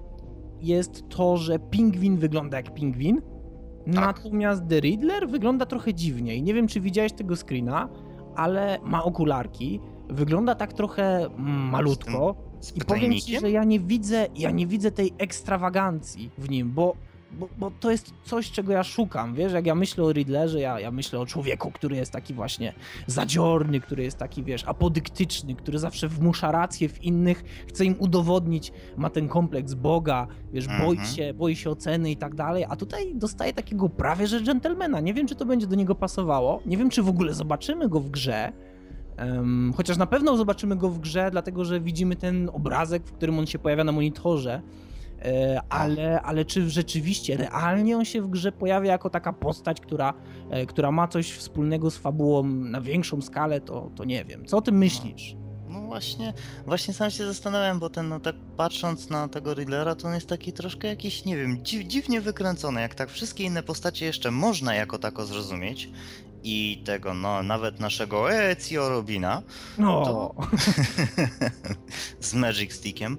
jest 0.63 1.10
to, 1.10 1.38
że 1.38 1.60
pingwin 1.60 2.17
wygląda 2.17 2.58
jak 2.58 2.73
pingwin, 2.73 3.21
Tak. 3.86 3.95
natomiast 3.95 4.67
The 4.69 4.80
Riddler 4.80 5.30
wygląda 5.30 5.65
trochę 5.65 5.93
dziwnie 5.93 6.36
i 6.36 6.43
nie 6.43 6.54
wiem, 6.54 6.67
czy 6.67 6.82
widziałeś 6.82 7.13
tego 7.13 7.36
screena, 7.36 7.89
ale 8.36 8.80
ma 8.84 9.04
okularki, 9.04 9.80
wygląda 10.10 10.56
tak 10.56 10.73
trochę 10.73 11.26
mm, 11.26 11.69
malutko. 11.69 12.36
Z 12.60 12.78
I 12.78 12.82
powiem 12.82 13.13
ci, 13.13 13.39
że 13.39 13.52
ja 13.52 13.63
nie 13.63 13.80
widzę, 13.80 14.28
ja 14.36 14.52
nie 14.52 14.67
widzę 14.67 14.91
tej 14.91 15.13
ekstrawagancji 15.17 16.30
w 16.38 16.49
nim, 16.49 16.71
bo, 16.71 16.95
bo, 17.34 17.50
bo 17.58 17.72
to 17.80 17.91
jest 17.91 18.13
coś, 18.24 18.52
czego 18.52 18.74
ja 18.74 18.84
szukam, 18.84 19.36
wiesz, 19.36 19.54
jak 19.54 19.65
ja 19.65 19.76
myślę 19.76 20.04
o 20.04 20.12
Riddlerze, 20.12 20.60
ja, 20.60 20.80
ja 20.80 20.91
myślę 20.91 21.19
o 21.19 21.26
człowieku, 21.26 21.72
który 21.72 21.96
jest 21.96 22.12
taki 22.12 22.34
właśnie 22.34 22.74
zadziorny, 23.08 23.80
który 23.80 24.04
jest 24.04 24.17
taki, 24.17 24.43
wiesz, 24.43 24.63
apodyktyczny, 24.63 25.56
który 25.56 25.80
zawsze 25.80 26.08
wmusza 26.08 26.52
rację 26.52 26.89
w 26.89 27.04
innych, 27.04 27.43
chce 27.67 27.86
im 27.86 27.96
udowodnić, 28.00 28.72
ma 28.98 29.10
ten 29.10 29.28
kompleks 29.28 29.74
Boga, 29.74 30.28
wiesz, 30.54 30.67
boi 30.67 30.98
Mhm. 30.98 31.08
się, 31.15 31.34
boi 31.34 31.56
się 31.56 31.69
oceny 31.69 32.12
i 32.12 32.17
tak 32.17 32.36
dalej, 32.36 32.65
a 32.69 32.76
tutaj 32.76 33.15
dostaje 33.15 33.54
takiego 33.54 33.89
prawie, 33.89 34.28
że 34.28 34.41
dżentelmena. 34.41 35.00
Nie 35.00 35.13
wiem, 35.13 35.28
czy 35.28 35.36
to 35.36 35.46
będzie 35.46 35.67
do 35.67 35.76
niego 35.76 35.96
pasowało, 35.96 36.62
nie 36.65 36.78
wiem, 36.78 36.89
czy 36.89 37.04
w 37.04 37.10
ogóle 37.10 37.34
zobaczymy 37.34 37.89
go 37.89 38.00
w 38.00 38.10
grze, 38.10 38.54
Em, 39.17 39.74
chociaż 39.78 39.98
na 39.98 40.06
pewno 40.06 40.38
zobaczymy 40.38 40.76
go 40.76 40.89
w 40.89 41.00
grze, 41.00 41.32
dlatego 41.32 41.65
że 41.65 41.80
widzimy 41.80 42.15
ten 42.15 42.50
obrazek, 42.54 43.04
w 43.06 43.12
którym 43.12 43.39
on 43.39 43.46
się 43.46 43.60
pojawia 43.60 43.84
na 43.84 43.91
monitorze. 43.91 44.62
E, 45.24 45.62
ale, 45.70 46.22
ale 46.22 46.46
czy 46.46 46.70
rzeczywiście, 46.70 47.38
realnie 47.38 47.98
on 47.98 48.06
się 48.06 48.22
w 48.22 48.30
grze 48.30 48.52
pojawia 48.52 48.92
jako 48.92 49.10
taka 49.10 49.34
postać, 49.34 49.82
która, 49.82 50.14
e, 50.50 50.66
która 50.66 50.92
ma 50.92 51.08
coś 51.08 51.32
wspólnego 51.32 51.92
z 51.92 51.98
fabułą 51.98 52.44
na 52.44 52.82
większą 52.82 53.22
skalę, 53.22 53.62
to, 53.62 53.92
to 53.96 54.04
nie 54.04 54.26
wiem. 54.26 54.46
Co 54.46 54.58
o 54.58 54.62
tym 54.62 54.78
myślisz? 54.78 55.36
No 55.70 55.82
właśnie, 55.82 56.34
właśnie 56.66 56.94
sam 56.94 57.12
się 57.12 57.26
zastanawiam, 57.26 57.80
bo 57.80 57.90
ten, 57.90 58.10
no 58.10 58.20
tak 58.20 58.36
patrząc 58.58 59.10
na 59.10 59.28
tego 59.28 59.54
Riddlera, 59.54 59.96
to 59.96 60.08
on 60.08 60.14
jest 60.14 60.28
taki 60.28 60.54
troszkę 60.54 60.88
jakiś, 60.88 61.26
nie 61.26 61.38
wiem, 61.38 61.64
dziw, 61.64 61.88
dziwnie 61.88 62.22
wykręcony, 62.22 62.82
jak 62.82 62.96
tak 62.96 63.10
wszystkie 63.10 63.44
inne 63.44 63.64
postacie 63.64 64.06
jeszcze 64.06 64.32
można 64.32 64.76
jako 64.76 64.98
tako 64.98 65.26
zrozumieć 65.26 65.90
i 66.43 66.82
tego, 66.86 67.13
no, 67.13 67.43
nawet 67.43 67.79
naszego 67.79 68.32
Ezio 68.34 68.89
Robina 68.89 69.41
No, 69.77 70.06
To- 70.06 70.36
z 72.19 72.34
Magic 72.34 72.73
Stickiem, 72.73 73.17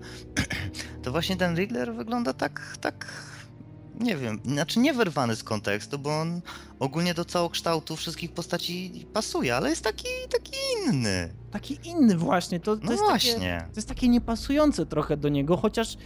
to 1.02 1.10
właśnie 1.12 1.36
ten 1.36 1.56
Riddler 1.56 1.94
wygląda 1.94 2.32
tak, 2.32 2.76
tak, 2.80 3.06
nie 4.00 4.16
wiem, 4.16 4.40
znaczy 4.44 4.78
nie 4.80 4.92
wyrwany 4.92 5.36
z 5.36 5.44
kontekstu, 5.44 5.98
bo 5.98 6.20
on 6.20 6.40
ogólnie 6.78 7.14
do 7.14 7.24
całokształtu 7.24 7.96
wszystkich 7.96 8.32
postaci 8.32 9.06
pasuje, 9.12 9.56
ale 9.56 9.70
jest 9.70 9.84
taki, 9.84 10.08
taki 10.32 10.52
inny. 10.88 11.34
taki 11.50 11.78
inny 11.84 12.16
właśnie. 12.16 12.60
To, 12.60 12.76
to 12.76 12.84
No 12.84 12.92
jest 12.92 13.04
Takie, 13.06 13.28
właśnie. 13.32 13.64
to 13.72 13.76
jest 13.78 13.88
takie 13.88 14.08
niepasujące 14.08 14.86
trochę 14.86 15.16
do 15.16 15.28
niego, 15.28 15.56
chociaż 15.56 15.96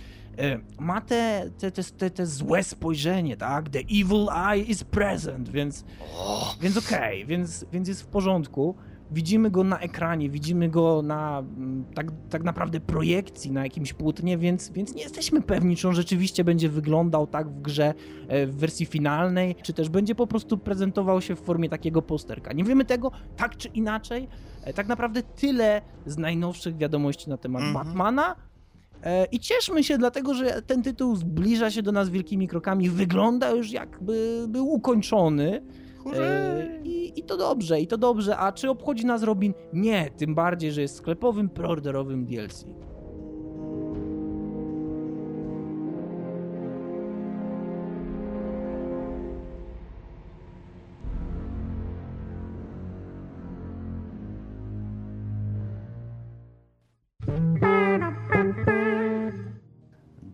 ma 0.81 1.01
te, 1.01 1.51
te, 1.59 1.71
te, 1.73 2.11
te, 2.11 2.27
złe 2.27 2.63
spojrzenie, 2.63 3.37
tak? 3.37 3.69
The 3.69 3.79
evil 3.79 4.27
eye 4.51 4.63
is 4.63 4.85
present, 4.85 5.49
więc 5.49 5.85
Więc 6.61 6.77
okej, 6.77 7.27
więc, 7.27 7.67
więc 7.73 7.89
jest 7.89 8.03
w 8.03 8.07
porządku. 8.07 8.75
widzimy 9.11 9.51
go 9.51 9.65
na 9.65 9.79
ekranie, 9.79 10.31
widzimy 10.31 10.69
go 10.69 11.03
na 11.03 11.39
mm, 11.39 11.85
tak, 11.95 12.07
tak 12.31 12.43
naprawdę 12.43 12.81
projekcji 12.81 13.51
na 13.53 13.63
jakimś 13.65 13.93
płótnie, 13.93 14.39
więc, 14.39 14.71
więc 14.71 14.95
nie 14.95 15.03
jesteśmy 15.03 15.43
pewni, 15.43 15.77
czy 15.77 15.89
on 15.89 15.95
rzeczywiście 15.95 16.45
będzie 16.45 16.69
wyglądał 16.69 17.27
tak 17.27 17.49
w 17.51 17.61
grze 17.61 17.95
e, 18.29 18.47
w 18.47 18.57
wersji 18.57 18.87
finalnej, 18.87 19.55
czy 19.63 19.73
też 19.73 19.89
będzie 19.89 20.15
po 20.15 20.27
prostu 20.27 20.59
prezentował 20.59 21.21
się 21.21 21.37
w 21.37 21.41
formie 21.41 21.69
takiego 21.69 22.03
posterka. 22.03 22.53
Nie 22.53 22.65
wiemy 22.65 22.85
tego 22.85 23.11
tak 23.37 23.57
czy 23.57 23.69
inaczej. 23.69 24.29
E, 24.65 24.73
tak 24.73 24.87
naprawdę 24.89 25.23
tyle 25.23 25.83
z 26.07 26.19
najnowszych 26.19 26.77
wiadomości 26.77 27.31
na 27.31 27.37
temat 27.37 27.63
Mhm. 27.63 27.87
Batmana. 27.87 28.37
E, 29.03 29.25
I 29.25 29.41
cieszmy 29.41 29.85
się, 29.85 29.99
dlatego 29.99 30.35
że 30.35 30.63
ten 30.63 30.83
tytuł 30.83 31.17
zbliża 31.17 31.71
się 31.71 31.83
do 31.83 31.93
nas 31.93 32.11
wielkimi 32.11 32.49
krokami, 32.49 32.91
wygląda 32.91 33.51
już 33.51 33.71
jakby 33.71 34.45
był 34.49 34.69
ukończony. 34.69 35.63
E, 36.17 36.81
I, 36.85 37.21
I 37.21 37.23
to 37.23 37.37
dobrze, 37.37 37.81
i 37.81 37.87
to 37.87 37.99
dobrze. 37.99 38.37
A 38.37 38.53
czy 38.53 38.71
obchodzi 38.71 39.07
nas 39.07 39.23
Robin? 39.23 39.55
Nie, 39.73 40.11
tym 40.17 40.35
bardziej, 40.35 40.73
że 40.73 40.83
jest 40.83 40.97
sklepowym, 40.97 41.49
preorderowym 41.49 42.27
DLC. 42.27 42.65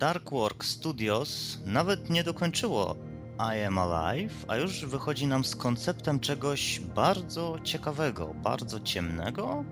Dark 0.04 0.30
Work 0.30 0.64
Studios 0.64 1.58
nawet 1.66 2.10
nie 2.10 2.24
dokończyło 2.24 2.96
I 3.38 3.62
Am 3.62 3.78
Alive, 3.78 4.44
a 4.48 4.56
już 4.56 4.84
wychodzi 4.84 5.26
nam 5.26 5.44
z 5.44 5.56
konceptem 5.56 6.20
czegoś 6.20 6.80
bardzo 6.94 7.56
ciekawego, 7.62 8.34
bardzo 8.42 8.80
ciemnego 8.80 9.64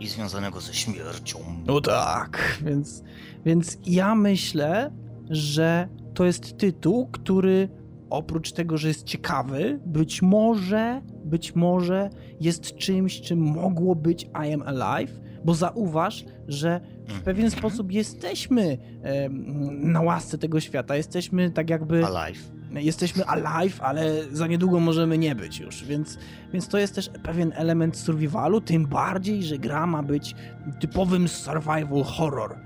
i 0.00 0.08
związanego 0.08 0.60
ze 0.60 0.74
śmiercią. 0.74 1.38
No 1.66 1.80
tak, 1.80 2.58
więc, 2.64 3.02
więc 3.44 3.78
ja 3.86 4.14
myślę, 4.14 4.92
że 5.30 5.88
to 6.14 6.24
jest 6.24 6.58
tytuł, 6.58 7.06
który 7.06 7.68
oprócz 8.10 8.52
tego, 8.52 8.78
że 8.78 8.88
jest 8.88 9.04
ciekawy, 9.04 9.80
być 9.86 10.22
może, 10.22 11.02
być 11.24 11.54
może 11.54 12.10
jest 12.40 12.76
czymś, 12.76 13.20
czym 13.20 13.38
mogło 13.38 13.94
być 13.94 14.24
I 14.24 14.52
Am 14.54 14.62
Alive, 14.62 15.20
bo 15.44 15.54
zauważ, 15.54 16.24
że 16.48 16.80
w 17.12 17.20
pewien 17.22 17.44
Mhm. 17.44 17.60
sposób 17.60 17.92
jesteśmy 17.92 18.78
na 19.70 20.00
łasce 20.00 20.38
tego 20.38 20.60
świata, 20.60 20.96
jesteśmy 20.96 21.50
tak 21.50 21.70
jakby 21.70 22.04
Alive. 22.06 22.50
jesteśmy 22.70 23.24
alive, 23.26 23.80
ale 23.82 24.04
za 24.32 24.46
niedługo 24.46 24.80
możemy 24.80 25.18
nie 25.18 25.34
być 25.34 25.58
już, 25.60 25.84
więc, 25.84 26.18
więc 26.52 26.68
to 26.68 26.78
jest 26.78 26.94
też 26.94 27.10
pewien 27.22 27.52
element 27.56 27.96
survivalu, 27.96 28.60
tym 28.60 28.86
bardziej, 28.86 29.42
że 29.42 29.58
gra 29.58 29.86
ma 29.86 30.02
być 30.02 30.34
typowym 30.80 31.28
survival 31.28 32.02
horror. 32.04 32.56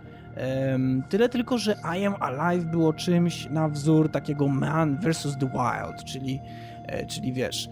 Tyle 1.09 1.29
tylko, 1.29 1.59
że 1.59 1.77
I 2.01 2.05
Am 2.07 2.15
Alive 2.21 2.65
było 2.65 2.93
czymś 2.93 3.49
na 3.51 3.69
wzór 3.69 4.09
takiego 4.11 4.49
Man 4.49 4.99
vs. 5.01 5.37
The 5.41 5.47
Wild, 5.47 6.05
czyli, 6.05 6.41
e, 6.87 7.07
czyli 7.07 7.33
wiesz, 7.33 7.69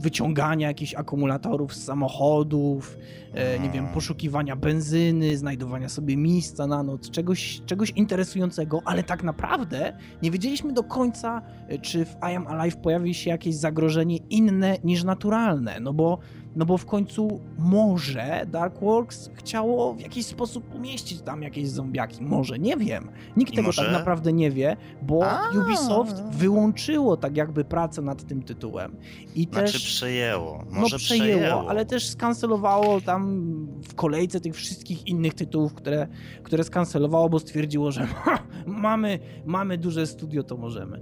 wyciągania 0.00 0.68
jakichś 0.68 0.94
akumulatorów 0.94 1.74
z 1.74 1.84
samochodów, 1.84 2.96
e, 3.34 3.58
nie 3.58 3.70
wiem, 3.70 3.88
poszukiwania 3.88 4.56
benzyny, 4.56 5.36
znajdowania 5.36 5.88
sobie 5.88 6.16
miejsca 6.16 6.66
na 6.66 6.82
noc, 6.82 7.10
czegoś, 7.10 7.62
czegoś 7.66 7.90
interesującego, 7.90 8.80
ale 8.84 9.02
tak 9.02 9.22
naprawdę 9.22 9.96
nie 10.22 10.30
wiedzieliśmy 10.30 10.72
do 10.72 10.82
końca, 10.82 11.42
e, 11.68 11.78
czy 11.78 12.04
w 12.04 12.16
I 12.32 12.34
Am 12.34 12.46
Alive 12.46 12.76
pojawi 12.76 13.14
się 13.14 13.30
jakieś 13.30 13.54
zagrożenie 13.54 14.16
inne 14.16 14.76
niż 14.84 15.04
naturalne, 15.04 15.80
no 15.80 15.92
bo, 15.92 16.18
no 16.56 16.66
bo 16.66 16.78
w 16.78 16.86
końcu 16.86 17.40
może 17.58 18.46
Darkworks 18.50 19.30
chciało 19.34 19.94
w 19.94 20.00
jakiś 20.00 20.26
sposób 20.26 20.74
umieścić 20.74 21.20
tam 21.20 21.42
jakieś 21.42 21.68
zombiaki, 21.68 22.24
może, 22.24 22.58
nie 22.58 22.76
wiem. 22.76 23.10
Nikt 23.36 23.52
I 23.52 23.56
tego 23.56 23.68
może- 23.68 23.82
tak 23.82 23.92
naprawdę 23.92 24.32
nie 24.32 24.50
wie, 24.50 24.76
bo 25.02 25.30
A. 25.30 25.40
Ubisoft 25.64 26.22
wyłączyło 26.22 27.16
tak 27.16 27.36
jakby 27.36 27.64
pracę 27.64 28.02
nad 28.02 28.24
tym 28.26 28.42
tytułem. 28.42 28.96
I 29.34 29.42
Znaczy 29.52 29.72
też 29.72 29.82
przejęło, 29.84 30.64
no 30.70 30.80
może 30.80 30.96
przejęło, 30.96 31.70
ale 31.70 31.86
też 31.86 32.08
skancelowało 32.08 33.00
tam 33.00 33.40
w 33.88 33.94
kolejce 33.94 34.40
tych 34.40 34.54
wszystkich 34.54 35.06
innych 35.06 35.34
tytułów, 35.34 35.74
które, 35.74 36.08
które 36.42 36.64
skancelowało, 36.64 37.28
bo 37.28 37.38
stwierdziło, 37.38 37.90
że 37.92 38.08
mamy, 38.66 39.18
mamy 39.44 39.78
duże 39.78 40.06
studio, 40.06 40.42
to 40.42 40.56
możemy. 40.56 41.00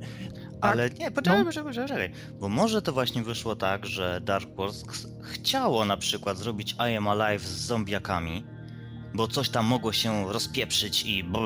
Tak, 0.60 0.72
Ale 0.72 0.90
nie, 0.90 1.10
poczekaj, 1.10 1.38
no. 1.38 1.44
poczekaj, 1.44 1.72
poczekaj. 1.74 2.10
Bo 2.40 2.48
może 2.48 2.82
to 2.82 2.92
właśnie 2.92 3.22
wyszło 3.22 3.56
tak, 3.56 3.86
że 3.86 4.20
Dark 4.20 4.48
Works 4.56 5.06
chciało 5.22 5.84
na 5.84 5.96
przykład 5.96 6.38
zrobić 6.38 6.76
I 6.92 6.96
Am 6.96 7.08
Alive 7.08 7.42
z 7.42 7.66
zombiakami, 7.66 8.44
bo 9.14 9.28
coś 9.28 9.48
tam 9.50 9.66
mogło 9.66 9.92
się 9.92 10.32
rozpieprzyć 10.32 11.06
i 11.06 11.24
bo 11.24 11.40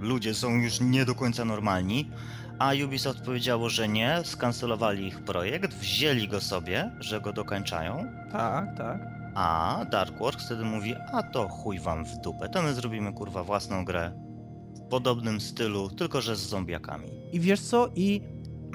ludzie 0.00 0.34
są 0.34 0.50
już 0.54 0.80
nie 0.80 1.04
do 1.04 1.14
końca 1.14 1.44
normalni, 1.44 2.10
a 2.58 2.72
Ubisoft 2.84 3.20
powiedziało, 3.20 3.68
że 3.68 3.88
nie, 3.88 4.20
skancelowali 4.24 5.06
ich 5.06 5.24
projekt, 5.24 5.74
wzięli 5.74 6.28
go 6.28 6.40
sobie, 6.40 6.90
że 7.00 7.20
go 7.20 7.32
dokończają, 7.32 8.04
Tak, 8.32 8.76
tak. 8.76 9.00
a 9.34 9.84
Dark 9.90 10.18
Works 10.18 10.46
wtedy 10.46 10.64
mówi, 10.64 10.94
a 11.12 11.22
to 11.22 11.48
chuj 11.48 11.80
wam 11.80 12.04
w 12.04 12.16
dupę, 12.18 12.48
to 12.48 12.62
my 12.62 12.74
zrobimy 12.74 13.12
kurwa 13.12 13.44
własną 13.44 13.84
grę 13.84 14.12
w 14.76 14.80
podobnym 14.90 15.40
stylu, 15.40 15.90
tylko 15.90 16.20
że 16.20 16.36
z 16.36 16.40
zombiakami. 16.40 17.08
I 17.32 17.40
wiesz 17.40 17.60
co? 17.60 17.88
I 17.94 18.20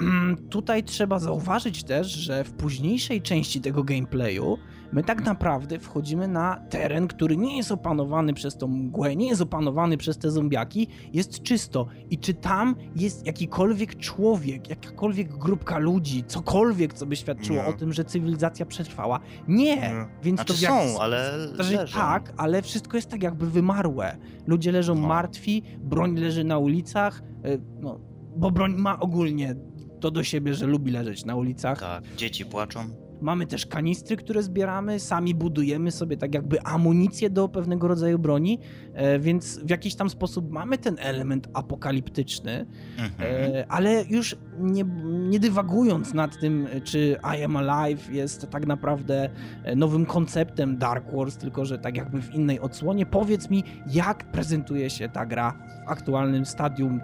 tutaj 0.49 0.83
trzeba 0.83 1.19
zauważyć 1.19 1.83
też, 1.83 2.07
że 2.07 2.43
w 2.43 2.51
późniejszej 2.53 3.21
części 3.21 3.61
tego 3.61 3.83
gameplayu 3.83 4.57
my 4.93 5.03
tak 5.03 5.25
naprawdę 5.25 5.79
wchodzimy 5.79 6.27
na 6.27 6.55
teren, 6.69 7.07
który 7.07 7.37
nie 7.37 7.57
jest 7.57 7.71
opanowany 7.71 8.33
przez 8.33 8.57
tą 8.57 8.67
mgłę, 8.67 9.15
nie 9.15 9.27
jest 9.27 9.41
opanowany 9.41 9.97
przez 9.97 10.17
te 10.17 10.31
zombiaki, 10.31 10.87
jest 11.13 11.41
czysto. 11.43 11.87
I 12.09 12.17
czy 12.17 12.33
tam 12.33 12.75
jest 12.95 13.25
jakikolwiek 13.25 13.95
człowiek, 13.95 14.69
jakakolwiek 14.69 15.37
grupka 15.37 15.77
ludzi, 15.77 16.23
cokolwiek, 16.27 16.93
co 16.93 17.05
by 17.05 17.15
świadczyło 17.15 17.57
Nie. 17.61 17.65
o 17.65 17.73
tym, 17.73 17.93
że 17.93 18.05
cywilizacja 18.05 18.65
przetrwała? 18.65 19.19
Nie! 19.47 19.75
Nie. 19.75 20.05
Więc 20.23 20.37
Znaczy 20.37 20.53
to 20.53 20.59
w 20.59 20.61
jak... 20.61 20.71
są, 20.73 21.01
ale 21.01 21.47
Znaczy, 21.55 21.75
leżą. 21.75 21.99
tak, 21.99 22.33
ale 22.37 22.61
wszystko 22.61 22.97
jest 22.97 23.09
tak 23.09 23.23
jakby 23.23 23.49
wymarłe. 23.49 24.17
Ludzie 24.47 24.71
leżą 24.71 24.95
No. 24.95 25.07
martwi, 25.07 25.63
broń 25.79 26.17
leży 26.19 26.43
na 26.43 26.57
ulicach, 26.57 27.23
y, 27.45 27.61
no, 27.81 27.99
bo 28.35 28.51
broń 28.51 28.75
ma 28.77 28.99
ogólnie 28.99 29.55
to 30.01 30.11
do 30.11 30.23
siebie, 30.23 30.53
że 30.53 30.65
lubi 30.65 30.91
leżeć 30.91 31.25
na 31.25 31.35
ulicach. 31.35 31.79
Tak, 31.79 32.03
dzieci 32.17 32.45
płaczą. 32.45 32.89
Mamy 33.22 33.47
też 33.47 33.65
kanistry, 33.65 34.17
które 34.17 34.43
zbieramy, 34.43 34.99
sami 34.99 35.36
budujemy 35.36 35.91
sobie 35.91 36.17
tak 36.17 36.34
jakby 36.34 36.61
amunicję 36.61 37.30
do 37.30 37.49
pewnego 37.49 37.88
rodzaju 37.88 38.19
broni, 38.19 38.59
e, 38.93 39.19
więc 39.19 39.59
w 39.59 39.69
jakiś 39.69 39.95
tam 39.95 40.09
sposób 40.09 40.51
mamy 40.51 40.78
ten 40.78 40.95
element 40.99 41.47
apokaliptyczny, 41.53 42.65
Mhm. 42.97 43.11
E, 43.55 43.65
ale 43.72 44.03
już 44.09 44.36
nie, 44.59 44.84
nie 45.30 45.39
dywagując 45.39 46.13
nad 46.13 46.39
tym, 46.39 46.67
czy 46.84 47.17
I 47.39 47.43
Am 47.43 47.57
Alive 47.57 48.11
jest 48.11 48.49
tak 48.49 48.67
naprawdę 48.67 49.30
e, 49.63 49.76
nowym 49.76 50.05
konceptem 50.05 50.78
Dark 50.78 51.15
Wars, 51.15 51.38
tylko 51.38 51.65
że 51.65 51.80
tak 51.80 51.97
jakby 51.97 52.22
w 52.22 52.34
innej 52.36 52.59
odsłonie, 52.59 53.05
powiedz 53.05 53.49
mi, 53.49 53.63
jak 53.88 54.32
prezentuje 54.32 54.89
się 54.89 55.09
ta 55.09 55.26
gra 55.26 55.51
w 55.86 55.89
aktualnym 55.89 56.45
stadium. 56.45 57.01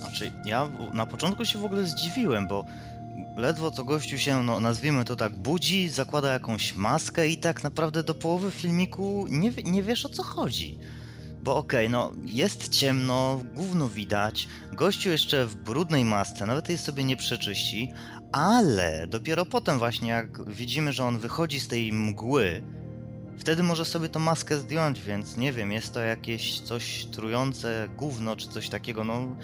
Znaczy, 0.00 0.30
ja 0.44 0.68
na 0.94 1.06
początku 1.06 1.44
się 1.44 1.58
w 1.58 1.64
ogóle 1.64 1.84
zdziwiłem, 1.86 2.46
bo 2.48 2.64
ledwo 3.36 3.70
co 3.70 3.84
gościu 3.84 4.18
się, 4.18 4.42
no 4.42 4.60
nazwijmy 4.60 5.04
to 5.04 5.16
tak, 5.16 5.36
budzi, 5.36 5.88
zakłada 5.88 6.32
jakąś 6.32 6.74
maskę 6.74 7.28
i 7.28 7.36
tak 7.36 7.64
naprawdę 7.64 8.02
do 8.02 8.14
połowy 8.14 8.50
filmiku 8.50 9.26
nie, 9.30 9.50
nie 9.64 9.82
wiesz 9.82 10.06
o 10.06 10.08
co 10.08 10.22
chodzi. 10.22 10.78
Bo 11.42 11.56
okej, 11.56 11.90
no 11.90 12.12
jest 12.24 12.68
ciemno, 12.68 13.40
gówno 13.54 13.88
widać, 13.88 14.48
gościu 14.72 15.10
jeszcze 15.10 15.46
w 15.46 15.56
brudnej 15.56 16.04
masce, 16.04 16.46
nawet 16.46 16.68
jej 16.68 16.78
sobie 16.78 17.04
nie 17.04 17.16
przeczyści, 17.16 17.92
ale 18.32 19.06
dopiero 19.06 19.46
potem 19.46 19.78
właśnie 19.78 20.08
jak 20.08 20.50
widzimy, 20.50 20.92
że 20.92 21.04
on 21.04 21.18
wychodzi 21.18 21.60
z 21.60 21.68
tej 21.68 21.92
mgły, 21.92 22.62
wtedy 23.38 23.62
może 23.62 23.84
sobie 23.84 24.08
tą 24.08 24.20
maskę 24.20 24.58
zdjąć, 24.58 25.00
więc 25.00 25.36
nie 25.36 25.52
wiem, 25.52 25.72
jest 25.72 25.94
to 25.94 26.00
jakieś 26.00 26.60
coś 26.60 27.04
trujące 27.04 27.88
gówno 27.96 28.36
czy 28.36 28.48
coś 28.48 28.68
takiego, 28.68 29.04
no 29.04 29.36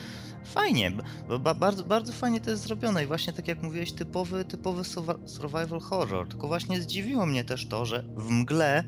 fajnie, 0.44 0.92
ba, 1.40 1.54
bardzo, 1.54 1.84
bardzo 1.84 2.12
fajnie 2.12 2.40
to 2.40 2.50
jest 2.50 2.62
zrobione 2.62 3.04
i 3.04 3.06
właśnie 3.06 3.32
tak 3.32 3.48
jak 3.48 3.62
mówiłeś, 3.62 3.92
typowy, 3.92 4.44
typowy 4.44 4.82
survi- 4.82 5.28
survival 5.28 5.80
horror, 5.80 6.28
tylko 6.28 6.48
właśnie 6.48 6.82
zdziwiło 6.82 7.26
mnie 7.26 7.44
też 7.44 7.66
to, 7.66 7.86
że 7.86 8.04
w 8.16 8.30
mgle 8.30 8.84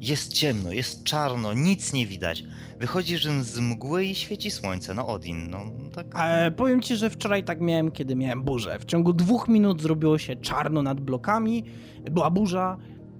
jest 0.00 0.32
ciemno, 0.32 0.72
jest 0.72 1.04
czarno, 1.04 1.54
nic 1.54 1.92
nie 1.92 2.06
widać. 2.06 2.44
Wychodzisz 2.80 3.24
z 3.24 3.58
mgły 3.58 4.04
i 4.04 4.14
świeci 4.14 4.50
słońce, 4.50 4.94
no 4.94 5.06
Odin, 5.06 5.50
no 5.50 5.64
tak. 5.94 6.06
E, 6.18 6.50
powiem 6.50 6.82
ci, 6.82 6.96
że 6.96 7.10
wczoraj 7.10 7.44
tak 7.44 7.60
miałem, 7.60 7.90
kiedy 7.90 8.16
miałem 8.16 8.42
burzę. 8.42 8.78
W 8.78 8.84
ciągu 8.84 9.12
dwóch 9.12 9.48
minut 9.48 9.82
zrobiło 9.82 10.18
się 10.18 10.36
czarno 10.36 10.82
nad 10.82 11.00
blokami, 11.00 11.64
była 12.10 12.30
burza. 12.30 12.76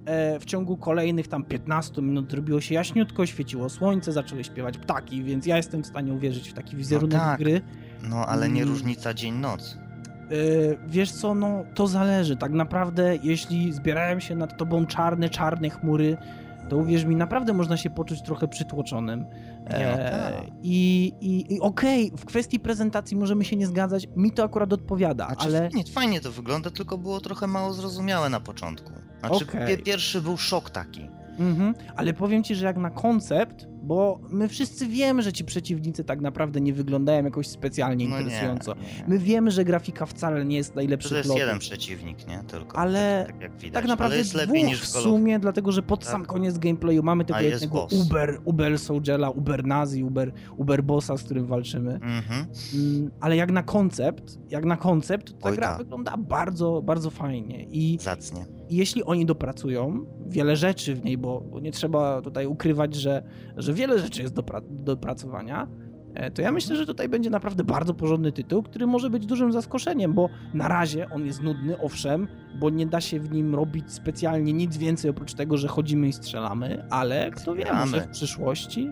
E, 0.09 0.39
w 0.39 0.45
ciągu 0.45 0.77
kolejnych 0.77 1.27
tam 1.27 1.43
15 1.43 2.01
minut 2.01 2.31
zrobiło 2.31 2.61
się 2.61 2.75
jaśniutko, 2.75 3.25
świeciło 3.25 3.69
słońce, 3.69 4.11
zaczęły 4.11 4.43
śpiewać 4.43 4.77
ptaki, 4.77 5.23
więc 5.23 5.45
ja 5.45 5.57
jestem 5.57 5.83
w 5.83 5.87
stanie 5.87 6.13
uwierzyć 6.13 6.49
w 6.49 6.53
taki 6.53 6.75
wizerunek 6.75 7.19
tak. 7.19 7.39
gry. 7.39 7.61
No 8.09 8.25
ale 8.25 8.49
nie 8.49 8.61
Mm. 8.61 8.73
różnica 8.73 9.13
dzień-noc. 9.13 9.77
Yy, 10.29 10.77
wiesz 10.87 11.11
co, 11.11 11.35
no 11.35 11.63
to 11.73 11.87
zależy. 11.87 12.37
Tak 12.37 12.51
naprawdę, 12.51 13.17
jeśli 13.23 13.73
zbierają 13.73 14.19
się 14.19 14.35
nad 14.35 14.57
tobą 14.57 14.85
czarne, 14.85 15.29
czarne 15.29 15.69
chmury, 15.69 16.17
to 16.69 16.77
uwierz 16.77 17.05
mi, 17.05 17.15
naprawdę 17.15 17.53
można 17.53 17.77
się 17.77 17.89
poczuć 17.89 18.21
trochę 18.21 18.47
przytłoczonym. 18.47 19.25
Nie, 19.77 19.87
no 19.91 19.97
tak. 19.97 20.33
I, 20.63 21.13
i, 21.21 21.53
i 21.53 21.59
okej, 21.59 22.11
w 22.17 22.25
kwestii 22.25 22.59
prezentacji 22.59 23.17
możemy 23.17 23.45
się 23.45 23.55
nie 23.55 23.67
zgadzać, 23.67 24.07
mi 24.15 24.31
to 24.31 24.43
akurat 24.43 24.73
odpowiada, 24.73 25.25
Znaczy, 25.27 25.45
ale 25.47 25.59
fajnie, 25.59 25.83
fajnie 25.93 26.21
to 26.21 26.31
wygląda, 26.31 26.69
tylko 26.71 26.97
było 26.97 27.19
trochę 27.21 27.47
mało 27.47 27.73
zrozumiałe 27.73 28.29
na 28.29 28.39
początku. 28.39 28.91
Znaczy, 29.19 29.45
pie- 29.45 29.83
pierwszy 29.83 30.21
był 30.21 30.37
szok 30.37 30.69
taki. 30.69 31.07
Mhm, 31.39 31.73
ale 31.95 32.13
powiem 32.13 32.43
ci, 32.43 32.55
że 32.55 32.65
jak 32.65 32.77
na 32.77 32.89
koncept, 32.89 33.67
bo 33.83 34.19
my 34.29 34.47
wszyscy 34.47 34.87
wiemy, 34.87 35.21
że 35.21 35.33
ci 35.33 35.43
przeciwnicy 35.45 36.03
tak 36.03 36.21
naprawdę 36.21 36.61
nie 36.61 36.73
wyglądają 36.73 37.23
jakoś 37.23 37.47
specjalnie 37.47 38.07
No 38.07 38.15
nie, 38.15 38.21
interesująco. 38.23 38.73
nie. 38.75 38.81
My 39.07 39.19
wiemy, 39.19 39.51
że 39.51 39.65
grafika 39.65 40.05
wcale 40.05 40.45
nie 40.45 40.57
jest 40.57 40.69
To 40.69 40.75
najlepszy 40.75 41.15
jest 41.15 41.25
plot. 41.29 41.37
jeden 41.39 41.59
przeciwnik, 41.59 42.27
nie? 42.27 42.39
Tylko. 42.47 42.77
Ale 42.77 43.23
tak, 43.27 43.33
tak 43.35 43.41
jak 43.41 43.57
widać. 43.57 43.73
Tak 43.73 43.85
naprawdę 43.85 44.13
Ale 44.15 44.17
jest 44.17 44.33
lepiej 44.33 44.63
niż 44.63 44.79
w 44.81 44.83
w 44.83 44.87
sumie, 44.87 45.39
dlatego 45.39 45.71
że 45.71 45.81
pod 45.83 45.99
Tak. 45.99 46.09
sam 46.09 46.25
koniec 46.25 46.57
gameplayu 46.57 47.03
mamy 47.03 47.25
tego 47.25 47.39
A 47.39 47.41
jednego. 47.41 47.87
Uber, 48.01 48.41
Uber 48.45 48.79
Soldiera, 48.79 49.29
Uber 49.29 49.65
Nazi, 49.65 50.03
Uber, 50.03 50.31
Uber 50.57 50.83
Bossa, 50.83 51.17
z 51.17 51.23
którym 51.23 51.45
walczymy. 51.45 51.93
Mhm. 51.93 52.45
Mm, 52.75 53.11
ale 53.19 53.35
jak 53.35 53.51
na 53.51 53.63
koncept, 53.63 54.39
jak 54.49 54.65
na 54.65 54.77
koncept, 54.77 55.39
ta 55.39 55.49
Oj, 55.49 55.55
gra 55.55 55.67
tak. 55.67 55.77
wygląda 55.77 56.17
bardzo, 56.17 56.81
bardzo 56.81 57.09
fajnie 57.09 57.63
i 57.63 57.97
Zacnie. 58.01 58.45
jeśli 58.69 59.03
oni 59.03 59.25
dopracują 59.25 60.05
wiele 60.27 60.55
rzeczy 60.55 60.95
w 60.95 61.05
niej, 61.05 61.17
bo, 61.17 61.41
bo 61.41 61.59
nie 61.59 61.71
trzeba 61.71 62.21
tutaj 62.21 62.45
ukrywać, 62.45 62.95
że, 62.95 63.23
że 63.57 63.68
wiele 63.73 63.99
rzeczy 63.99 64.21
jest 64.21 64.33
do, 64.33 64.41
pra- 64.41 64.83
do 64.83 64.93
opracowania, 64.93 65.67
e, 66.13 66.31
to 66.31 66.41
ja 66.41 66.51
myślę, 66.51 66.75
że 66.75 66.85
tutaj 66.85 67.09
będzie 67.09 67.29
naprawdę 67.29 67.63
bardzo 67.63 67.93
porządny 67.93 68.31
tytuł, 68.31 68.63
który 68.63 68.87
może 68.87 69.09
być 69.09 69.25
dużym 69.25 69.51
zaskoczeniem, 69.51 70.13
bo 70.13 70.29
na 70.53 70.67
razie 70.67 71.09
on 71.09 71.25
jest 71.25 71.41
nudny, 71.41 71.79
owszem, 71.81 72.27
bo 72.59 72.69
nie 72.69 72.85
da 72.85 73.01
się 73.01 73.19
w 73.19 73.31
nim 73.31 73.55
robić 73.55 73.91
specjalnie 73.93 74.53
nic 74.53 74.77
więcej 74.77 75.11
oprócz 75.11 75.33
tego, 75.33 75.57
że 75.57 75.67
chodzimy 75.67 76.07
i 76.07 76.13
strzelamy, 76.13 76.85
ale 76.89 77.31
kto 77.31 77.55
wie, 77.55 77.65
może 77.73 78.01
w 78.01 78.07
przyszłości. 78.09 78.91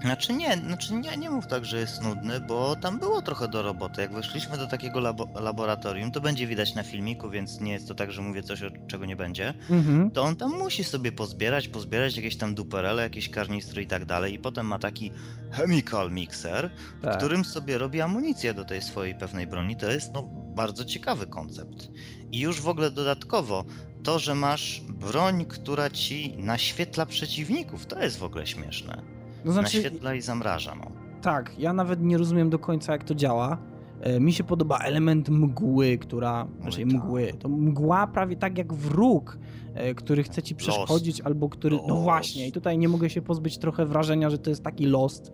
Znaczy 0.00 0.32
nie, 0.32 0.56
znaczy 0.56 0.94
nie, 0.94 1.16
nie 1.16 1.30
mów 1.30 1.46
tak, 1.46 1.64
że 1.64 1.78
jest 1.78 2.02
nudny, 2.02 2.40
bo 2.40 2.76
tam 2.76 2.98
było 2.98 3.22
trochę 3.22 3.48
do 3.48 3.62
roboty. 3.62 4.00
Jak 4.00 4.12
weszliśmy 4.12 4.58
do 4.58 4.66
takiego 4.66 5.00
labo 5.00 5.28
laboratorium, 5.40 6.10
to 6.12 6.20
będzie 6.20 6.46
widać 6.46 6.74
na 6.74 6.82
filmiku, 6.82 7.30
więc 7.30 7.60
nie 7.60 7.72
jest 7.72 7.88
to 7.88 7.94
tak, 7.94 8.12
że 8.12 8.22
mówię 8.22 8.42
coś, 8.42 8.62
o 8.62 8.70
czego 8.86 9.06
nie 9.06 9.16
będzie. 9.16 9.54
Mhm. 9.70 10.10
To 10.10 10.22
on 10.22 10.36
tam 10.36 10.50
musi 10.58 10.84
sobie 10.84 11.12
pozbierać, 11.12 11.68
pozbierać 11.68 12.16
jakieś 12.16 12.36
tam 12.36 12.54
duperele, 12.54 13.02
jakieś 13.02 13.28
karnistry 13.30 13.82
i 13.82 13.86
tak 13.86 14.04
dalej. 14.04 14.34
I 14.34 14.38
potem 14.38 14.66
ma 14.66 14.78
taki 14.78 15.10
chemical 15.50 16.10
mixer, 16.10 16.70
w 17.00 17.04
Tak. 17.04 17.16
którym 17.18 17.44
sobie 17.44 17.78
robi 17.78 18.00
amunicję 18.00 18.54
do 18.54 18.64
tej 18.64 18.82
swojej 18.82 19.14
pewnej 19.14 19.46
broni. 19.46 19.76
To 19.76 19.90
jest 19.90 20.12
no 20.14 20.22
bardzo 20.54 20.84
ciekawy 20.84 21.26
koncept. 21.26 21.88
I 22.32 22.40
już 22.40 22.60
w 22.60 22.68
ogóle 22.68 22.90
dodatkowo 22.90 23.64
to, 24.04 24.18
że 24.18 24.34
masz 24.34 24.80
broń, 24.88 25.44
która 25.44 25.90
ci 25.90 26.34
naświetla 26.36 27.06
przeciwników, 27.06 27.86
to 27.86 28.02
jest 28.02 28.18
w 28.18 28.24
ogóle 28.24 28.46
śmieszne. 28.46 29.17
No 29.44 29.52
znaczy, 29.52 29.76
Naświetla 29.82 30.14
i 30.14 30.20
zamraża, 30.20 30.74
no. 30.74 30.90
Tak, 31.22 31.58
ja 31.58 31.72
nawet 31.72 32.02
nie 32.02 32.18
rozumiem 32.18 32.50
do 32.50 32.58
końca, 32.58 32.92
jak 32.92 33.04
to 33.04 33.14
działa. 33.14 33.58
E, 34.00 34.20
Mi 34.20 34.32
się 34.32 34.44
podoba 34.44 34.78
element 34.78 35.28
mgły, 35.28 35.98
która. 35.98 36.46
Znaczy 36.60 36.76
tak. 36.78 36.86
mgły. 36.86 37.32
To 37.38 37.48
mgła 37.48 38.06
prawie 38.06 38.36
tak 38.36 38.58
jak 38.58 38.74
wróg, 38.74 39.38
e, 39.74 39.94
który 39.94 40.22
chce 40.22 40.42
ci 40.42 40.54
przeszkodzić, 40.54 41.20
albo 41.20 41.48
który. 41.48 41.78
No 41.88 41.96
właśnie, 41.96 42.48
i 42.48 42.52
tutaj 42.52 42.78
nie 42.78 42.88
mogę 42.88 43.10
się 43.10 43.22
pozbyć 43.22 43.58
trochę 43.58 43.86
wrażenia, 43.86 44.30
że 44.30 44.38
to 44.38 44.50
jest 44.50 44.62
taki 44.62 44.86
Lost. 44.86 45.32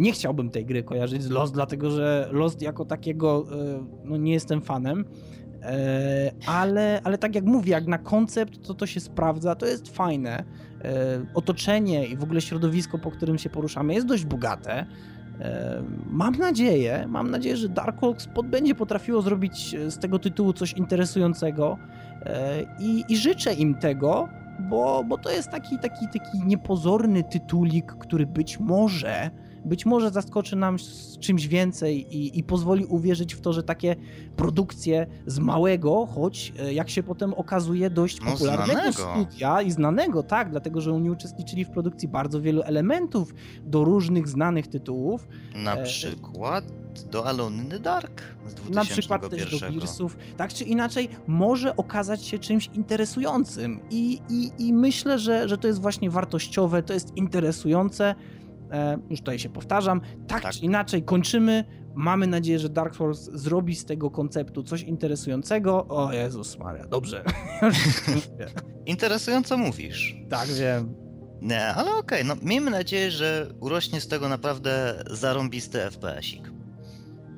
Nie 0.00 0.12
chciałbym 0.12 0.50
tej 0.50 0.66
gry 0.66 0.82
kojarzyć 0.82 1.22
z 1.22 1.30
Lost, 1.30 1.54
dlatego 1.54 1.90
że 1.90 2.28
Lost 2.32 2.62
jako 2.62 2.84
takiego 2.84 3.44
e, 3.52 3.84
no, 4.04 4.16
nie 4.16 4.32
jestem 4.32 4.62
fanem. 4.62 5.04
Ale, 6.46 7.00
ale 7.04 7.18
tak 7.18 7.34
jak 7.34 7.44
mówię, 7.44 7.72
jak 7.72 7.86
na 7.86 7.98
koncept, 7.98 8.66
to 8.66 8.74
to 8.74 8.86
się 8.86 9.00
sprawdza, 9.00 9.54
to 9.54 9.66
jest 9.66 9.88
fajne. 9.88 10.44
E, 10.84 11.24
otoczenie 11.34 12.06
i 12.06 12.16
w 12.16 12.22
ogóle 12.22 12.40
środowisko, 12.40 12.98
po 12.98 13.10
którym 13.10 13.38
się 13.38 13.50
poruszamy, 13.50 13.94
jest 13.94 14.06
dość 14.06 14.24
bogate. 14.24 14.86
E, 15.40 15.82
Mam 16.10 16.34
nadzieję, 16.34 17.04
mam 17.08 17.30
nadzieję, 17.30 17.56
że 17.56 17.68
Dark 17.68 18.00
Horse 18.00 18.28
Pod 18.28 18.46
będzie 18.46 18.74
potrafiło 18.74 19.22
zrobić 19.22 19.74
e, 19.74 19.90
z 19.90 19.98
tego 19.98 20.18
tytułu 20.18 20.52
coś 20.52 20.72
interesującego 20.72 21.78
i, 22.78 23.04
i 23.08 23.16
życzę 23.16 23.54
im 23.54 23.74
tego, 23.74 24.28
bo, 24.60 25.04
bo 25.04 25.18
to 25.18 25.30
jest 25.30 25.50
taki, 25.50 25.78
taki, 25.78 26.08
taki 26.08 26.38
niepozorny 26.46 27.24
tytulik, 27.24 27.92
który 27.92 28.26
być 28.26 28.60
może, 28.60 29.30
być 29.64 29.86
może 29.86 30.10
zaskoczy 30.10 30.56
nam 30.56 30.78
z 30.78 31.18
czymś 31.18 31.46
więcej 31.48 32.16
i, 32.16 32.38
i 32.38 32.42
pozwoli 32.42 32.84
uwierzyć 32.84 33.34
w 33.34 33.40
to, 33.40 33.52
że 33.52 33.62
takie 33.62 33.96
produkcje 34.36 35.06
z 35.26 35.38
małego, 35.38 36.06
choć 36.06 36.52
e, 36.58 36.74
jak 36.74 36.90
się 36.90 37.02
potem 37.02 37.34
okazuje 37.34 37.90
dość 37.90 38.20
No, 38.24 38.30
popularnego 38.32 38.72
znanego. 38.92 38.92
studia 39.26 39.62
i 39.62 39.70
znanego, 39.70 40.22
tak, 40.22 40.50
dlatego 40.50 40.80
że 40.80 40.92
oni 40.94 41.10
uczestniczyli 41.10 41.64
w 41.64 41.70
produkcji 41.70 42.08
bardzo 42.08 42.40
wielu 42.40 42.62
elementów 42.62 43.34
do 43.64 43.84
różnych 43.84 44.28
znanych 44.28 44.66
tytułów, 44.66 45.28
Na 45.54 45.74
E, 45.76 45.82
przykład 45.84 46.64
do 47.10 47.26
Alone 47.26 47.56
in 47.62 47.68
the 47.70 47.78
Dark 47.80 48.22
z 48.46 48.54
2001. 48.54 48.74
na 48.74 48.84
przykład 48.84 49.30
też 49.30 49.60
do 49.60 49.70
Gearsów, 49.72 50.16
tak 50.36 50.52
czy 50.54 50.64
inaczej 50.64 51.08
może 51.26 51.76
okazać 51.76 52.24
się 52.24 52.38
czymś 52.38 52.70
interesującym 52.74 53.80
i, 53.90 54.20
i, 54.30 54.50
i 54.68 54.72
myślę, 54.72 55.18
że, 55.18 55.48
że 55.48 55.58
to 55.58 55.66
jest 55.66 55.80
właśnie 55.80 56.10
wartościowe, 56.10 56.82
to 56.82 56.92
jest 56.94 57.16
interesujące, 57.16 58.14
e, 58.72 58.98
już 59.10 59.20
tutaj 59.20 59.38
się 59.38 59.48
powtarzam, 59.48 60.00
tak, 60.28 60.42
Tak. 60.42 60.52
czy 60.52 60.60
inaczej 60.60 61.02
kończymy, 61.02 61.64
mamy 61.94 62.26
nadzieję, 62.26 62.58
że 62.58 62.68
Dark 62.68 62.96
Souls 62.96 63.30
zrobi 63.34 63.74
z 63.76 63.84
tego 63.84 64.10
konceptu 64.10 64.62
coś 64.62 64.82
interesującego, 64.82 65.86
o 65.88 66.12
Jezus 66.12 66.58
Maria, 66.58 66.86
dobrze. 66.86 67.24
Interesująco 68.86 69.56
mówisz. 69.58 70.16
tak 70.30 70.48
wiem. 70.48 70.94
Nie, 71.42 71.66
ale 71.66 71.94
okej, 71.94 72.24
no 72.24 72.34
miejmy 72.42 72.70
nadzieję, 72.70 73.10
że 73.10 73.46
urośnie 73.60 74.00
z 74.00 74.08
tego 74.08 74.28
naprawdę 74.28 75.04
zarąbisty 75.10 75.78
FPS-ik. 75.78 76.50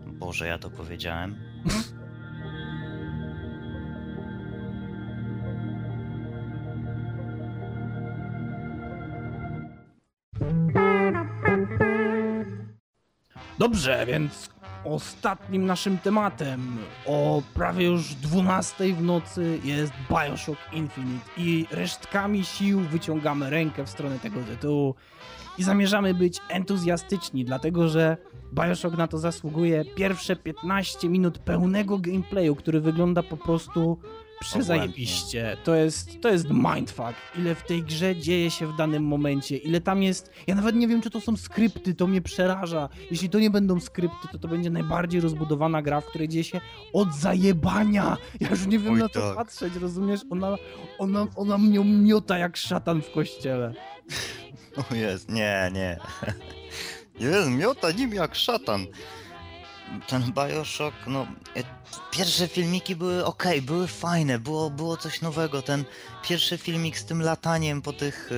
Boże, 0.07 0.47
ja 0.47 0.59
to 0.59 0.71
powiedziałem. 0.71 1.35
Dobrze, 13.59 14.07
więc 14.07 14.49
ostatnim 14.85 15.67
naszym 15.67 15.99
tematem. 15.99 16.79
O 17.07 17.43
prawie 17.55 17.87
już 17.87 18.15
12 18.15 18.95
w 18.95 19.03
nocy 19.03 19.61
jest 19.65 19.93
Bioshock 20.11 20.61
Infinite 20.73 21.31
i 21.37 21.67
resztkami 21.71 22.45
sił 22.45 22.81
wyciągamy 22.81 23.51
rękę 23.51 23.85
w 23.85 23.91
stronę 23.91 24.19
tego 24.19 24.41
tytułu 24.43 24.95
i 25.59 25.63
zamierzamy 25.63 26.15
być 26.15 26.41
entuzjastyczni, 26.49 27.45
dlatego 27.45 27.89
że 27.89 28.17
Bioshock 28.53 28.97
na 28.97 29.09
to 29.09 29.19
zasługuje 29.19 29.85
pierwsze 29.85 30.37
15 30.37 31.09
minut 31.09 31.39
pełnego 31.39 31.99
gameplayu, 31.99 32.57
który 32.57 32.81
wygląda 32.81 33.23
po 33.23 33.37
prostu 33.37 33.99
przezajebiście. 34.41 35.57
To 35.65 35.75
jest, 35.75 36.21
to 36.21 36.29
jest 36.29 36.47
mindfuck. 36.51 37.15
Ile 37.39 37.55
w 37.55 37.63
tej 37.63 37.83
grze 37.83 38.17
dzieje 38.17 38.51
się 38.51 38.67
w 38.67 38.77
danym 38.77 39.05
momencie, 39.05 39.57
ile 39.57 39.81
tam 39.81 40.03
jest... 40.03 40.31
Ja 40.47 40.55
nawet 40.55 40.77
nie 40.77 40.89
wiem, 40.89 41.03
czy 41.03 41.11
to 41.11 41.21
są 41.21 41.37
skrypty, 41.37 41.95
to 41.95 42.07
mnie 42.07 42.23
przeraża. 42.23 42.89
Jeśli 43.11 43.31
to 43.31 43.39
nie 43.39 43.51
będą 43.51 43.81
skrypty, 43.81 44.29
to 44.33 44.39
to 44.39 44.49
będzie 44.49 44.71
najbardziej 44.71 45.21
rozbudowana 45.21 45.83
gra, 45.83 46.01
w 46.01 46.07
której 46.07 46.29
dzieje 46.29 46.45
się 46.45 46.61
od 46.93 47.15
zajebania. 47.15 48.17
Ja 48.41 48.49
już 48.49 48.67
nie 48.67 48.79
wiem 48.79 48.95
Oj, 48.95 49.01
na 49.01 49.09
co 49.09 49.21
tak. 49.21 49.37
patrzeć, 49.37 49.77
rozumiesz? 49.77 50.21
Ona, 50.31 50.57
ona, 50.99 51.27
ona 51.37 51.59
mnie 51.59 51.85
miota 51.85 52.39
jak 52.39 52.57
szatan 52.57 53.03
w 53.03 53.11
kościele. 53.11 53.75
O 54.77 54.95
jest, 54.95 55.31
nie, 55.31 55.71
nie. 55.73 55.99
Jest, 57.21 57.51
miota 57.51 57.91
nim 57.91 58.15
jak 58.15 58.35
szatan. 58.35 58.87
Ten 60.07 60.33
Bioshock, 60.33 60.97
no... 61.07 61.27
e, 61.57 61.63
Pierwsze 62.11 62.49
filmiki 62.49 62.97
były 62.97 63.25
ok, 63.25 63.45
były 63.63 63.87
fajne, 63.87 64.39
było, 64.39 64.71
było 64.71 64.97
coś 64.97 65.21
nowego. 65.21 65.63
Ten 65.63 65.85
pierwszy 66.23 66.59
filmik 66.59 66.99
z 66.99 67.05
tym 67.05 67.23
lataniem 67.23 67.83
po 67.83 67.93
tych, 67.93 68.31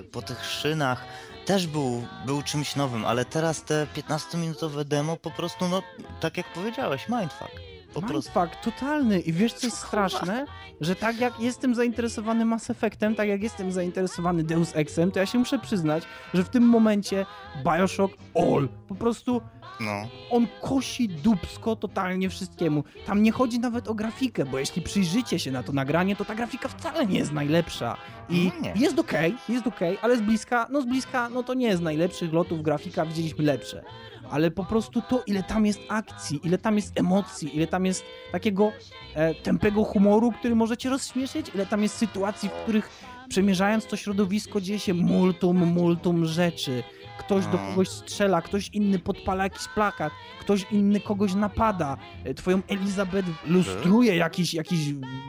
e, 0.00 0.02
po 0.02 0.22
tych 0.22 0.44
szynach 0.44 1.04
też 1.46 1.66
był, 1.66 2.06
był 2.26 2.42
czymś 2.42 2.76
nowym, 2.76 3.04
ale 3.04 3.24
teraz 3.24 3.64
te 3.64 3.86
15-minutowe 3.96 4.84
demo 4.84 5.16
po 5.16 5.30
prostu, 5.30 5.68
no, 5.68 5.82
tak 6.20 6.36
jak 6.36 6.52
powiedziałeś, 6.52 7.08
mindfuck. 7.08 7.67
Po 7.94 8.02
prostu. 8.02 8.40
Mindfuck, 8.40 8.64
totalny. 8.64 9.20
I 9.20 9.32
wiesz 9.32 9.52
co 9.52 9.66
jest 9.66 9.78
straszne? 9.78 10.46
Że 10.80 10.96
tak 10.96 11.20
jak 11.20 11.40
jestem 11.40 11.74
zainteresowany 11.74 12.44
Mass 12.44 12.70
Effectem, 12.70 13.14
tak 13.14 13.28
jak 13.28 13.42
jestem 13.42 13.72
zainteresowany 13.72 14.44
Deus 14.44 14.76
Exem, 14.76 15.10
to 15.10 15.18
ja 15.18 15.26
się 15.26 15.38
muszę 15.38 15.58
przyznać, 15.58 16.04
że 16.34 16.44
w 16.44 16.48
tym 16.48 16.62
momencie 16.62 17.26
Bioshock 17.64 18.14
all. 18.34 18.68
Po 18.88 18.94
prostu 18.94 19.40
No. 19.80 20.08
on 20.30 20.46
kosi 20.62 21.08
dupsko 21.08 21.76
totalnie 21.76 22.30
wszystkiemu. 22.30 22.84
Tam 23.06 23.22
nie 23.22 23.32
chodzi 23.32 23.58
nawet 23.58 23.88
o 23.88 23.94
grafikę, 23.94 24.44
bo 24.44 24.58
jeśli 24.58 24.82
przyjrzycie 24.82 25.38
się 25.38 25.52
na 25.52 25.62
to 25.62 25.72
nagranie, 25.72 26.16
to 26.16 26.24
ta 26.24 26.34
grafika 26.34 26.68
wcale 26.68 27.06
nie 27.06 27.18
jest 27.18 27.32
najlepsza. 27.32 27.96
I 28.28 28.50
No 28.54 28.60
nie. 28.62 28.72
jest 28.76 28.98
okej, 28.98 29.34
jest 29.48 29.66
okej, 29.66 29.98
ale 30.02 30.16
z 30.16 30.20
bliska, 30.20 30.66
no 30.70 30.82
z 30.82 30.86
bliska, 30.86 31.28
no 31.28 31.42
to 31.42 31.54
nie 31.54 31.66
jest 31.66 31.82
najlepszych 31.82 32.32
lotów 32.32 32.62
grafika, 32.62 33.06
widzieliśmy 33.06 33.44
lepsze. 33.44 33.84
Ale 34.30 34.50
po 34.50 34.64
prostu 34.64 35.02
to, 35.02 35.22
ile 35.26 35.42
tam 35.42 35.66
jest 35.66 35.80
akcji, 35.88 36.40
ile 36.44 36.58
tam 36.58 36.76
jest 36.76 36.98
emocji, 37.00 37.56
ile 37.56 37.66
tam 37.66 37.86
jest 37.86 38.04
takiego 38.32 38.72
e, 39.14 39.34
tępego 39.34 39.84
humoru, 39.84 40.32
który 40.32 40.54
możecie 40.54 40.90
rozśmieszyć, 40.90 41.46
ile 41.54 41.66
tam 41.66 41.82
jest 41.82 41.96
sytuacji, 41.96 42.48
w 42.48 42.52
których 42.52 42.90
przemierzając 43.28 43.86
to 43.86 43.96
środowisko 43.96 44.60
dzieje 44.60 44.78
się 44.78 44.94
multum, 44.94 45.56
multum 45.66 46.24
rzeczy. 46.26 46.82
Ktoś 47.18 47.44
do 47.46 47.52
No. 47.52 47.58
kogoś 47.58 47.88
strzela, 47.88 48.42
ktoś 48.42 48.68
inny 48.72 48.98
podpala 48.98 49.44
jakiś 49.44 49.68
plakat, 49.74 50.12
ktoś 50.40 50.66
inny 50.70 51.00
kogoś 51.00 51.34
napada, 51.34 51.96
e, 52.24 52.34
twoją 52.34 52.60
Elizabeth 52.68 53.28
lustruje 53.46 54.16
jakiś, 54.16 54.54
jakiś 54.54 54.78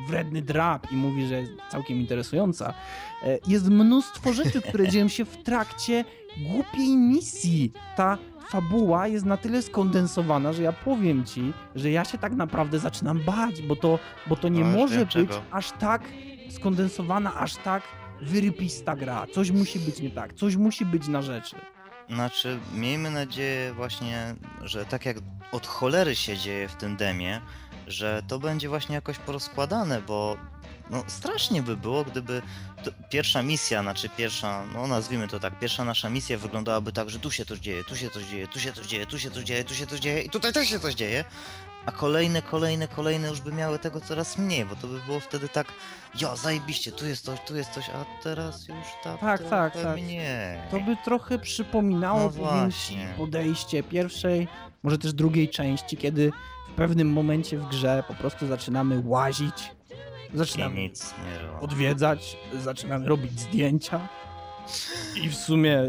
wredny 0.08 0.42
drap 0.42 0.92
i 0.92 0.96
mówi, 0.96 1.28
że 1.28 1.36
jest 1.42 1.52
całkiem 1.72 1.98
interesująca. 1.98 2.74
E, 3.24 3.38
Jest 3.48 3.70
mnóstwo 3.70 4.34
rzeczy, 4.34 4.62
które 4.62 4.88
dzieją 4.88 5.08
się 5.08 5.26
w 5.26 5.38
trakcie 5.44 6.06
głupiej 6.38 6.98
misji. 6.98 7.72
Ta 7.96 8.18
fabuła 8.52 9.08
jest 9.08 9.26
na 9.26 9.38
tyle 9.38 9.62
skondensowana, 9.62 10.54
że 10.54 10.64
ja 10.64 10.74
powiem 10.74 11.26
ci, 11.26 11.54
że 11.76 11.92
ja 11.92 12.06
się 12.06 12.18
tak 12.18 12.34
naprawdę 12.34 12.80
zaczynam 12.80 13.20
bać, 13.20 13.62
bo 13.62 13.76
to, 13.76 14.00
bo 14.28 14.36
to 14.36 14.48
nie 14.50 14.64
No, 14.64 14.78
może 14.78 15.00
być 15.00 15.10
czego. 15.14 15.42
aż 15.52 15.72
tak 15.72 16.02
skondensowana, 16.50 17.36
aż 17.36 17.56
tak 17.56 17.84
wyrypista 18.22 18.96
gra. 18.96 19.26
Coś 19.34 19.52
musi 19.52 19.80
być 19.80 20.00
nie 20.00 20.10
tak, 20.10 20.34
coś 20.34 20.56
musi 20.56 20.86
być 20.86 21.08
na 21.08 21.22
rzeczy. 21.22 21.56
Znaczy, 22.10 22.60
miejmy 22.74 23.12
nadzieję 23.12 23.74
właśnie, 23.74 24.36
że 24.64 24.86
tak 24.86 25.06
jak 25.06 25.18
od 25.52 25.68
cholery 25.68 26.16
się 26.16 26.38
dzieje 26.38 26.68
w 26.68 26.76
tym 26.76 26.96
demie, 26.98 27.42
że 27.88 28.22
to 28.28 28.40
będzie 28.40 28.70
właśnie 28.70 28.96
jakoś 28.96 29.18
porozkładane, 29.18 30.02
bo 30.02 30.38
no 30.90 31.04
strasznie 31.08 31.62
by 31.62 31.78
było, 31.78 32.04
gdyby 32.04 32.42
pierwsza 33.10 33.44
misja, 33.44 33.82
znaczy 33.82 34.10
pierwsza, 34.18 34.64
no 34.74 34.88
nazwijmy 34.88 35.28
to 35.28 35.40
tak, 35.40 35.60
pierwsza 35.60 35.86
nasza 35.86 36.10
misja 36.10 36.38
wyglądałaby 36.38 36.92
tak, 36.92 37.10
że 37.10 37.20
tu 37.20 37.32
się 37.32 37.46
coś 37.46 37.60
dzieje, 37.60 37.84
tu 37.84 37.96
się 37.96 38.10
coś 38.10 38.24
dzieje, 38.26 38.48
tu 38.48 38.60
się 38.60 38.74
coś 38.74 38.88
dzieje, 38.88 39.06
tu 39.06 39.20
się 39.20 39.32
coś 39.32 39.44
dzieje, 39.44 39.64
tu 39.64 39.74
się 39.76 39.88
coś 39.88 40.00
dzieje 40.00 40.22
i 40.22 40.30
tutaj 40.30 40.54
też 40.54 40.68
się 40.68 40.80
coś 40.80 40.94
dzieje, 40.96 41.26
a 41.86 41.92
kolejne, 41.92 42.42
kolejne, 42.42 42.88
kolejne 42.88 43.28
już 43.28 43.42
by 43.42 43.52
miały 43.52 43.80
tego 43.80 44.02
coraz 44.02 44.38
mniej, 44.38 44.66
bo 44.66 44.76
to 44.76 44.88
by 44.88 45.00
było 45.00 45.20
wtedy 45.20 45.50
tak, 45.50 45.68
ja 46.22 46.36
zajebiście, 46.36 46.92
tu 46.92 47.06
jest 47.08 47.26
coś, 47.26 47.40
tu 47.48 47.56
jest 47.56 47.72
coś, 47.72 47.90
a 47.90 48.24
teraz 48.24 48.68
już 48.68 48.78
tak, 49.04 49.20
Tak, 49.20 49.50
tak, 49.50 49.74
tak. 49.74 49.98
mniej. 49.98 50.60
To 50.72 50.80
by 50.80 50.98
trochę 51.06 51.40
przypominało 51.40 52.20
No 52.20 53.18
podejście 53.18 53.84
pierwszej, 53.84 54.48
może 54.84 54.98
też 54.98 55.14
drugiej 55.14 55.50
części, 55.50 55.98
kiedy 55.98 56.32
w 56.70 56.76
pewnym 56.76 57.12
momencie 57.14 57.58
w 57.58 57.70
grze 57.70 58.04
po 58.08 58.14
prostu 58.14 58.48
zaczynamy 58.48 59.02
łazić, 59.06 59.72
zaczynamy 60.34 60.90
odwiedzać, 61.62 62.38
zaczynamy 62.54 63.08
robić 63.08 63.40
zdjęcia 63.40 64.10
i 65.24 65.30
w 65.30 65.36
sumie 65.36 65.84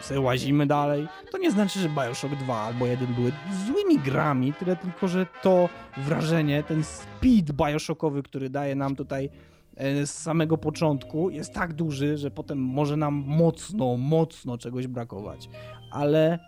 sobie 0.00 0.20
łazimy 0.20 0.66
dalej. 0.66 1.08
To 1.30 1.38
nie 1.38 1.50
znaczy, 1.50 1.78
że 1.78 1.88
Bioshock 1.88 2.34
2 2.34 2.56
albo 2.56 2.86
1 2.86 3.14
były 3.14 3.32
złymi 3.66 3.98
grami, 3.98 4.52
tyle 4.52 4.76
tylko, 4.76 5.08
że 5.08 5.26
to 5.42 5.68
wrażenie, 5.96 6.62
ten 6.62 6.84
speed 6.84 7.52
Bioshockowy, 7.52 8.22
który 8.22 8.50
daje 8.50 8.74
nam 8.74 8.96
tutaj 8.96 9.30
e, 9.76 10.06
z 10.06 10.14
samego 10.14 10.58
początku 10.58 11.30
jest 11.30 11.52
tak 11.52 11.72
duży, 11.72 12.16
że 12.16 12.30
potem 12.30 12.58
może 12.58 12.96
nam 12.96 13.14
mocno, 13.26 13.96
mocno 13.96 14.58
czegoś 14.58 14.86
brakować. 14.86 15.48
Ale, 15.90 16.38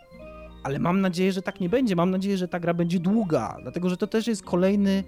ale 0.62 0.78
mam 0.78 1.00
nadzieję, 1.00 1.32
że 1.32 1.42
tak 1.42 1.60
nie 1.60 1.68
będzie. 1.68 1.96
Mam 1.96 2.10
nadzieję, 2.10 2.36
że 2.36 2.48
ta 2.48 2.60
gra 2.60 2.74
będzie 2.74 3.00
długa, 3.00 3.56
dlatego 3.62 3.88
że 3.88 3.96
to 3.96 4.06
też 4.06 4.26
jest 4.26 4.42
kolejny 4.42 5.04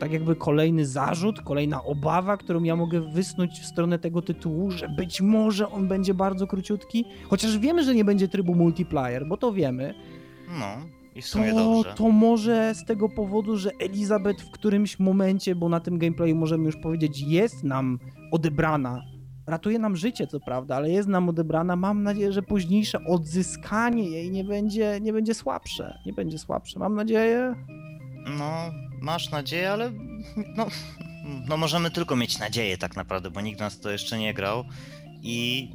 tak 0.00 0.12
jakby 0.12 0.36
kolejny 0.36 0.86
zarzut, 0.86 1.40
kolejna 1.40 1.84
obawa, 1.84 2.36
którą 2.36 2.62
ja 2.62 2.76
mogę 2.76 3.00
wysnuć 3.00 3.50
w 3.60 3.66
stronę 3.66 3.98
tego 3.98 4.22
tytułu, 4.22 4.70
że 4.70 4.88
być 4.88 5.20
może 5.20 5.68
on 5.70 5.88
będzie 5.88 6.14
bardzo 6.14 6.46
króciutki, 6.46 7.04
chociaż 7.28 7.58
wiemy, 7.58 7.84
że 7.84 7.94
nie 7.94 8.04
będzie 8.04 8.28
trybu 8.28 8.54
multiplayer, 8.54 9.26
bo 9.28 9.36
to 9.36 9.52
wiemy, 9.52 9.94
No, 10.58 10.66
i 11.14 11.22
w 11.22 11.26
sumie 11.26 11.50
to, 11.52 11.56
dobrze. 11.74 11.94
to 11.96 12.08
może 12.08 12.74
z 12.74 12.84
tego 12.84 13.08
powodu, 13.08 13.56
że 13.56 13.70
Elizabeth 13.80 14.42
w 14.42 14.50
którymś 14.50 14.98
momencie, 14.98 15.54
bo 15.54 15.68
na 15.68 15.80
tym 15.80 15.98
gameplayu 15.98 16.36
możemy 16.36 16.64
już 16.64 16.76
powiedzieć, 16.76 17.20
jest 17.20 17.64
nam 17.64 17.98
odebrana. 18.32 19.02
Ratuje 19.46 19.78
nam 19.78 19.96
życie, 19.96 20.26
co 20.26 20.40
prawda, 20.40 20.76
ale 20.76 20.90
jest 20.90 21.08
nam 21.08 21.28
odebrana. 21.28 21.76
Mam 21.76 22.02
nadzieję, 22.02 22.32
że 22.32 22.42
późniejsze 22.42 22.98
odzyskanie 23.04 24.10
jej 24.10 24.30
nie 24.30 24.44
będzie, 24.44 24.98
nie 25.00 25.12
będzie 25.12 25.34
słabsze. 25.34 25.98
Nie 26.06 26.12
będzie 26.12 26.38
słabsze. 26.38 26.78
Mam 26.78 26.94
nadzieję. 26.94 27.54
No, 28.38 28.50
masz 29.02 29.30
nadzieję, 29.30 29.72
ale 29.72 29.92
no, 30.56 30.66
no 31.48 31.56
możemy 31.56 31.90
tylko 31.90 32.16
mieć 32.16 32.38
nadzieję 32.38 32.78
tak 32.78 32.96
naprawdę, 32.96 33.30
bo 33.30 33.40
nikt 33.40 33.60
nas 33.60 33.80
to 33.80 33.90
jeszcze 33.90 34.18
nie 34.18 34.34
grał 34.34 34.64
i 35.22 35.68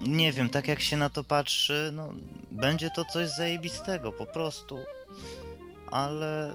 nie 0.00 0.32
wiem, 0.32 0.48
tak 0.48 0.68
jak 0.68 0.80
się 0.80 0.96
na 0.96 1.10
to 1.10 1.24
patrzy, 1.24 1.90
no 1.94 2.12
będzie 2.50 2.90
to 2.90 3.04
coś 3.04 3.28
zajebistego 3.28 4.12
po 4.12 4.26
prostu, 4.26 4.78
ale 5.90 6.54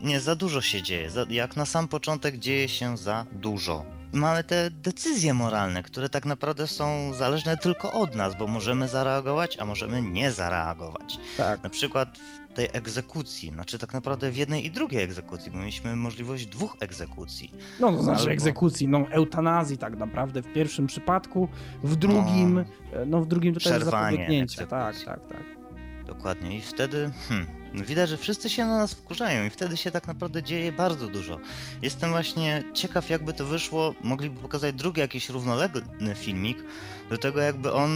nie, 0.00 0.20
za 0.20 0.36
dużo 0.36 0.60
się 0.60 0.82
dzieje, 0.82 1.10
jak 1.30 1.56
na 1.56 1.66
sam 1.66 1.88
początek 1.88 2.38
dzieje 2.38 2.68
się 2.68 2.96
za 2.96 3.26
dużo. 3.32 3.84
Mamy 4.12 4.44
te 4.44 4.70
decyzje 4.70 5.34
moralne, 5.34 5.82
które 5.82 6.08
tak 6.08 6.26
naprawdę 6.26 6.66
są 6.66 7.14
zależne 7.14 7.56
tylko 7.56 7.92
od 7.92 8.14
nas, 8.14 8.38
bo 8.38 8.46
możemy 8.46 8.88
zareagować, 8.88 9.58
a 9.58 9.64
możemy 9.64 10.02
nie 10.02 10.32
zareagować. 10.32 11.18
Tak. 11.36 11.62
Na 11.62 11.70
przykład 11.70 12.18
tej 12.54 12.68
egzekucji, 12.72 13.50
znaczy 13.50 13.78
tak 13.78 13.92
naprawdę 13.92 14.30
w 14.30 14.36
jednej 14.36 14.66
i 14.66 14.70
drugiej 14.70 15.02
egzekucji, 15.02 15.50
bo 15.52 15.58
mieliśmy 15.58 15.96
możliwość 15.96 16.46
dwóch 16.46 16.76
egzekucji. 16.80 17.52
No, 17.80 17.92
to 17.92 18.02
znaczy 18.02 18.20
Albo- 18.20 18.32
egzekucji, 18.32 18.88
no 18.88 19.06
eutanazji 19.10 19.78
tak 19.78 19.96
naprawdę 19.96 20.42
w 20.42 20.52
pierwszym 20.52 20.86
przypadku, 20.86 21.48
w 21.82 21.96
drugim, 21.96 22.58
e, 22.58 23.06
no 23.06 23.20
w 23.20 23.26
drugim 23.26 23.54
to 23.54 23.60
też 23.60 23.68
Przerwanie 23.68 24.16
zapobiegnięcie, 24.16 24.66
tak, 24.66 25.04
tak, 25.04 25.28
tak. 25.28 25.60
Dokładnie. 26.06 26.56
I 26.56 26.60
wtedy 26.60 27.10
hmm, 27.28 27.46
widać, 27.74 28.08
że 28.08 28.16
wszyscy 28.16 28.50
się 28.50 28.66
na 28.66 28.78
nas 28.78 28.94
wkurzają 28.94 29.46
i 29.46 29.50
wtedy 29.50 29.76
się 29.76 29.90
tak 29.90 30.06
naprawdę 30.06 30.42
dzieje 30.42 30.72
bardzo 30.72 31.08
dużo. 31.08 31.38
Jestem 31.82 32.10
właśnie 32.10 32.62
ciekaw, 32.74 33.10
jakby 33.10 33.32
to 33.32 33.44
wyszło. 33.44 33.94
Mogliby 34.02 34.40
pokazać 34.40 34.74
drugi 34.74 35.00
jakiś 35.00 35.28
równoległy 35.28 35.82
filmik 36.14 36.64
do 37.10 37.18
tego, 37.18 37.40
jakby 37.40 37.72
on 37.72 37.90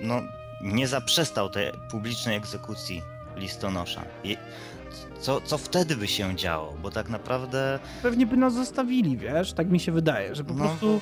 no, 0.00 0.22
nie 0.62 0.88
zaprzestał 0.88 1.50
tej 1.50 1.72
publicznej 1.90 2.36
egzekucji 2.36 3.02
listonosza. 3.36 4.02
I 4.24 4.36
co, 5.20 5.40
co 5.40 5.58
wtedy 5.58 5.96
by 5.96 6.06
się 6.06 6.36
działo? 6.36 6.74
Bo 6.82 6.90
tak 6.90 7.08
naprawdę 7.08 7.78
Pewnie 8.02 8.26
by 8.26 8.36
nas 8.36 8.54
zostawili, 8.54 9.16
wiesz, 9.16 9.52
tak 9.52 9.70
mi 9.70 9.80
się 9.80 9.92
wydaje, 9.92 10.34
że 10.34 10.44
po 10.44 10.54
No, 10.54 10.58
prostu, 10.64 11.00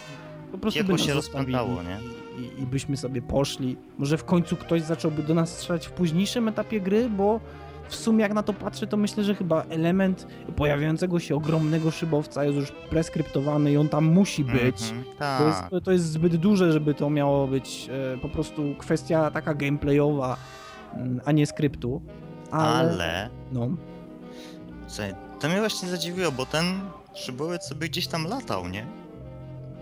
po 0.53 0.59
prostu 0.59 0.85
by 0.85 0.93
nas 0.93 1.01
się 1.03 1.15
rozpętało, 1.15 1.83
nie? 1.83 1.99
I, 2.45 2.63
i, 2.63 2.67
byśmy 2.67 2.97
sobie 2.97 3.23
poszli. 3.23 3.77
Może 3.99 4.19
w 4.19 4.25
końcu 4.25 4.57
ktoś 4.57 4.83
zacząłby 4.83 5.23
do 5.23 5.35
nas 5.35 5.59
strzelać 5.59 5.87
w 5.87 5.91
późniejszym 5.91 6.49
etapie 6.49 6.81
gry, 6.81 7.11
bo 7.11 7.41
w 7.89 7.95
sumie 7.95 8.23
jak 8.23 8.35
na 8.35 8.43
to 8.43 8.53
patrzę, 8.53 8.87
to 8.87 8.97
myślę, 8.97 9.25
że 9.25 9.35
chyba 9.35 9.63
element 9.63 10.27
pojawiającego 10.57 11.21
się 11.21 11.35
ogromnego 11.37 11.91
szybowca 11.91 12.45
jest 12.45 12.57
już 12.57 12.73
preskryptowany 12.91 13.73
i 13.73 13.77
on 13.77 13.89
tam 13.89 14.05
musi 14.05 14.45
być. 14.45 14.83
Mhm, 14.83 15.05
To 15.39 15.47
jest, 15.47 15.61
tak. 15.61 15.71
to- 15.71 15.81
to 15.81 15.93
jest 15.93 16.05
zbyt 16.05 16.37
duże, 16.37 16.73
żeby 16.73 16.95
to 16.95 17.11
miało 17.11 17.47
być 17.49 17.89
e, 18.15 18.19
po 18.19 18.29
prostu 18.29 18.75
kwestia 18.79 19.31
taka 19.31 19.55
gameplayowa, 19.55 20.37
mm, 20.95 21.21
a 21.25 21.33
nie 21.33 21.47
skryptu. 21.47 22.03
Ale, 22.51 22.71
Ale 22.71 23.31
no, 23.53 23.69
Słuchaj, 24.87 25.15
to 25.41 25.49
mnie 25.49 25.59
właśnie 25.59 25.89
zadziwiło, 25.89 26.33
bo 26.33 26.47
ten 26.47 26.81
szybowiec 27.15 27.65
sobie 27.65 27.89
gdzieś 27.89 28.07
tam 28.07 28.25
latał, 28.27 28.69
nie? 28.69 28.87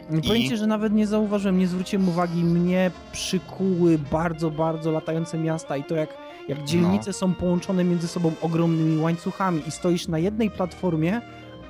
powiem 0.08 0.42
ci, 0.42 0.56
że 0.56 0.66
nawet 0.66 0.92
nie 0.92 1.06
zauważyłem, 1.06 1.58
nie 1.58 1.66
zwróciłem 1.66 2.08
uwagi, 2.08 2.44
mnie 2.44 2.90
przykuły 3.12 3.98
bardzo, 3.98 4.50
bardzo 4.50 4.90
latające 4.90 5.38
miasta 5.38 5.76
i 5.76 5.84
to 5.84 5.94
jak, 5.94 6.14
jak 6.48 6.64
dzielnice 6.64 7.12
są 7.12 7.34
połączone 7.34 7.84
między 7.84 8.08
sobą 8.08 8.32
ogromnymi 8.42 9.02
łańcuchami 9.02 9.62
i 9.68 9.70
stoisz 9.70 10.08
na 10.08 10.18
jednej 10.18 10.50
platformie, 10.50 11.20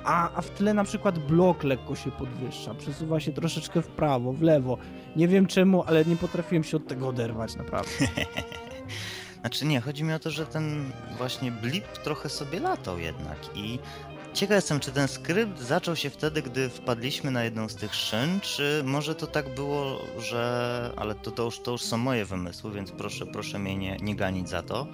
a, 0.03 0.31
a 0.35 0.41
w 0.41 0.49
tle 0.49 0.73
na 0.73 0.83
przykład 0.83 1.19
blok 1.19 1.63
lekko 1.63 1.95
się 1.95 2.11
podwyższa, 2.11 2.73
przesuwa 2.73 3.19
się 3.19 3.33
troszeczkę 3.33 3.81
w 3.81 3.87
prawo, 3.87 4.33
w 4.33 4.41
lewo. 4.41 4.77
Nie 5.15 5.27
wiem 5.27 5.45
czemu, 5.45 5.83
ale 5.87 6.05
nie 6.05 6.15
potrafiłem 6.15 6.63
się 6.63 6.77
od 6.77 6.87
tego 6.87 7.07
oderwać, 7.07 7.55
naprawdę. 7.55 7.91
Znaczy 9.41 9.65
nie, 9.65 9.81
chodzi 9.81 10.03
mi 10.03 10.13
o 10.13 10.19
to, 10.19 10.31
że 10.31 10.45
ten 10.45 10.91
właśnie 11.17 11.51
blip 11.51 11.87
trochę 11.87 12.29
sobie 12.29 12.59
latał 12.59 12.99
jednak 12.99 13.37
i 13.55 13.79
ciekaw 14.33 14.55
jestem, 14.55 14.79
czy 14.79 14.91
ten 14.91 15.07
skrypt 15.07 15.59
zaczął 15.59 15.95
się 15.95 16.09
wtedy, 16.09 16.41
gdy 16.41 16.69
wpadliśmy 16.69 17.31
na 17.31 17.43
jedną 17.43 17.69
z 17.69 17.75
tych 17.75 17.95
szyn, 17.95 18.39
czy 18.41 18.81
może 18.85 19.15
to 19.15 19.27
tak 19.27 19.55
było, 19.55 19.99
że... 20.19 20.91
ale 20.95 21.15
to, 21.15 21.31
to, 21.31 21.43
już, 21.43 21.59
to 21.59 21.71
już 21.71 21.81
są 21.81 21.97
moje 21.97 22.25
wymysły, 22.25 22.71
więc 22.71 22.91
proszę, 22.91 23.25
proszę 23.25 23.59
mnie 23.59 23.77
nie, 23.77 23.97
nie 23.97 24.15
ganić 24.15 24.49
za 24.49 24.63
to, 24.63 24.87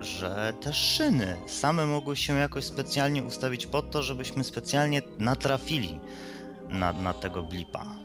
że 0.00 0.52
te 0.60 0.74
szyny 0.74 1.36
same 1.46 1.86
mogły 1.86 2.16
się 2.16 2.34
jakoś 2.34 2.64
specjalnie 2.64 3.22
ustawić 3.22 3.66
pod 3.66 3.90
to, 3.90 4.02
żebyśmy 4.02 4.44
specjalnie 4.44 5.02
natrafili 5.18 6.00
na, 6.68 6.92
na 6.92 7.12
tego 7.14 7.42
blipa. 7.42 7.97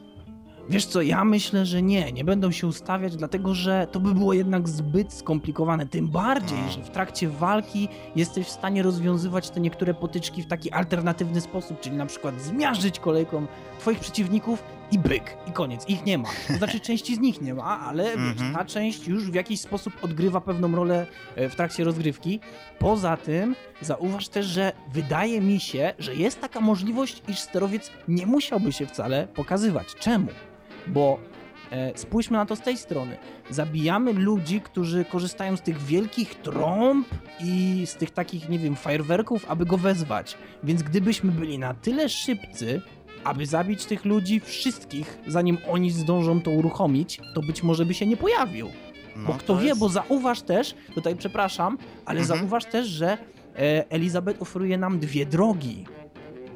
Wiesz 0.69 0.85
co, 0.85 1.01
ja 1.01 1.23
myślę, 1.25 1.65
że 1.65 1.81
nie, 1.81 2.11
nie 2.11 2.23
będą 2.23 2.51
się 2.51 2.67
ustawiać, 2.67 3.15
dlatego 3.15 3.53
że 3.53 3.87
to 3.91 3.99
by 3.99 4.13
było 4.13 4.33
jednak 4.33 4.69
zbyt 4.69 5.13
skomplikowane. 5.13 5.85
Tym 5.87 6.07
bardziej, 6.07 6.57
No. 6.65 6.71
że 6.71 6.81
w 6.83 6.89
trakcie 6.89 7.29
walki 7.29 7.87
jesteś 8.15 8.47
w 8.47 8.49
stanie 8.49 8.83
rozwiązywać 8.83 9.49
te 9.49 9.59
niektóre 9.59 9.93
potyczki 9.93 10.43
w 10.43 10.47
taki 10.47 10.71
alternatywny 10.71 11.41
sposób, 11.41 11.79
czyli 11.81 11.95
na 11.97 12.05
przykład 12.05 12.41
zmiażdżyć 12.41 12.99
kolejką 12.99 13.45
twoich 13.79 13.99
przeciwników 13.99 14.63
i 14.91 14.99
byk, 14.99 15.37
i 15.47 15.51
koniec. 15.51 15.85
Ich 15.89 16.05
nie 16.05 16.17
ma. 16.17 16.29
To 16.47 16.53
znaczy 16.53 16.79
części 16.89 17.15
z 17.15 17.19
nich 17.19 17.41
nie 17.41 17.53
ma, 17.53 17.79
ale 17.79 18.13
Mhm. 18.13 18.53
ta 18.55 18.65
część 18.65 19.07
już 19.07 19.31
w 19.31 19.33
jakiś 19.33 19.59
sposób 19.61 19.93
odgrywa 20.01 20.41
pewną 20.41 20.75
rolę 20.75 21.07
e, 21.35 21.49
w 21.49 21.55
trakcie 21.55 21.83
rozgrywki. 21.83 22.39
Poza 22.79 23.17
tym 23.17 23.55
zauważ 23.81 24.27
też, 24.27 24.45
że 24.45 24.71
wydaje 24.93 25.41
mi 25.41 25.59
się, 25.59 25.93
że 25.99 26.15
jest 26.15 26.41
taka 26.41 26.59
możliwość, 26.61 27.21
iż 27.27 27.39
sterowiec 27.39 27.91
nie 28.07 28.25
musiałby 28.25 28.71
się 28.71 28.85
wcale 28.85 29.27
pokazywać. 29.27 29.87
Czemu? 29.99 30.27
Bo 30.87 31.19
e, 31.71 31.97
spójrzmy 31.97 32.37
na 32.37 32.45
to 32.45 32.55
z 32.55 32.61
tej 32.61 32.77
strony. 32.77 33.17
Zabijamy 33.49 34.13
ludzi, 34.13 34.61
którzy 34.61 35.05
korzystają 35.05 35.57
z 35.57 35.61
tych 35.61 35.81
wielkich 35.81 36.35
trąb 36.35 37.07
i 37.43 37.83
z 37.85 37.95
tych 37.95 38.11
takich, 38.11 38.49
nie 38.49 38.59
wiem, 38.59 38.75
fajerwerków, 38.75 39.45
aby 39.47 39.65
go 39.65 39.77
wezwać. 39.77 40.37
Więc 40.63 40.83
gdybyśmy 40.83 41.31
byli 41.31 41.59
na 41.59 41.73
tyle 41.73 42.09
szybcy, 42.09 42.81
aby 43.23 43.45
zabić 43.45 43.85
tych 43.85 44.05
ludzi 44.05 44.39
wszystkich, 44.39 45.17
zanim 45.27 45.57
oni 45.69 45.91
zdążą 45.91 46.41
to 46.41 46.51
uruchomić, 46.51 47.19
to 47.35 47.41
być 47.41 47.63
może 47.63 47.85
by 47.85 47.93
się 47.93 48.05
nie 48.05 48.17
pojawił. 48.17 48.67
No, 49.15 49.27
Bo 49.27 49.33
kto 49.33 49.53
to 49.53 49.59
wie, 49.59 49.67
jest- 49.67 49.79
bo 49.79 49.89
zauważ 49.89 50.41
też, 50.41 50.75
tutaj 50.95 51.15
przepraszam, 51.15 51.77
ale 52.05 52.19
Mhm. 52.19 52.39
zauważ 52.39 52.65
też, 52.65 52.87
że 52.87 53.17
e, 53.55 53.89
Elizabeth 53.91 54.41
oferuje 54.41 54.77
nam 54.77 54.99
dwie 54.99 55.25
drogi. 55.25 55.85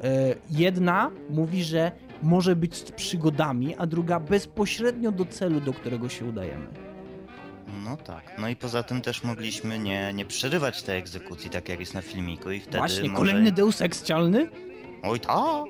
E, 0.04 0.34
jedna 0.50 1.10
mówi, 1.30 1.64
że 1.64 1.92
może 2.22 2.56
być 2.56 2.76
z 2.76 2.92
przygodami, 2.92 3.74
a 3.76 3.86
druga 3.86 4.20
bezpośrednio 4.20 5.12
do 5.12 5.24
celu, 5.24 5.60
do 5.60 5.72
którego 5.72 6.08
się 6.08 6.24
udajemy. 6.24 6.66
No 7.84 7.96
tak. 7.96 8.22
No 8.38 8.48
i 8.48 8.56
poza 8.56 8.82
tym 8.82 9.00
też 9.00 9.24
mogliśmy 9.24 9.78
nie, 9.78 10.12
nie 10.14 10.24
przerywać 10.24 10.82
tej 10.82 10.98
egzekucji, 10.98 11.50
tak 11.50 11.68
jak 11.68 11.80
jest 11.80 11.94
na 11.94 12.02
filmiku 12.02 12.50
i 12.50 12.60
wtedy 12.60 12.78
Właśnie, 12.78 13.08
może... 13.08 13.16
kolejny 13.16 13.52
deus 13.52 13.82
ex 13.82 14.02
cialny? 14.02 14.50
Oj 15.02 15.20
tak! 15.20 15.64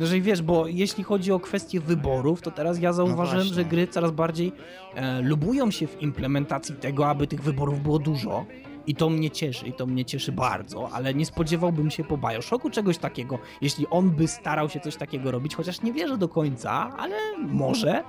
Że 0.00 0.20
wiesz, 0.20 0.42
bo 0.42 0.66
jeśli 0.66 1.04
chodzi 1.04 1.32
o 1.32 1.40
kwestie 1.40 1.80
wyborów, 1.80 2.42
to 2.42 2.50
teraz 2.50 2.80
ja 2.80 2.92
zauważyłem, 2.92 3.46
No 3.46 3.54
że 3.54 3.64
gry 3.64 3.86
coraz 3.88 4.10
bardziej 4.10 4.52
e, 4.94 5.22
lubują 5.22 5.70
się 5.70 5.86
w 5.86 6.02
implementacji 6.02 6.74
tego, 6.74 7.08
aby 7.08 7.26
tych 7.26 7.42
wyborów 7.42 7.82
było 7.82 7.98
dużo. 7.98 8.46
I 8.86 8.94
to 8.94 9.10
mnie 9.10 9.30
cieszy, 9.30 9.66
i 9.66 9.72
to 9.72 9.86
mnie 9.86 10.04
cieszy 10.04 10.32
bardzo, 10.32 10.90
ale 10.92 11.14
nie 11.14 11.26
spodziewałbym 11.26 11.90
się 11.90 12.04
po 12.04 12.18
Bioshocku 12.18 12.70
czegoś 12.70 12.98
takiego. 12.98 13.38
Jeśli 13.60 13.86
on 13.90 14.10
by 14.10 14.28
starał 14.28 14.70
się 14.70 14.80
coś 14.80 14.96
takiego 14.96 15.30
robić, 15.30 15.54
chociaż 15.54 15.82
nie 15.82 15.92
wierzę 15.92 16.18
do 16.18 16.28
końca, 16.28 16.92
ale 16.98 17.16
może, 17.38 18.04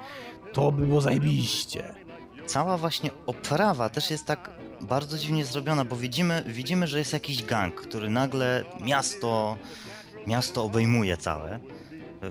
to 0.53 0.71
by 0.71 0.87
było 0.87 1.01
zajebiście. 1.01 1.95
Cała 2.45 2.77
właśnie 2.77 3.09
oprawa 3.25 3.89
też 3.89 4.11
jest 4.11 4.25
tak 4.25 4.51
bardzo 4.81 5.17
dziwnie 5.17 5.45
zrobiona, 5.45 5.85
bo 5.85 5.95
widzimy, 5.95 6.43
widzimy, 6.47 6.87
że 6.87 6.99
jest 6.99 7.13
jakiś 7.13 7.43
gang, 7.43 7.75
który 7.75 8.09
nagle 8.09 8.63
miasto, 8.81 9.57
miasto 10.27 10.63
obejmuje 10.63 11.17
całe. 11.17 11.59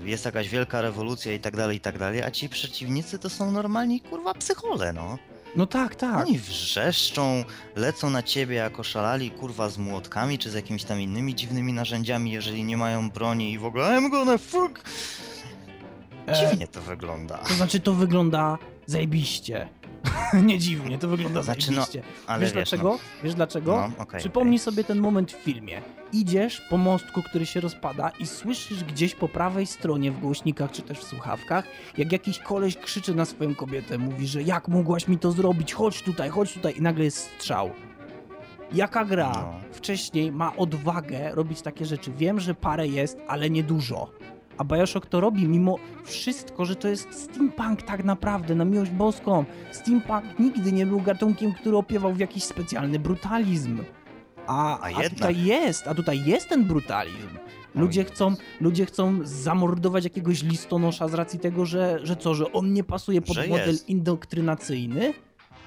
Jest 0.03 0.25
jakaś 0.25 0.49
wielka 0.49 0.81
rewolucja 0.81 1.33
i 1.33 1.39
tak 1.39 1.55
dalej, 1.55 1.77
i 1.77 1.79
tak 1.79 1.99
dalej, 1.99 2.23
a 2.23 2.31
ci 2.31 2.49
przeciwnicy 2.49 3.19
to 3.19 3.29
są 3.29 3.51
normalni 3.51 4.01
kurwa 4.01 4.33
psychole, 4.33 4.93
no. 4.93 5.17
No 5.55 5.65
tak, 5.65 5.95
tak. 5.95 6.27
Oni 6.27 6.39
wrzeszczą, 6.39 7.43
lecą 7.75 8.09
na 8.09 8.23
ciebie 8.23 8.55
jako 8.55 8.83
szalali, 8.83 9.31
kurwa, 9.31 9.69
z 9.69 9.77
młotkami, 9.77 10.37
czy 10.37 10.49
z 10.49 10.53
jakimiś 10.53 10.83
tam 10.83 11.01
innymi 11.01 11.35
dziwnymi 11.35 11.73
narzędziami, 11.73 12.31
jeżeli 12.31 12.63
nie 12.63 12.77
mają 12.77 13.09
broni 13.09 13.51
i 13.53 13.59
w 13.59 13.65
ogóle 13.65 13.85
I'm 13.85 14.11
gonna 14.11 14.37
fuck! 14.37 14.81
E, 16.27 16.49
Dziwnie 16.49 16.67
to 16.67 16.81
wygląda. 16.81 17.37
to 17.37 17.53
znaczy, 17.53 17.79
to 17.79 17.93
wygląda 17.93 18.57
zajebiście. 18.85 19.67
nie 20.43 20.59
dziwnie, 20.59 20.97
to 20.97 21.07
wygląda 21.07 21.43
Znaczy, 21.43 21.71
no, 21.71 21.75
zajebiście. 21.75 22.03
Ale 22.27 22.41
Wiesz 22.41 22.53
wiesz, 22.53 22.69
dlaczego? 22.69 22.99
Wiesz 23.23 23.33
dlaczego? 23.33 23.89
No, 23.97 24.03
okej, 24.03 24.19
Przypomnij 24.19 24.59
sobie 24.59 24.83
ten 24.83 24.99
moment 24.99 25.31
w 25.31 25.35
filmie. 25.35 25.81
Idziesz 26.15 26.61
po 26.69 26.77
mostku, 26.77 27.21
który 27.23 27.45
się 27.45 27.59
rozpada 27.59 28.09
i 28.19 28.25
słyszysz 28.25 28.83
gdzieś 28.83 29.15
po 29.15 29.27
prawej 29.27 29.65
stronie 29.65 30.11
w 30.11 30.19
głośnikach 30.19 30.71
czy 30.71 30.81
też 30.81 30.99
w 30.99 31.03
słuchawkach, 31.03 31.65
jak 31.97 32.11
jakiś 32.11 32.39
koleś 32.39 32.77
krzyczy 32.77 33.15
na 33.15 33.25
swoją 33.25 33.55
kobietę, 33.55 33.97
mówi, 33.97 34.27
że 34.27 34.43
jak 34.43 34.67
mogłaś 34.67 35.07
mi 35.07 35.17
to 35.17 35.31
zrobić, 35.31 35.73
chodź 35.73 36.01
tutaj, 36.01 36.29
chodź 36.29 36.53
tutaj 36.53 36.73
i 36.77 36.81
nagle 36.81 37.03
jest 37.03 37.17
strzał. 37.17 37.69
Jaka 38.73 39.05
gra 39.05 39.31
No. 39.35 39.53
wcześniej 39.71 40.31
ma 40.31 40.55
odwagę 40.55 41.35
robić 41.35 41.61
takie 41.61 41.85
rzeczy? 41.85 42.11
Wiem, 42.11 42.39
że 42.39 42.55
parę 42.55 42.87
jest, 42.87 43.17
ale 43.27 43.49
nie 43.49 43.63
dużo. 43.63 44.11
A 44.57 44.63
Bioshock 44.63 45.05
to 45.05 45.19
robi 45.21 45.47
mimo 45.47 45.75
wszystko, 46.03 46.65
że 46.65 46.75
to 46.75 46.87
jest 46.87 47.23
steampunk 47.23 47.81
tak 47.81 48.03
naprawdę, 48.03 48.55
na 48.55 48.65
miłość 48.65 48.91
boską. 48.91 49.45
Steampunk 49.71 50.39
nigdy 50.39 50.71
nie 50.71 50.85
był 50.85 51.01
gatunkiem, 51.01 51.53
który 51.53 51.77
opiewał 51.77 52.13
w 52.13 52.19
jakiś 52.19 52.43
specjalny 52.43 52.99
brutalizm. 52.99 53.83
A, 54.47 54.79
A 54.79 54.87
a, 55.05 55.09
tutaj 55.09 55.43
jest, 55.43 55.87
a 55.87 55.95
tutaj 55.95 56.25
jest 56.25 56.49
ten 56.49 56.63
brutalizm. 56.65 57.27
Ludzie 57.75 58.01
Oj. 58.01 58.07
chcą, 58.07 58.35
ludzie 58.61 58.85
chcą 58.85 59.19
zamordować 59.23 60.03
jakiegoś 60.03 60.43
listonosza 60.43 61.07
z 61.07 61.13
racji 61.13 61.39
tego, 61.39 61.65
że, 61.65 61.99
że 62.03 62.15
co, 62.15 62.35
że 62.35 62.51
on 62.51 62.73
nie 62.73 62.83
pasuje 62.83 63.21
pod 63.21 63.35
Że 63.35 63.47
model 63.47 63.67
jest. 63.69 63.89
indoktrynacyjny? 63.89 65.13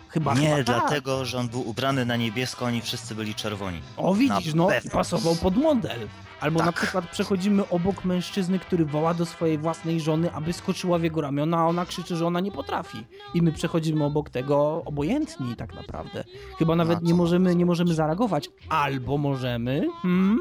Chyba 0.09 0.35
Nie, 0.35 0.41
chyba 0.41 0.57
tak. 0.57 0.65
dlatego, 0.67 1.25
że 1.25 1.39
on 1.39 1.49
był 1.49 1.69
ubrany 1.69 2.05
na 2.07 2.17
niebiesko, 2.17 2.65
oni 2.65 2.81
wszyscy 2.81 3.15
byli 3.15 3.35
czerwoni. 3.35 3.81
O 3.97 4.15
widzisz, 4.15 4.55
Na 4.55 4.63
no 4.63 4.69
pewno. 4.69 4.91
pasował 4.91 5.37
pod 5.37 5.57
model. 5.57 6.09
Albo 6.41 6.59
na 6.59 6.65
Tak. 6.65 6.75
przykład 6.75 7.11
przechodzimy 7.11 7.69
obok 7.69 8.05
mężczyzny, 8.05 8.59
który 8.59 8.85
woła 8.85 9.15
do 9.15 9.27
swojej 9.27 9.59
własnej 9.59 10.01
żony, 10.01 10.33
aby 10.33 10.53
skoczyła 10.53 10.99
w 10.99 11.03
jego 11.03 11.21
ramiona, 11.21 11.59
a 11.59 11.67
ona 11.67 11.87
krzyczy, 11.87 12.17
że 12.17 12.27
ona 12.27 12.41
nie 12.41 12.53
potrafi. 12.53 13.07
I 13.35 13.43
my 13.43 13.53
przechodzimy 13.53 14.05
obok 14.05 14.31
tego 14.31 14.83
obojętni 14.85 15.57
tak 15.57 15.75
naprawdę. 15.75 16.25
Chyba 16.59 16.77
nawet 16.77 16.99
co 16.99 17.05
nie 17.05 17.15
możemy, 17.15 17.57
nie 17.57 17.67
możemy 17.67 17.95
zareagować. 17.95 18.49
Albo 18.69 19.19
możemy... 19.19 19.89
Hmm? 20.03 20.39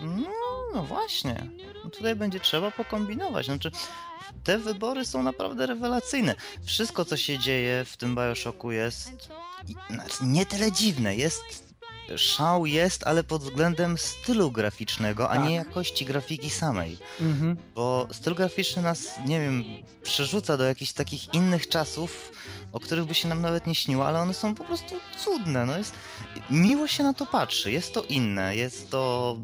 No, 0.00 0.66
no 0.74 0.82
właśnie. 0.82 1.46
No 1.84 1.90
tutaj 1.90 2.16
będzie 2.16 2.40
trzeba 2.40 2.70
pokombinować. 2.70 3.46
Znaczy, 3.46 3.70
te 4.44 4.58
wybory 4.58 5.04
są 5.04 5.22
naprawdę 5.22 5.66
rewelacyjne. 5.66 6.34
Wszystko, 6.64 7.04
co 7.04 7.16
się 7.16 7.38
dzieje 7.38 7.84
w 7.84 7.96
tym 7.96 8.14
Bioshocku 8.14 8.72
jest 8.72 9.28
znaczy, 9.90 10.24
nie 10.24 10.46
tyle 10.46 10.72
dziwne. 10.72 11.16
Jest 11.16 11.69
szał 12.16 12.66
jest, 12.66 13.06
ale 13.06 13.24
pod 13.24 13.42
względem 13.42 13.98
stylu 13.98 14.50
graficznego, 14.52 15.30
a 15.30 15.34
Tak. 15.36 15.44
nie 15.44 15.54
jakości 15.54 16.04
grafiki 16.04 16.50
samej. 16.50 16.98
Mhm. 17.20 17.56
Bo 17.74 18.08
styl 18.12 18.34
graficzny 18.34 18.82
nas, 18.82 19.08
nie 19.26 19.40
wiem, 19.40 19.64
przerzuca 20.02 20.56
do 20.56 20.64
jakichś 20.64 20.92
takich 20.92 21.34
innych 21.34 21.68
czasów, 21.68 22.32
o 22.72 22.80
których 22.80 23.04
by 23.04 23.14
się 23.14 23.28
nam 23.28 23.42
nawet 23.42 23.66
nie 23.66 23.74
śniło, 23.74 24.06
ale 24.08 24.20
one 24.20 24.34
są 24.34 24.54
po 24.54 24.64
prostu 24.64 24.94
cudne. 25.24 25.66
No 25.66 25.78
jest, 25.78 25.92
miło 26.50 26.86
się 26.86 27.02
na 27.02 27.14
to 27.14 27.26
patrzy, 27.26 27.72
jest 27.72 27.94
to 27.94 28.02
inne, 28.02 28.56
jest 28.56 28.90
to 28.90 29.36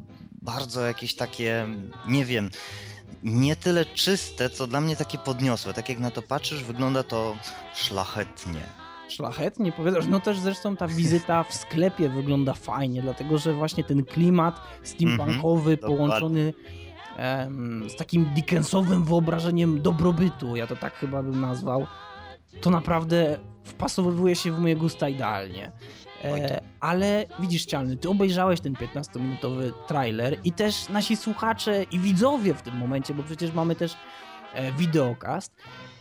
bardzo 0.42 0.80
jakieś 0.86 1.14
takie, 1.14 1.66
nie 2.08 2.24
wiem, 2.24 2.50
nie 3.22 3.56
tyle 3.56 3.84
czyste, 3.86 4.50
co 4.50 4.66
dla 4.66 4.80
mnie 4.80 4.96
takie 4.96 5.18
podniosłe. 5.18 5.74
Tak 5.74 5.88
jak 5.88 5.98
na 5.98 6.10
to 6.10 6.22
patrzysz, 6.22 6.62
wygląda 6.64 7.02
to 7.02 7.36
szlachetnie. 7.74 8.85
Szlachetnie 9.08 9.72
powiadasz. 9.72 10.06
No 10.06 10.20
też 10.20 10.38
zresztą 10.38 10.76
ta 10.76 10.88
wizyta 10.88 11.42
w 11.44 11.54
sklepie 11.54 12.08
wygląda 12.08 12.54
fajnie, 12.54 13.02
dlatego 13.02 13.38
że 13.38 13.52
właśnie 13.52 13.84
ten 13.84 14.04
klimat 14.04 14.60
steampunkowy 14.82 15.72
Mhm, 15.72 15.96
połączony 15.96 16.54
em, 17.16 17.84
z 17.90 17.96
takim 17.96 18.24
Dickensowym 18.24 19.04
wyobrażeniem 19.04 19.82
dobrobytu, 19.82 20.56
ja 20.56 20.66
to 20.66 20.76
tak 20.76 20.94
chyba 20.94 21.22
bym 21.22 21.40
nazwał, 21.40 21.86
to 22.60 22.70
naprawdę 22.70 23.38
wpasowywuje 23.64 24.36
się 24.36 24.52
w 24.52 24.58
moje 24.58 24.76
gusta 24.76 25.08
idealnie. 25.08 25.72
E, 26.24 26.60
ale 26.80 27.26
widzisz, 27.38 27.64
Cialny, 27.64 27.96
ty 27.96 28.08
obejrzałeś 28.08 28.60
ten 28.60 28.72
15-minutowy 28.72 29.72
trailer 29.86 30.36
i 30.44 30.52
też 30.52 30.88
nasi 30.88 31.16
słuchacze 31.16 31.82
i 31.82 31.98
widzowie 31.98 32.54
w 32.54 32.62
tym 32.62 32.76
momencie, 32.76 33.14
bo 33.14 33.22
przecież 33.22 33.52
mamy 33.52 33.74
też 33.74 33.96
e, 34.54 34.72
wideokast, 34.72 35.56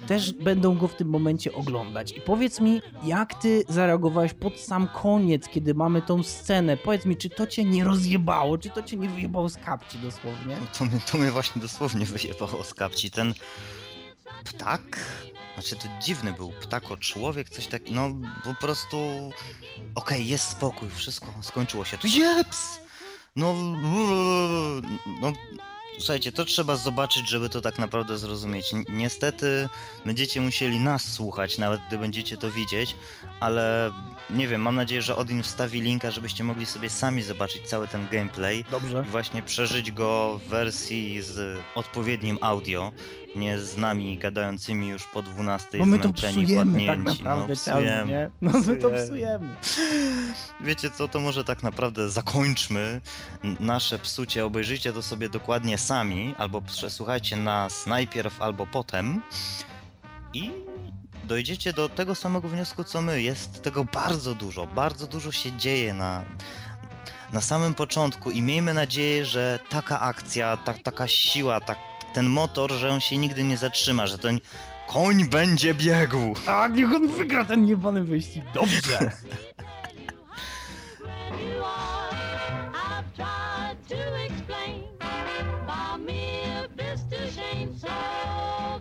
też 0.07 0.33
będą 0.33 0.77
go 0.77 0.87
w 0.87 0.95
tym 0.95 1.09
momencie 1.09 1.53
oglądać. 1.53 2.11
I 2.11 2.21
powiedz 2.21 2.59
mi, 2.59 2.81
jak 3.03 3.33
ty 3.33 3.63
zareagowałeś 3.69 4.33
pod 4.33 4.59
sam 4.59 4.87
koniec, 4.87 5.47
kiedy 5.49 5.73
mamy 5.73 6.01
tą 6.01 6.23
scenę? 6.23 6.77
Powiedz 6.77 7.05
mi, 7.05 7.17
czy 7.17 7.29
to 7.29 7.47
cię 7.47 7.63
nie 7.63 7.83
rozjebało, 7.83 8.57
czy 8.57 8.69
to 8.69 8.83
cię 8.83 8.97
nie 8.97 9.09
wyjebało 9.09 9.49
z 9.49 9.57
kapci 9.57 9.97
dosłownie? 9.97 10.57
No 10.61 10.67
to, 10.77 10.85
mnie, 10.85 10.99
to 11.11 11.17
mnie 11.17 11.31
właśnie 11.31 11.61
dosłownie 11.61 12.05
wyjebało 12.05 12.63
z 12.63 12.73
kapci. 12.73 13.11
Ten 13.11 13.33
ptak, 14.43 14.99
znaczy 15.53 15.75
to 15.75 15.87
dziwny 16.01 16.33
był 16.33 16.51
ptako 16.61 16.97
człowiek, 16.97 17.49
coś 17.49 17.67
takiego, 17.67 17.91
no 17.95 18.29
po 18.43 18.61
prostu 18.61 18.97
okej, 19.95 20.27
jest 20.27 20.49
spokój, 20.49 20.89
wszystko 20.89 21.27
skończyło 21.41 21.85
się. 21.85 21.97
Jeps! 22.03 22.79
No, 23.35 23.53
no, 25.21 25.33
słuchajcie, 25.97 26.31
to 26.31 26.45
trzeba 26.45 26.75
zobaczyć, 26.75 27.29
żeby 27.29 27.49
to 27.49 27.61
tak 27.61 27.79
naprawdę 27.79 28.17
zrozumieć. 28.17 28.73
Ni- 28.73 28.85
Niestety 28.89 29.69
będziecie 30.05 30.41
musieli 30.41 30.79
nas 30.79 31.13
słuchać, 31.13 31.57
nawet 31.57 31.81
gdy 31.87 31.97
będziecie 31.97 32.37
to 32.37 32.51
widzieć, 32.51 32.95
ale 33.39 33.91
nie 34.29 34.47
wiem, 34.47 34.61
mam 34.61 34.75
nadzieję, 34.75 35.01
że 35.01 35.15
Odin 35.15 35.43
wstawi 35.43 35.81
linka, 35.81 36.11
żebyście 36.11 36.43
mogli 36.43 36.65
sobie 36.65 36.89
sami 36.89 37.21
zobaczyć 37.23 37.61
cały 37.67 37.87
ten 37.87 38.07
gameplay 38.11 38.65
Dobrze. 38.71 39.03
i 39.07 39.09
właśnie 39.11 39.41
przeżyć 39.43 39.91
go 39.91 40.39
w 40.45 40.49
wersji 40.49 41.21
z 41.21 41.59
odpowiednim 41.75 42.37
audio, 42.41 42.91
nie 43.35 43.59
z 43.59 43.77
nami 43.77 44.17
gadającymi 44.17 44.87
już 44.87 45.03
po 45.03 45.21
12 45.21 45.77
Bo 45.77 45.85
my 45.85 45.99
to 45.99 46.13
psujemy 46.13 46.47
tak 46.47 46.55
wpadnięci. 46.55 47.23
naprawdę 47.23 47.47
no, 47.47 47.47
czas, 47.55 47.59
psujemy. 47.59 48.11
nie? 48.11 48.29
No 48.41 48.59
my 48.59 48.75
to 48.75 48.89
Psujemy. 49.05 49.55
Wiecie 50.61 50.91
co, 50.91 51.07
to 51.07 51.19
może 51.19 51.43
tak 51.43 51.63
naprawdę 51.63 52.09
zakończmy 52.09 53.01
nasze 53.59 53.99
psucie, 53.99 54.45
obejrzyjcie 54.45 54.93
to 54.93 55.01
sobie 55.01 55.29
dokładnie 55.29 55.77
sami, 55.77 56.35
albo 56.37 56.61
przesłuchajcie 56.61 57.35
nas 57.35 57.87
najpierw, 57.87 58.41
albo 58.41 58.67
potem 58.67 59.21
i 60.33 60.51
dojdziecie 61.23 61.73
do 61.73 61.89
tego 61.89 62.15
samego 62.15 62.49
wniosku 62.49 62.83
co 62.83 63.01
my. 63.01 63.21
Jest 63.21 63.61
tego 63.63 63.83
bardzo 63.85 64.35
dużo, 64.35 64.67
bardzo 64.67 65.07
dużo 65.07 65.31
się 65.31 65.51
dzieje 65.51 65.93
na, 65.93 66.23
na 67.33 67.41
samym 67.41 67.73
początku 67.73 68.31
i 68.31 68.41
miejmy 68.41 68.73
nadzieję, 68.73 69.25
że 69.25 69.59
taka 69.69 69.99
akcja, 69.99 70.57
ta, 70.57 70.73
taka 70.73 71.07
siła, 71.07 71.59
tak, 71.61 71.77
ten 72.15 72.29
motor, 72.29 72.71
że 72.71 72.89
on 72.89 73.01
się 73.01 73.17
nigdy 73.17 73.43
nie 73.43 73.57
zatrzyma, 73.57 74.07
że 74.07 74.17
ten 74.17 74.39
koń 74.87 75.25
będzie 75.25 75.73
biegł. 75.73 76.35
A 76.47 76.67
niech 76.67 76.93
on 76.93 77.07
wygra 77.07 77.45
ten 77.45 77.65
niebany 77.65 78.03
wyścig. 78.03 78.43
Dobrze. 78.53 79.11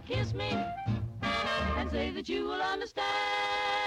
kiss 0.09 0.35
me 0.35 0.51
and 1.78 1.91
say 1.91 2.11
that 2.11 2.28
you 2.28 2.45
will 2.49 2.62
understand. 2.72 3.84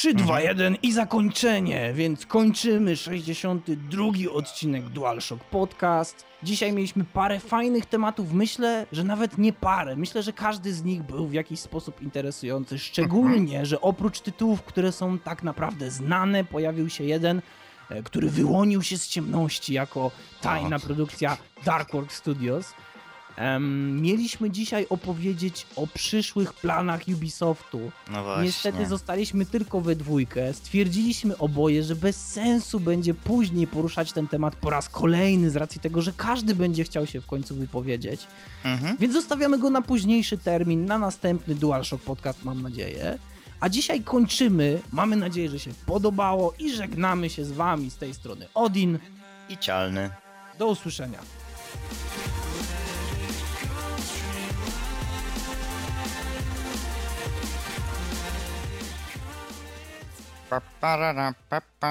3, 0.00 0.14
2, 0.14 0.40
1 0.40 0.76
i 0.82 0.92
zakończenie, 0.92 1.92
więc 1.94 2.26
kończymy 2.26 2.96
62 2.96 4.04
odcinek 4.32 4.88
DualShock 4.88 5.44
Podcast. 5.44 6.24
Dzisiaj 6.42 6.72
mieliśmy 6.72 7.04
parę 7.04 7.40
fajnych 7.40 7.86
tematów, 7.86 8.32
myślę, 8.32 8.86
że 8.92 9.04
nawet 9.04 9.38
nie 9.38 9.52
parę, 9.52 9.96
myślę, 9.96 10.22
że 10.22 10.32
każdy 10.32 10.72
z 10.72 10.84
nich 10.84 11.02
był 11.02 11.26
w 11.26 11.32
jakiś 11.32 11.60
sposób 11.60 12.02
interesujący, 12.02 12.78
szczególnie, 12.78 13.66
że 13.66 13.80
oprócz 13.80 14.20
tytułów, 14.20 14.62
które 14.62 14.92
są 14.92 15.18
tak 15.18 15.42
naprawdę 15.42 15.90
znane, 15.90 16.44
pojawił 16.44 16.88
się 16.88 17.04
jeden, 17.04 17.42
e, 17.90 18.02
który 18.02 18.30
wyłonił 18.30 18.82
się 18.82 18.98
z 18.98 19.08
ciemności 19.08 19.72
jako 19.74 20.10
tajna 20.40 20.78
Tak. 20.78 20.86
produkcja 20.86 21.36
Darkworks 21.64 22.16
Studios. 22.16 22.74
Em, 23.36 24.02
mieliśmy 24.02 24.50
dzisiaj 24.50 24.86
opowiedzieć 24.90 25.66
o 25.76 25.86
przyszłych 25.86 26.54
planach 26.54 27.00
Ubisoftu, 27.08 27.90
No 28.10 28.24
właśnie. 28.24 28.44
Niestety 28.44 28.86
zostaliśmy 28.86 29.46
tylko 29.46 29.80
we 29.80 29.96
dwójkę. 29.96 30.54
Stwierdziliśmy 30.54 31.38
oboje, 31.38 31.82
że 31.82 31.96
bez 31.96 32.16
sensu 32.26 32.80
będzie 32.80 33.14
później 33.14 33.66
poruszać 33.66 34.12
ten 34.12 34.28
temat 34.28 34.56
po 34.56 34.70
raz 34.70 34.88
kolejny 34.88 35.50
z 35.50 35.56
racji 35.56 35.80
tego, 35.80 36.02
że 36.02 36.12
każdy 36.16 36.54
będzie 36.54 36.84
chciał 36.84 37.06
się 37.06 37.20
w 37.20 37.26
końcu 37.26 37.54
wypowiedzieć. 37.54 38.26
Mhm. 38.64 38.96
Więc 39.00 39.12
zostawiamy 39.12 39.58
go 39.58 39.70
na 39.70 39.82
późniejszy 39.82 40.38
termin, 40.38 40.84
na 40.84 40.98
następny 40.98 41.54
DualShock 41.54 42.04
Podcast, 42.04 42.44
mam 42.44 42.62
nadzieję. 42.62 43.18
A 43.60 43.68
dzisiaj 43.68 44.02
kończymy. 44.02 44.80
Mamy 44.92 45.16
nadzieję, 45.16 45.48
że 45.48 45.58
się 45.58 45.70
podobało 45.86 46.54
i 46.58 46.72
żegnamy 46.74 47.30
się 47.30 47.44
z 47.44 47.52
wami 47.52 47.90
z 47.90 47.96
tej 47.96 48.14
strony. 48.14 48.46
Odin, 48.54 48.98
I 49.48 49.58
cialny. 49.58 50.10
do 50.58 50.66
usłyszenia. 50.66 51.18
pa 60.50 60.58
pa 60.80 60.90
da 60.98 61.26
pa 61.48 61.58
pa 61.78 61.90